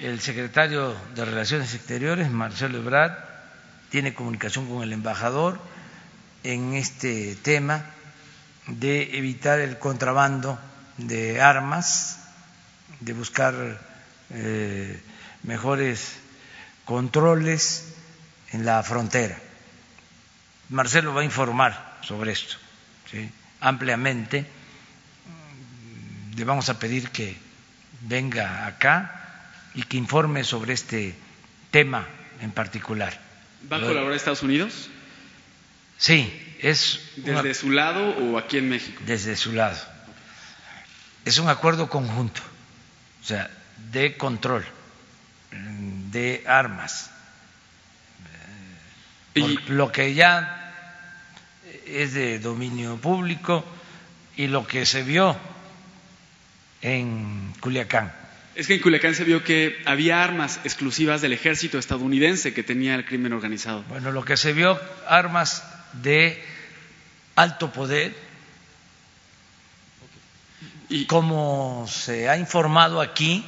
[0.00, 3.12] el secretario de Relaciones Exteriores, Marcelo Ebrard,
[3.90, 5.60] tiene comunicación con el embajador
[6.42, 7.84] en este tema
[8.66, 10.58] de evitar el contrabando
[10.98, 12.18] de armas,
[12.98, 13.54] de buscar
[14.30, 15.00] eh,
[15.44, 16.16] mejores
[16.84, 17.94] controles
[18.50, 19.38] en la frontera.
[20.70, 22.63] Marcelo va a informar sobre esto
[23.60, 24.46] ampliamente.
[26.36, 27.36] Le vamos a pedir que
[28.02, 31.14] venga acá y que informe sobre este
[31.70, 32.06] tema
[32.40, 33.18] en particular.
[33.72, 34.88] ¿Va a colaborar Estados Unidos?
[35.98, 37.00] Sí, es.
[37.16, 39.02] ¿Desde su lado o aquí en México?
[39.06, 39.78] Desde su lado.
[41.24, 42.42] Es un acuerdo conjunto,
[43.22, 43.50] o sea,
[43.92, 44.64] de control
[46.10, 47.10] de armas.
[49.34, 50.63] Y lo que ya
[51.86, 53.64] es de dominio público
[54.36, 55.36] y lo que se vio
[56.82, 58.12] en Culiacán.
[58.54, 62.94] Es que en Culiacán se vio que había armas exclusivas del ejército estadounidense que tenía
[62.94, 63.82] el crimen organizado.
[63.88, 65.64] Bueno, lo que se vio, armas
[66.02, 66.42] de
[67.34, 68.14] alto poder,
[70.88, 73.44] y como se ha informado aquí,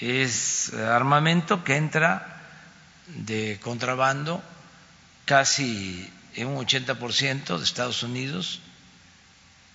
[0.00, 2.42] es armamento que entra
[3.08, 4.42] de contrabando
[5.24, 8.60] casi en un 80% de Estados Unidos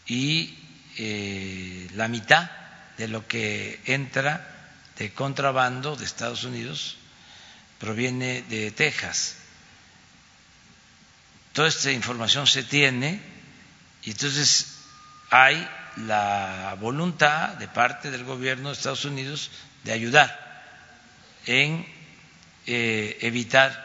[0.07, 0.57] y
[0.98, 2.49] eh, la mitad
[2.98, 4.48] de lo que entra
[4.98, 6.98] de contrabando de Estados Unidos
[7.80, 9.36] proviene de Texas.
[11.53, 13.19] Toda esta información se tiene
[14.03, 14.77] y entonces
[15.30, 15.68] hay
[15.98, 19.52] la voluntad de parte del gobierno de Estados Unidos
[19.84, 20.45] de ayudar
[21.45, 21.86] en
[22.65, 23.84] eh, evitar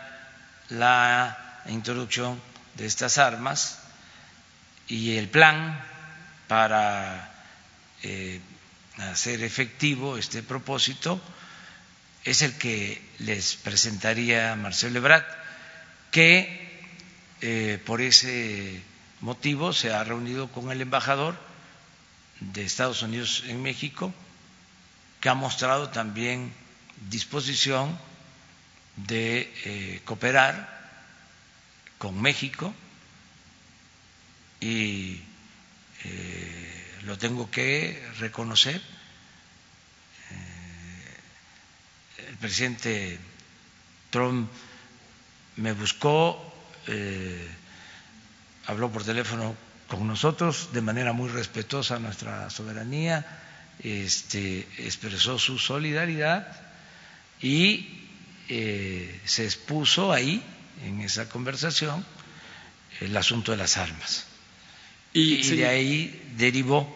[0.70, 2.40] la introducción
[2.80, 3.78] de estas armas
[4.88, 5.78] y el plan
[6.48, 7.30] para
[8.02, 8.40] eh,
[8.96, 11.20] hacer efectivo este propósito
[12.24, 15.26] es el que les presentaría Marcelo Ebrard,
[16.10, 16.80] que
[17.42, 18.82] eh, por ese
[19.20, 21.38] motivo se ha reunido con el embajador
[22.40, 24.12] de Estados Unidos en México,
[25.20, 26.52] que ha mostrado también
[27.10, 27.98] disposición
[28.96, 30.79] de eh, cooperar
[32.00, 32.72] con México
[34.58, 35.20] y
[36.04, 38.80] eh, lo tengo que reconocer.
[40.30, 41.14] Eh,
[42.30, 43.18] el presidente
[44.08, 44.50] Trump
[45.56, 46.40] me buscó,
[46.86, 47.46] eh,
[48.66, 49.54] habló por teléfono
[49.86, 56.62] con nosotros de manera muy respetuosa nuestra soberanía, este, expresó su solidaridad
[57.42, 57.98] y
[58.48, 60.42] se expuso ahí
[60.84, 62.04] en esa conversación
[63.00, 64.26] el asunto de las armas.
[65.12, 66.88] Y, de ahí derivó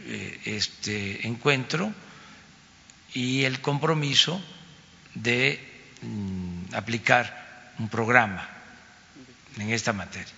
[0.00, 1.94] eh, este encuentro
[3.14, 4.42] y el compromiso
[5.14, 5.60] de
[6.02, 8.48] mm, aplicar un programa
[9.58, 10.32] en esta materia.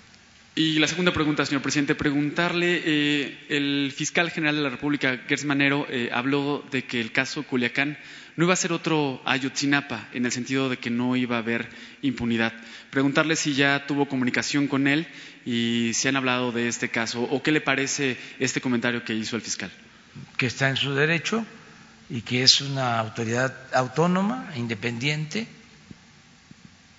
[0.57, 5.45] Y la segunda pregunta, señor presidente, preguntarle, eh, el fiscal general de la República, Gers
[5.45, 7.99] Manero, eh, habló de que el caso Culiacán
[8.37, 11.69] no iba a ser otro Ayotzinapa, en el sentido de que no iba a haber
[12.03, 12.53] impunidad.
[12.91, 15.09] Preguntarle si ya tuvo comunicación con él
[15.45, 19.35] y si han hablado de este caso, o qué le parece este comentario que hizo
[19.35, 19.73] el fiscal.
[20.37, 21.45] Que está en su derecho
[22.09, 25.49] y que es una autoridad autónoma, independiente.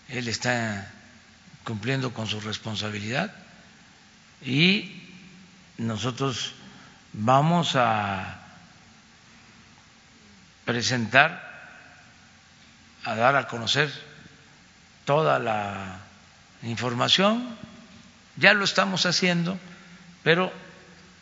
[0.09, 0.93] Él está
[1.63, 3.44] cumpliendo con su responsabilidad
[4.41, 5.03] y
[5.77, 6.53] nosotros
[7.13, 8.39] vamos a
[10.65, 11.41] presentar,
[13.03, 13.91] a dar a conocer
[15.05, 15.99] toda la
[16.63, 17.55] información.
[18.37, 19.57] Ya lo estamos haciendo,
[20.23, 20.51] pero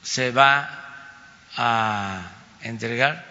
[0.01, 0.79] se va
[1.55, 2.31] a
[2.61, 3.25] entregar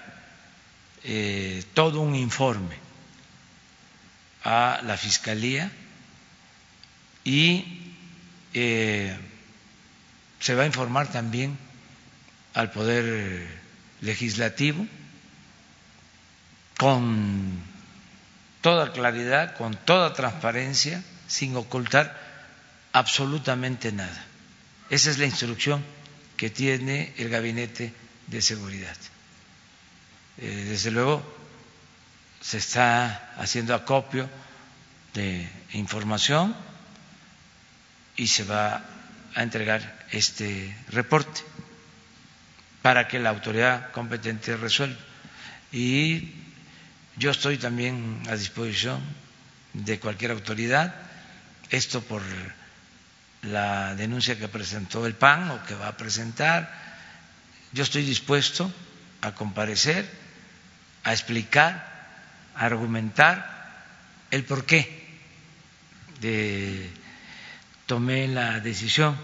[1.04, 2.76] eh, todo un informe
[4.44, 5.70] a la Fiscalía
[7.24, 7.94] y
[8.54, 9.16] eh,
[10.42, 11.56] se va a informar también
[12.52, 13.46] al Poder
[14.00, 14.84] Legislativo
[16.76, 17.62] con
[18.60, 22.18] toda claridad, con toda transparencia, sin ocultar
[22.92, 24.24] absolutamente nada.
[24.90, 25.84] Esa es la instrucción
[26.36, 27.94] que tiene el Gabinete
[28.26, 28.96] de Seguridad.
[30.38, 31.22] Eh, desde luego
[32.40, 34.28] se está haciendo acopio
[35.14, 36.56] de información
[38.16, 38.82] y se va
[39.34, 41.40] a entregar este reporte
[42.82, 44.98] para que la autoridad competente resuelva.
[45.70, 46.32] Y
[47.16, 49.00] yo estoy también a disposición
[49.72, 50.94] de cualquier autoridad,
[51.70, 52.22] esto por
[53.42, 56.70] la denuncia que presentó el PAN o que va a presentar.
[57.72, 58.72] Yo estoy dispuesto
[59.20, 60.08] a comparecer,
[61.04, 61.88] a explicar,
[62.54, 63.52] a argumentar
[64.30, 65.02] el por qué
[66.20, 66.90] de,
[67.86, 69.16] tomé la decisión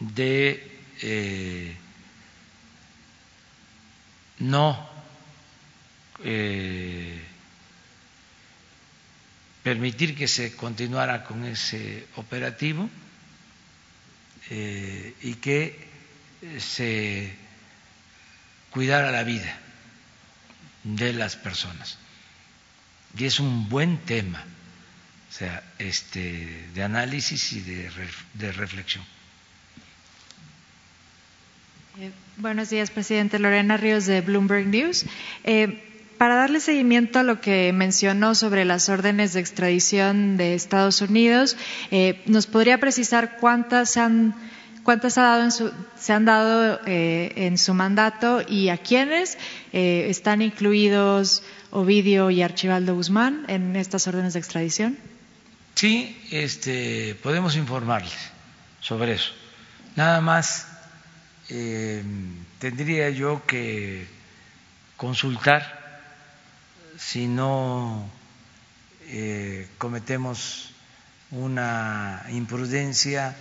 [0.00, 1.76] de eh,
[4.38, 4.88] no
[6.24, 7.20] eh,
[9.62, 12.88] permitir que se continuara con ese operativo
[14.50, 15.88] eh, y que
[16.58, 17.34] se
[18.70, 19.56] cuidara la vida
[20.82, 21.98] de las personas.
[23.16, 24.44] Y es un buen tema,
[25.32, 27.88] o sea, este, de análisis y de,
[28.34, 29.02] de reflexión.
[31.98, 33.38] Eh, buenos días, presidente.
[33.38, 35.06] Lorena Ríos de Bloomberg News.
[35.44, 35.88] Eh,
[36.18, 41.56] para darle seguimiento a lo que mencionó sobre las órdenes de extradición de Estados Unidos,
[41.90, 44.34] eh, ¿nos podría precisar cuántas han
[44.84, 49.38] cuántas ha dado en su, se han dado en su mandato y a quiénes
[49.72, 54.98] están incluidos Ovidio y Archibaldo Guzmán en estas órdenes de extradición?
[55.74, 58.16] Sí, este, podemos informarles
[58.80, 59.32] sobre eso.
[59.96, 60.66] Nada más
[62.58, 64.06] tendría yo que
[64.96, 65.82] consultar
[66.96, 68.08] si no
[69.06, 70.70] eh, cometemos
[71.30, 73.34] una imprudencia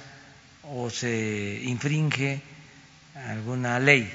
[0.63, 2.41] o se infringe
[3.15, 4.11] alguna ley,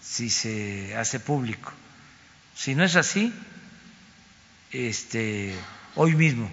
[0.00, 1.72] si se hace público.
[2.54, 3.32] Si no es así,
[4.72, 5.54] este,
[5.96, 6.50] hoy mismo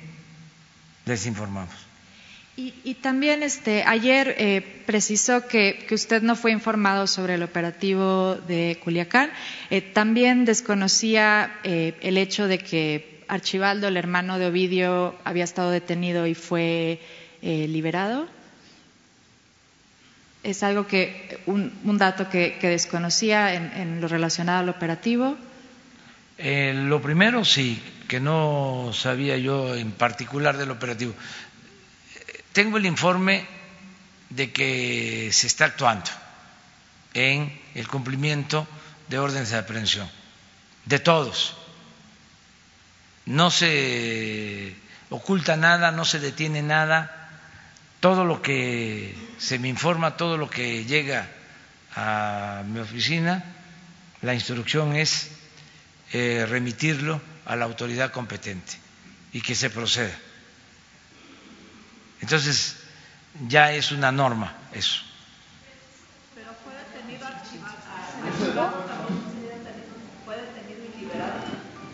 [2.57, 8.77] Y, también este, ayer eh, precisó que, usted no fue informado sobre el operativo de
[8.83, 9.31] Culiacán.
[9.69, 15.71] Eh, también desconocía eh, el hecho de que Archibaldo, el hermano de Ovidio, había estado
[15.71, 16.99] detenido y fue
[17.41, 18.27] liberado.
[20.43, 25.38] Es algo que, un, dato que, desconocía en, lo relacionado al operativo.
[26.43, 31.13] Lo primero sí, que no sabía yo en particular del operativo.
[32.53, 33.45] Tengo el informe
[34.30, 36.09] de que se está actuando
[37.13, 38.68] en el cumplimiento
[39.07, 40.09] de órdenes de aprehensión,
[40.85, 41.55] de todos.
[43.26, 44.76] No se
[45.09, 47.30] oculta nada, no se detiene nada.
[47.99, 51.30] Todo lo que se me informa, todo lo que llega
[51.95, 53.43] a mi oficina,
[54.22, 55.40] la instrucción es
[56.13, 58.73] eh, remitirlo a la autoridad competente
[59.33, 60.17] y que se proceda.
[62.21, 62.75] Entonces,
[63.47, 65.01] ya es una norma eso.
[66.35, 67.27] ¿Pero fue detenido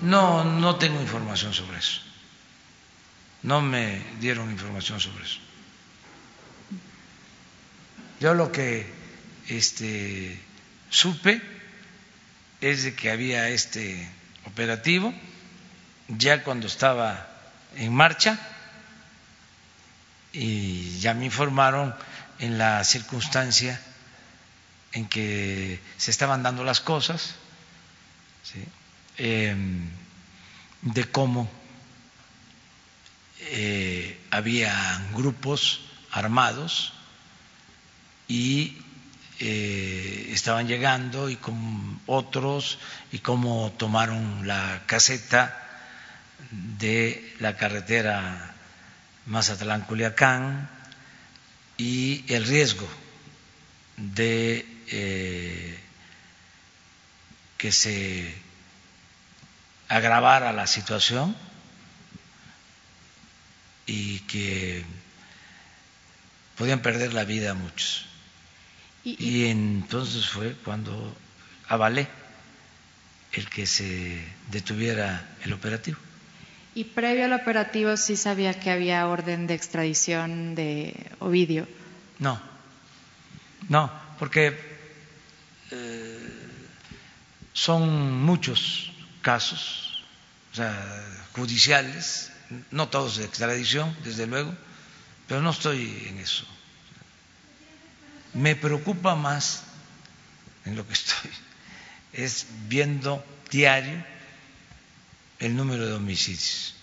[0.01, 2.01] No, no tengo información sobre eso.
[3.43, 5.39] No me dieron información sobre eso.
[8.19, 8.91] Yo lo que
[9.47, 10.39] este,
[10.89, 11.56] supe
[12.61, 14.09] es de que había este
[14.45, 15.13] operativo
[16.07, 17.27] ya cuando estaba
[17.75, 18.39] en marcha
[20.31, 21.93] y ya me informaron
[22.39, 23.81] en la circunstancia
[24.93, 27.35] en que se estaban dando las cosas,
[29.17, 29.89] em,
[30.81, 31.49] de cómo
[33.39, 34.73] eh, había
[35.13, 35.81] grupos
[36.11, 36.93] armados
[38.27, 38.77] y
[39.39, 42.79] eh, estaban llegando y con otros
[43.11, 45.63] y cómo tomaron la caseta
[46.51, 48.55] de la carretera
[49.25, 50.69] Mazatlán, Culiacán
[51.77, 52.87] y el riesgo
[53.97, 55.79] de eh,
[57.57, 58.33] que se
[59.89, 61.35] agravara la situación
[63.85, 64.83] y que
[66.57, 68.05] podían perder la vida muchos.
[69.17, 71.15] Y entonces fue cuando
[71.69, 72.07] avalé
[73.33, 75.97] el que se detuviera el operativo.
[76.75, 81.67] Y previo al operativo sí sabía que había orden de extradición de Ovidio.
[82.19, 82.39] No,
[83.69, 84.59] no, porque
[85.71, 86.29] eh,
[87.53, 90.03] son muchos casos
[90.53, 91.03] o sea,
[91.33, 92.31] judiciales,
[92.71, 94.53] no todos de extradición, desde luego,
[95.27, 96.45] pero no estoy en eso.
[98.37, 99.63] Me preocupa más
[100.65, 101.31] en lo que estoy,
[102.13, 104.05] es viendo diario
[105.39, 106.75] el número de homicidios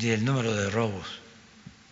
[0.00, 1.06] y el número de robos.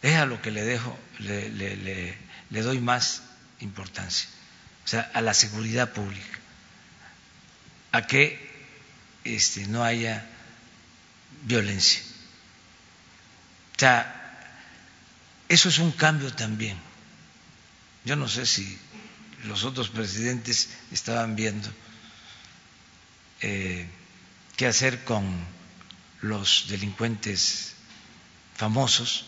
[0.01, 2.17] Es a lo que le dejo, le,
[2.63, 3.23] doy más
[3.61, 4.29] importancia,
[4.85, 6.39] o sea, a la seguridad pública,
[7.93, 8.39] a que
[9.25, 10.25] este, no haya
[11.43, 12.01] violencia.
[13.77, 14.13] O sea,
[15.49, 16.77] Eso es un cambio también.
[18.07, 18.79] Yo no sé si
[19.47, 21.69] los otros presidentes estaban viendo
[23.41, 23.85] eh,
[24.57, 25.27] qué hacer con
[26.23, 27.75] los delincuentes
[28.55, 29.25] famosos.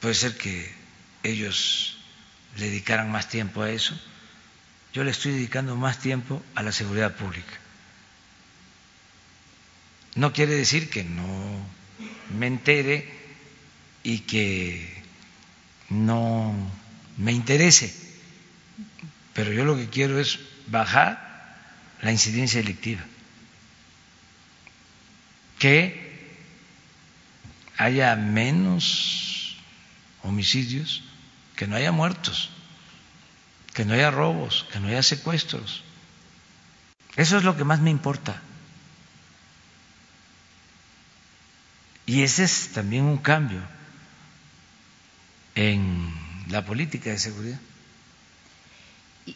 [0.00, 0.74] Puede ser que
[1.22, 1.98] ellos
[2.56, 3.94] le dedicaran más tiempo a eso.
[4.94, 7.52] Yo le estoy dedicando más tiempo a la seguridad pública.
[10.14, 11.66] No quiere decir que no
[12.30, 13.12] me entere
[14.02, 15.01] y que
[15.92, 16.54] no
[17.16, 17.94] me interese,
[19.34, 21.56] pero yo lo que quiero es bajar
[22.00, 23.02] la incidencia delictiva,
[25.58, 26.36] que
[27.76, 29.56] haya menos
[30.22, 31.04] homicidios,
[31.56, 32.50] que no haya muertos,
[33.74, 35.84] que no haya robos, que no haya secuestros.
[37.16, 38.40] Eso es lo que más me importa.
[42.06, 43.62] Y ese es también un cambio
[45.54, 46.12] en
[46.48, 47.58] la política de seguridad.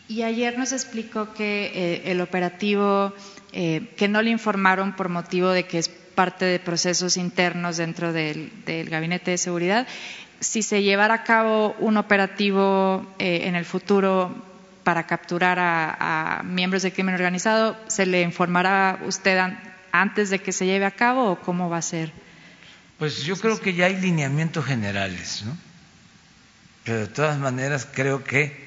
[0.09, 3.15] Y, ayer nos explicó que eh, el operativo,
[3.53, 8.13] eh, que no le informaron por motivo de que es parte de procesos internos dentro
[8.13, 9.87] del, Gabinete de Seguridad.
[10.41, 14.35] Si se llevara a cabo un operativo eh, en el futuro
[14.83, 19.39] para capturar a, miembros del crimen organizado, ¿se le informará usted
[19.93, 22.13] antes de que se lleve a cabo o cómo va a ser?
[22.99, 25.57] Pues yo creo que ya hay lineamientos generales, ¿no?
[26.87, 28.67] Pero de todas maneras creo que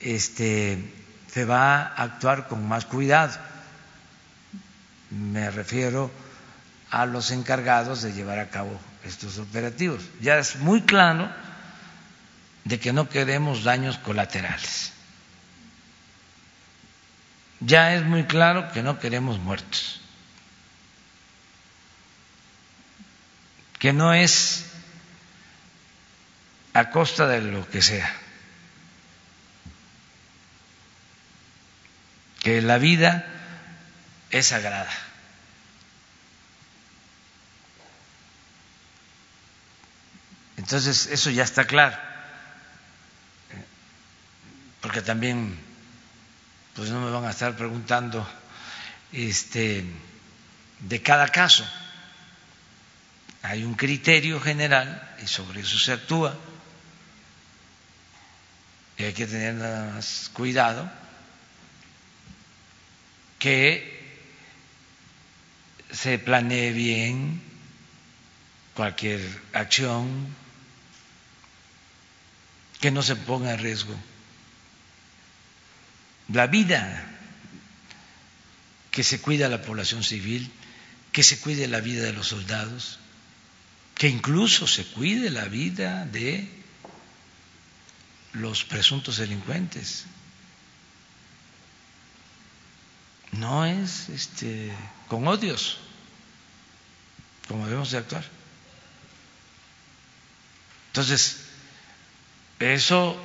[0.00, 0.82] este,
[1.30, 3.38] se va a actuar con más cuidado.
[5.10, 6.10] Me refiero
[6.90, 10.02] a los encargados de llevar a cabo estos operativos.
[10.20, 11.30] Ya es muy claro
[12.64, 14.92] de que no queremos daños colaterales.
[17.60, 20.02] Ya es muy claro que no queremos muertos.
[23.82, 24.64] que no es
[26.74, 28.10] a costa de lo que sea,
[32.40, 33.26] que la vida
[34.30, 34.90] es sagrada.
[40.56, 41.98] Entonces, eso ya está claro,
[44.80, 45.58] porque también,
[46.74, 48.26] pues no me van a estar preguntando
[49.12, 49.84] este,
[50.80, 51.66] de cada caso
[53.42, 56.36] hay un criterio general y sobre eso se actúa.
[58.98, 60.90] Y hay que tener nada más cuidado
[63.38, 64.00] que
[65.90, 67.42] se planee bien
[68.74, 69.20] cualquier
[69.52, 70.34] acción,
[72.80, 73.94] que no se ponga en riesgo
[76.28, 77.04] la vida,
[78.90, 80.50] que se cuida la población civil,
[81.10, 82.98] que se cuide la vida de los soldados
[83.94, 86.48] que incluso se cuide la vida de
[88.32, 90.04] los presuntos delincuentes.
[93.32, 94.72] No es este
[95.08, 95.78] con odios
[97.48, 98.24] como debemos de actuar.
[100.88, 101.36] Entonces,
[102.58, 103.16] eso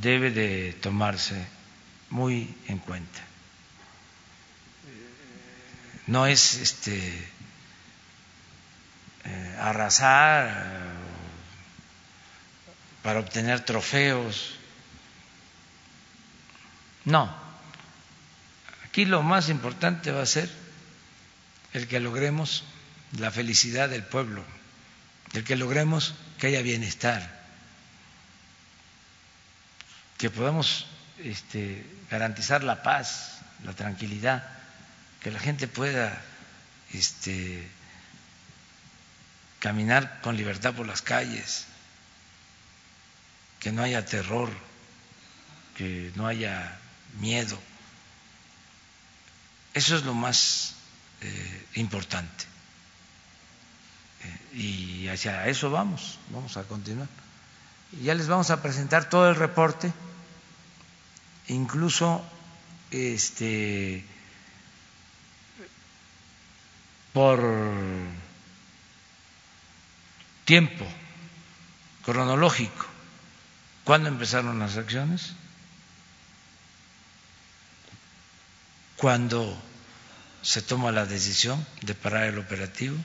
[0.00, 1.46] debe de tomarse
[2.10, 3.20] muy en cuenta.
[6.06, 7.30] No es este
[9.24, 10.97] eh, arrasar eh,
[13.08, 14.50] para obtener trofeos.
[17.06, 17.34] No,
[18.84, 20.50] aquí lo más importante va a ser
[21.72, 22.64] el que logremos
[23.18, 24.44] la felicidad del pueblo,
[25.32, 27.40] el que logremos que haya bienestar,
[30.18, 30.84] que podamos
[31.16, 34.46] este, garantizar la paz, la tranquilidad,
[35.22, 36.20] que la gente pueda
[36.92, 37.66] este,
[39.60, 41.67] caminar con libertad por las calles,
[43.60, 44.50] que no haya terror,
[45.76, 46.78] que no haya
[47.20, 47.58] miedo.
[49.74, 50.74] Eso es lo más
[51.20, 52.44] eh, importante.
[54.22, 57.08] Eh, y hacia eso vamos, vamos a continuar.
[58.02, 59.92] Ya les vamos a presentar todo el reporte,
[61.48, 62.22] incluso
[62.90, 64.04] este
[67.12, 67.42] por
[70.44, 70.86] tiempo
[72.04, 72.97] cronológico.
[73.88, 75.32] ¿Cuándo empezaron las acciones?
[78.98, 79.58] ¿Cuándo
[80.42, 82.98] se toma la decisión de parar el operativo?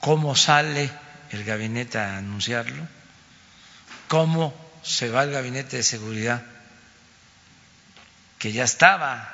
[0.00, 0.90] ¿Cómo sale
[1.30, 2.86] el gabinete a anunciarlo?
[4.08, 6.44] ¿Cómo se va el gabinete de seguridad
[8.38, 9.32] que ya estaba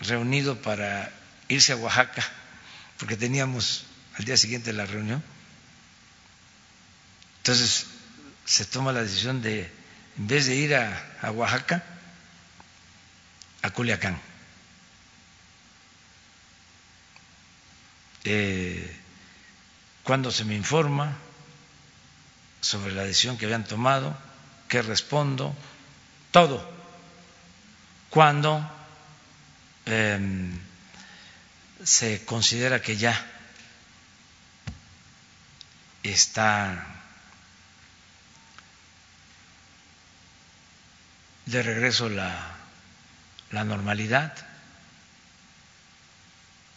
[0.00, 1.12] reunido para
[1.46, 2.24] irse a Oaxaca
[2.98, 3.84] porque teníamos
[4.16, 5.22] al día siguiente la reunión.
[7.48, 7.86] Entonces
[8.44, 9.72] se toma la decisión de,
[10.18, 11.82] en vez de ir a, Oaxaca,
[13.62, 14.20] a Culiacán.
[18.24, 18.94] Eh,
[20.02, 21.16] cuando se me informa
[22.60, 24.14] sobre la decisión que habían tomado,
[24.68, 25.56] qué respondo,
[26.30, 26.70] todo.
[28.10, 28.60] Cuando
[29.86, 30.52] em,
[31.82, 33.18] se considera que ya
[36.02, 36.97] está
[41.50, 42.36] de regreso la,
[43.52, 44.34] la normalidad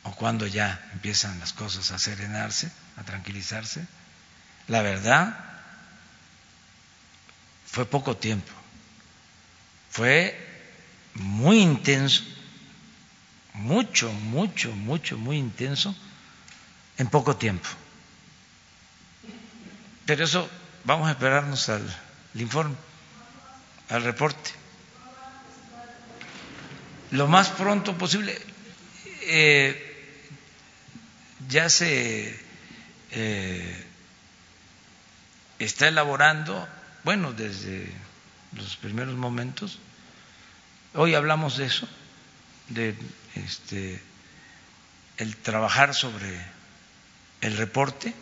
[0.04, 3.86] o cuando ya empiezan las cosas a serenarse, a tranquilizarse.
[4.68, 5.38] La verdad,
[7.66, 8.52] fue poco tiempo,
[9.90, 10.40] fue
[11.16, 12.24] muy intenso,
[13.54, 15.94] mucho, mucho, mucho, muy intenso
[16.98, 17.68] en poco tiempo.
[20.06, 20.50] Pero eso
[20.86, 21.84] vamos a esperarnos al
[22.36, 22.76] informe,
[23.90, 24.61] al reporte
[27.12, 28.38] lo más pronto posible.
[29.24, 29.88] Eh,
[31.48, 32.40] ya se
[33.12, 33.86] eh,
[35.60, 36.68] está elaborando,
[37.04, 37.92] bueno, desde
[38.54, 39.80] los primeros momentos.
[40.94, 41.88] Hoy hablamos de eso,
[42.70, 42.96] de
[43.36, 44.02] este,
[45.18, 46.40] el trabajar sobre
[47.42, 48.14] el reporte,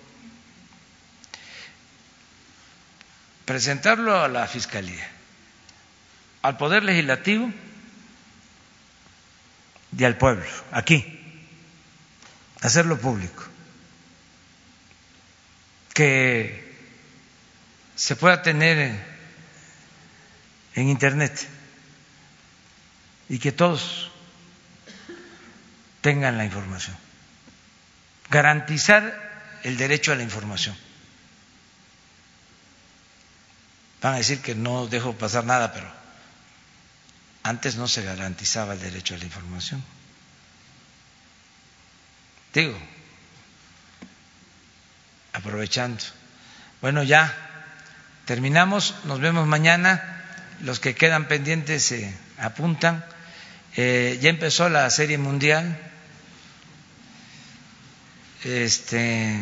[3.45, 5.07] presentarlo a la Fiscalía,
[6.41, 7.51] al Poder Legislativo
[9.97, 11.19] y al pueblo, aquí,
[12.61, 13.43] hacerlo público,
[15.93, 16.77] que
[17.95, 19.03] se pueda tener
[20.75, 21.47] en Internet
[23.27, 24.11] y que todos
[26.01, 26.95] tengan la información.
[28.29, 30.75] Garantizar el derecho a la información.
[34.01, 35.98] Van a decir que no dejo pasar nada, pero
[37.49, 39.83] antes no se garantizaba el derecho a la información.
[42.53, 42.77] Digo,
[45.33, 46.03] aprovechando.
[46.79, 47.35] Bueno, ya
[48.25, 50.23] terminamos, nos vemos mañana.
[50.61, 53.03] Los que quedan pendientes se apuntan.
[53.75, 55.75] Eh, ya empezó la serie mundial.
[58.43, 59.39] Este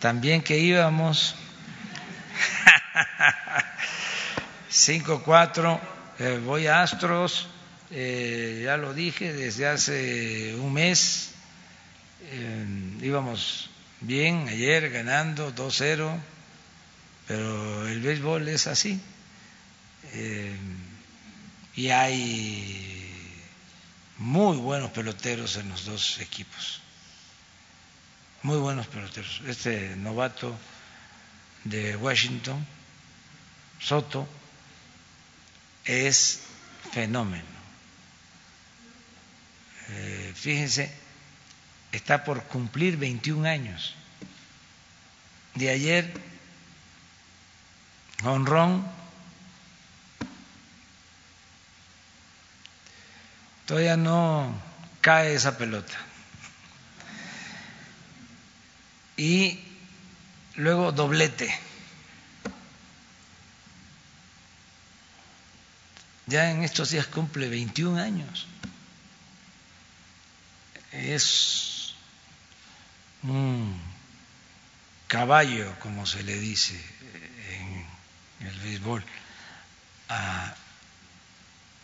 [0.00, 1.36] también que íbamos
[4.72, 7.46] 5-4 eh, voy a Astros,
[7.90, 11.30] eh, ya lo dije, desde hace un mes
[12.22, 12.66] eh,
[13.02, 13.70] íbamos
[14.00, 16.20] bien, ayer ganando 2-0,
[17.28, 19.00] pero el béisbol es así.
[21.76, 23.14] y hay
[24.16, 26.80] muy buenos peloteros en los dos equipos,
[28.42, 29.40] muy buenos peloteros.
[29.46, 30.58] Este novato
[31.62, 32.66] de Washington,
[33.78, 34.28] Soto,
[35.88, 36.40] es
[36.92, 37.44] fenómeno.
[39.88, 40.92] Eh, fíjense,
[41.92, 43.94] está por cumplir 21 años.
[45.54, 46.12] De ayer,
[48.22, 48.86] honrón,
[53.66, 54.54] todavía no
[55.00, 55.96] cae esa pelota.
[59.16, 59.58] Y
[60.54, 61.67] luego doblete.
[66.28, 68.46] Ya en estos días cumple 21 años.
[70.92, 71.94] Es
[73.22, 73.80] un
[75.06, 76.80] caballo, como se le dice
[78.40, 79.04] en el béisbol,
[80.08, 80.54] a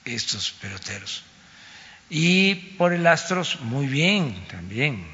[0.04, 1.22] estos peloteros.
[2.10, 5.06] Y por el Astros, muy bien también.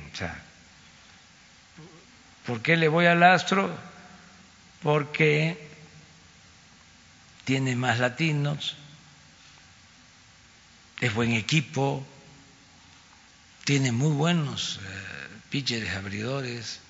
[2.44, 3.76] ¿Por qué le voy al Astro?
[4.82, 5.68] Porque
[7.44, 8.76] tiene más latinos,
[11.00, 12.06] es buen equipo,
[13.64, 16.80] tiene muy buenos eh, pitchers abridores,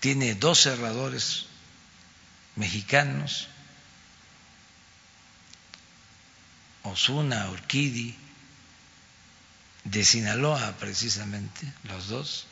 [0.00, 1.46] tiene dos cerradores
[2.54, 3.48] mexicanos,
[6.84, 8.16] Osuna, Urquidi,
[9.84, 12.46] de Sinaloa precisamente, los dos,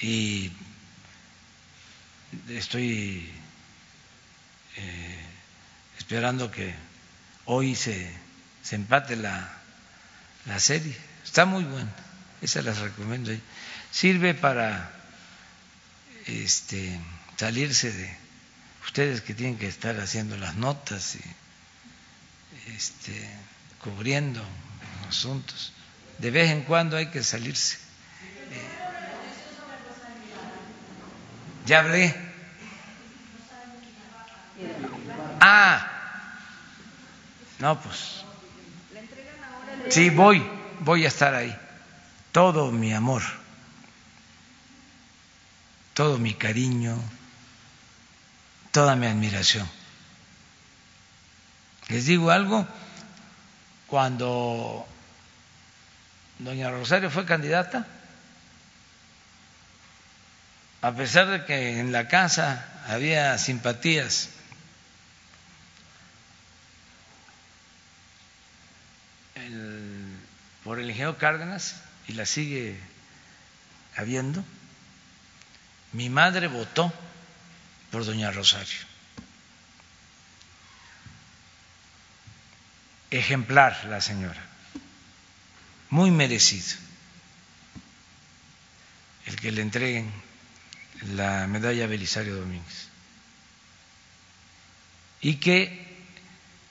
[0.00, 0.52] y
[2.48, 3.28] estoy
[4.76, 5.21] eh,
[6.12, 6.74] esperando que
[7.46, 8.06] hoy se,
[8.62, 9.50] se empate la,
[10.44, 10.94] la serie.
[11.24, 11.90] Está muy buena,
[12.42, 13.32] esa las recomiendo.
[13.90, 14.90] Sirve para
[16.26, 17.00] este,
[17.38, 18.14] salirse de
[18.84, 23.30] ustedes que tienen que estar haciendo las notas y este,
[23.78, 24.44] cubriendo
[25.08, 25.72] asuntos.
[26.18, 27.78] de vez en cuando hay que salirse.
[31.64, 32.14] Ya hablé.
[35.40, 35.88] Ah,
[37.62, 38.24] no, pues.
[39.88, 40.44] Sí, voy,
[40.80, 41.56] voy a estar ahí.
[42.32, 43.22] Todo mi amor,
[45.94, 46.98] todo mi cariño,
[48.72, 49.70] toda mi admiración.
[51.86, 52.66] Les digo algo,
[53.86, 54.84] cuando
[56.40, 57.86] doña Rosario fue candidata,
[60.80, 64.30] a pesar de que en la casa había simpatías
[70.64, 72.78] por el ingeniero Cárdenas, y la sigue
[73.96, 74.44] habiendo,
[75.92, 76.92] mi madre votó
[77.90, 78.78] por doña Rosario.
[83.10, 84.42] Ejemplar la señora,
[85.90, 86.76] muy merecido
[89.26, 90.10] el que le entreguen
[91.14, 92.88] la medalla Belisario Domínguez.
[95.20, 95.86] Y que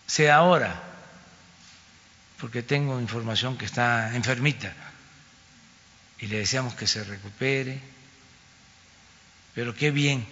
[0.07, 0.90] sea ahora,
[2.41, 4.73] porque tengo información que está enfermita
[6.17, 7.79] y le deseamos que se recupere,
[9.53, 10.25] pero qué bien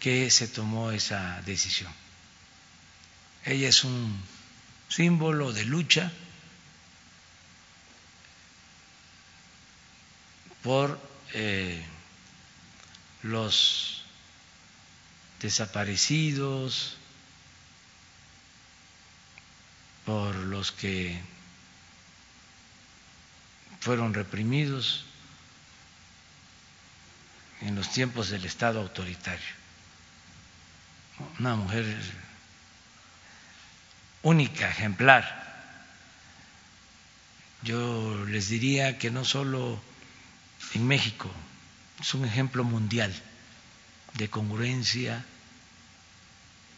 [0.00, 1.92] que se tomó esa decisión.
[3.44, 4.18] Ella es un
[4.88, 6.10] símbolo de lucha
[10.62, 10.98] por
[11.34, 11.84] eh,
[13.22, 14.04] los
[15.42, 16.96] desaparecidos,
[20.04, 21.20] por los que
[23.80, 25.04] fueron reprimidos
[27.60, 29.54] en los tiempos del Estado autoritario.
[31.38, 31.84] Una mujer
[34.22, 35.42] única, ejemplar.
[37.62, 39.80] Yo les diría que no solo
[40.74, 41.30] en México,
[42.00, 43.14] es un ejemplo mundial
[44.14, 45.24] de congruencia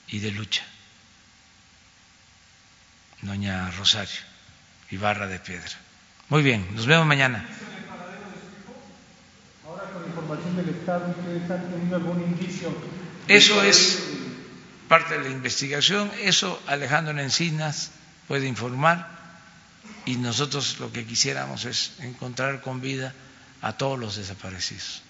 [0.08, 0.64] y de lucha.
[3.22, 4.20] Doña Rosario
[4.90, 5.76] Ibarra de Piedra.
[6.28, 7.44] Muy bien, nos vemos mañana.
[9.66, 12.74] Ahora con información del Estado, ¿ustedes algún indicio?
[13.28, 14.02] Eso es
[14.88, 17.90] parte de la investigación, eso Alejandro Encinas
[18.28, 19.08] puede informar
[20.04, 23.12] y nosotros lo que quisiéramos es encontrar con vida
[23.62, 25.02] a todos los desaparecidos.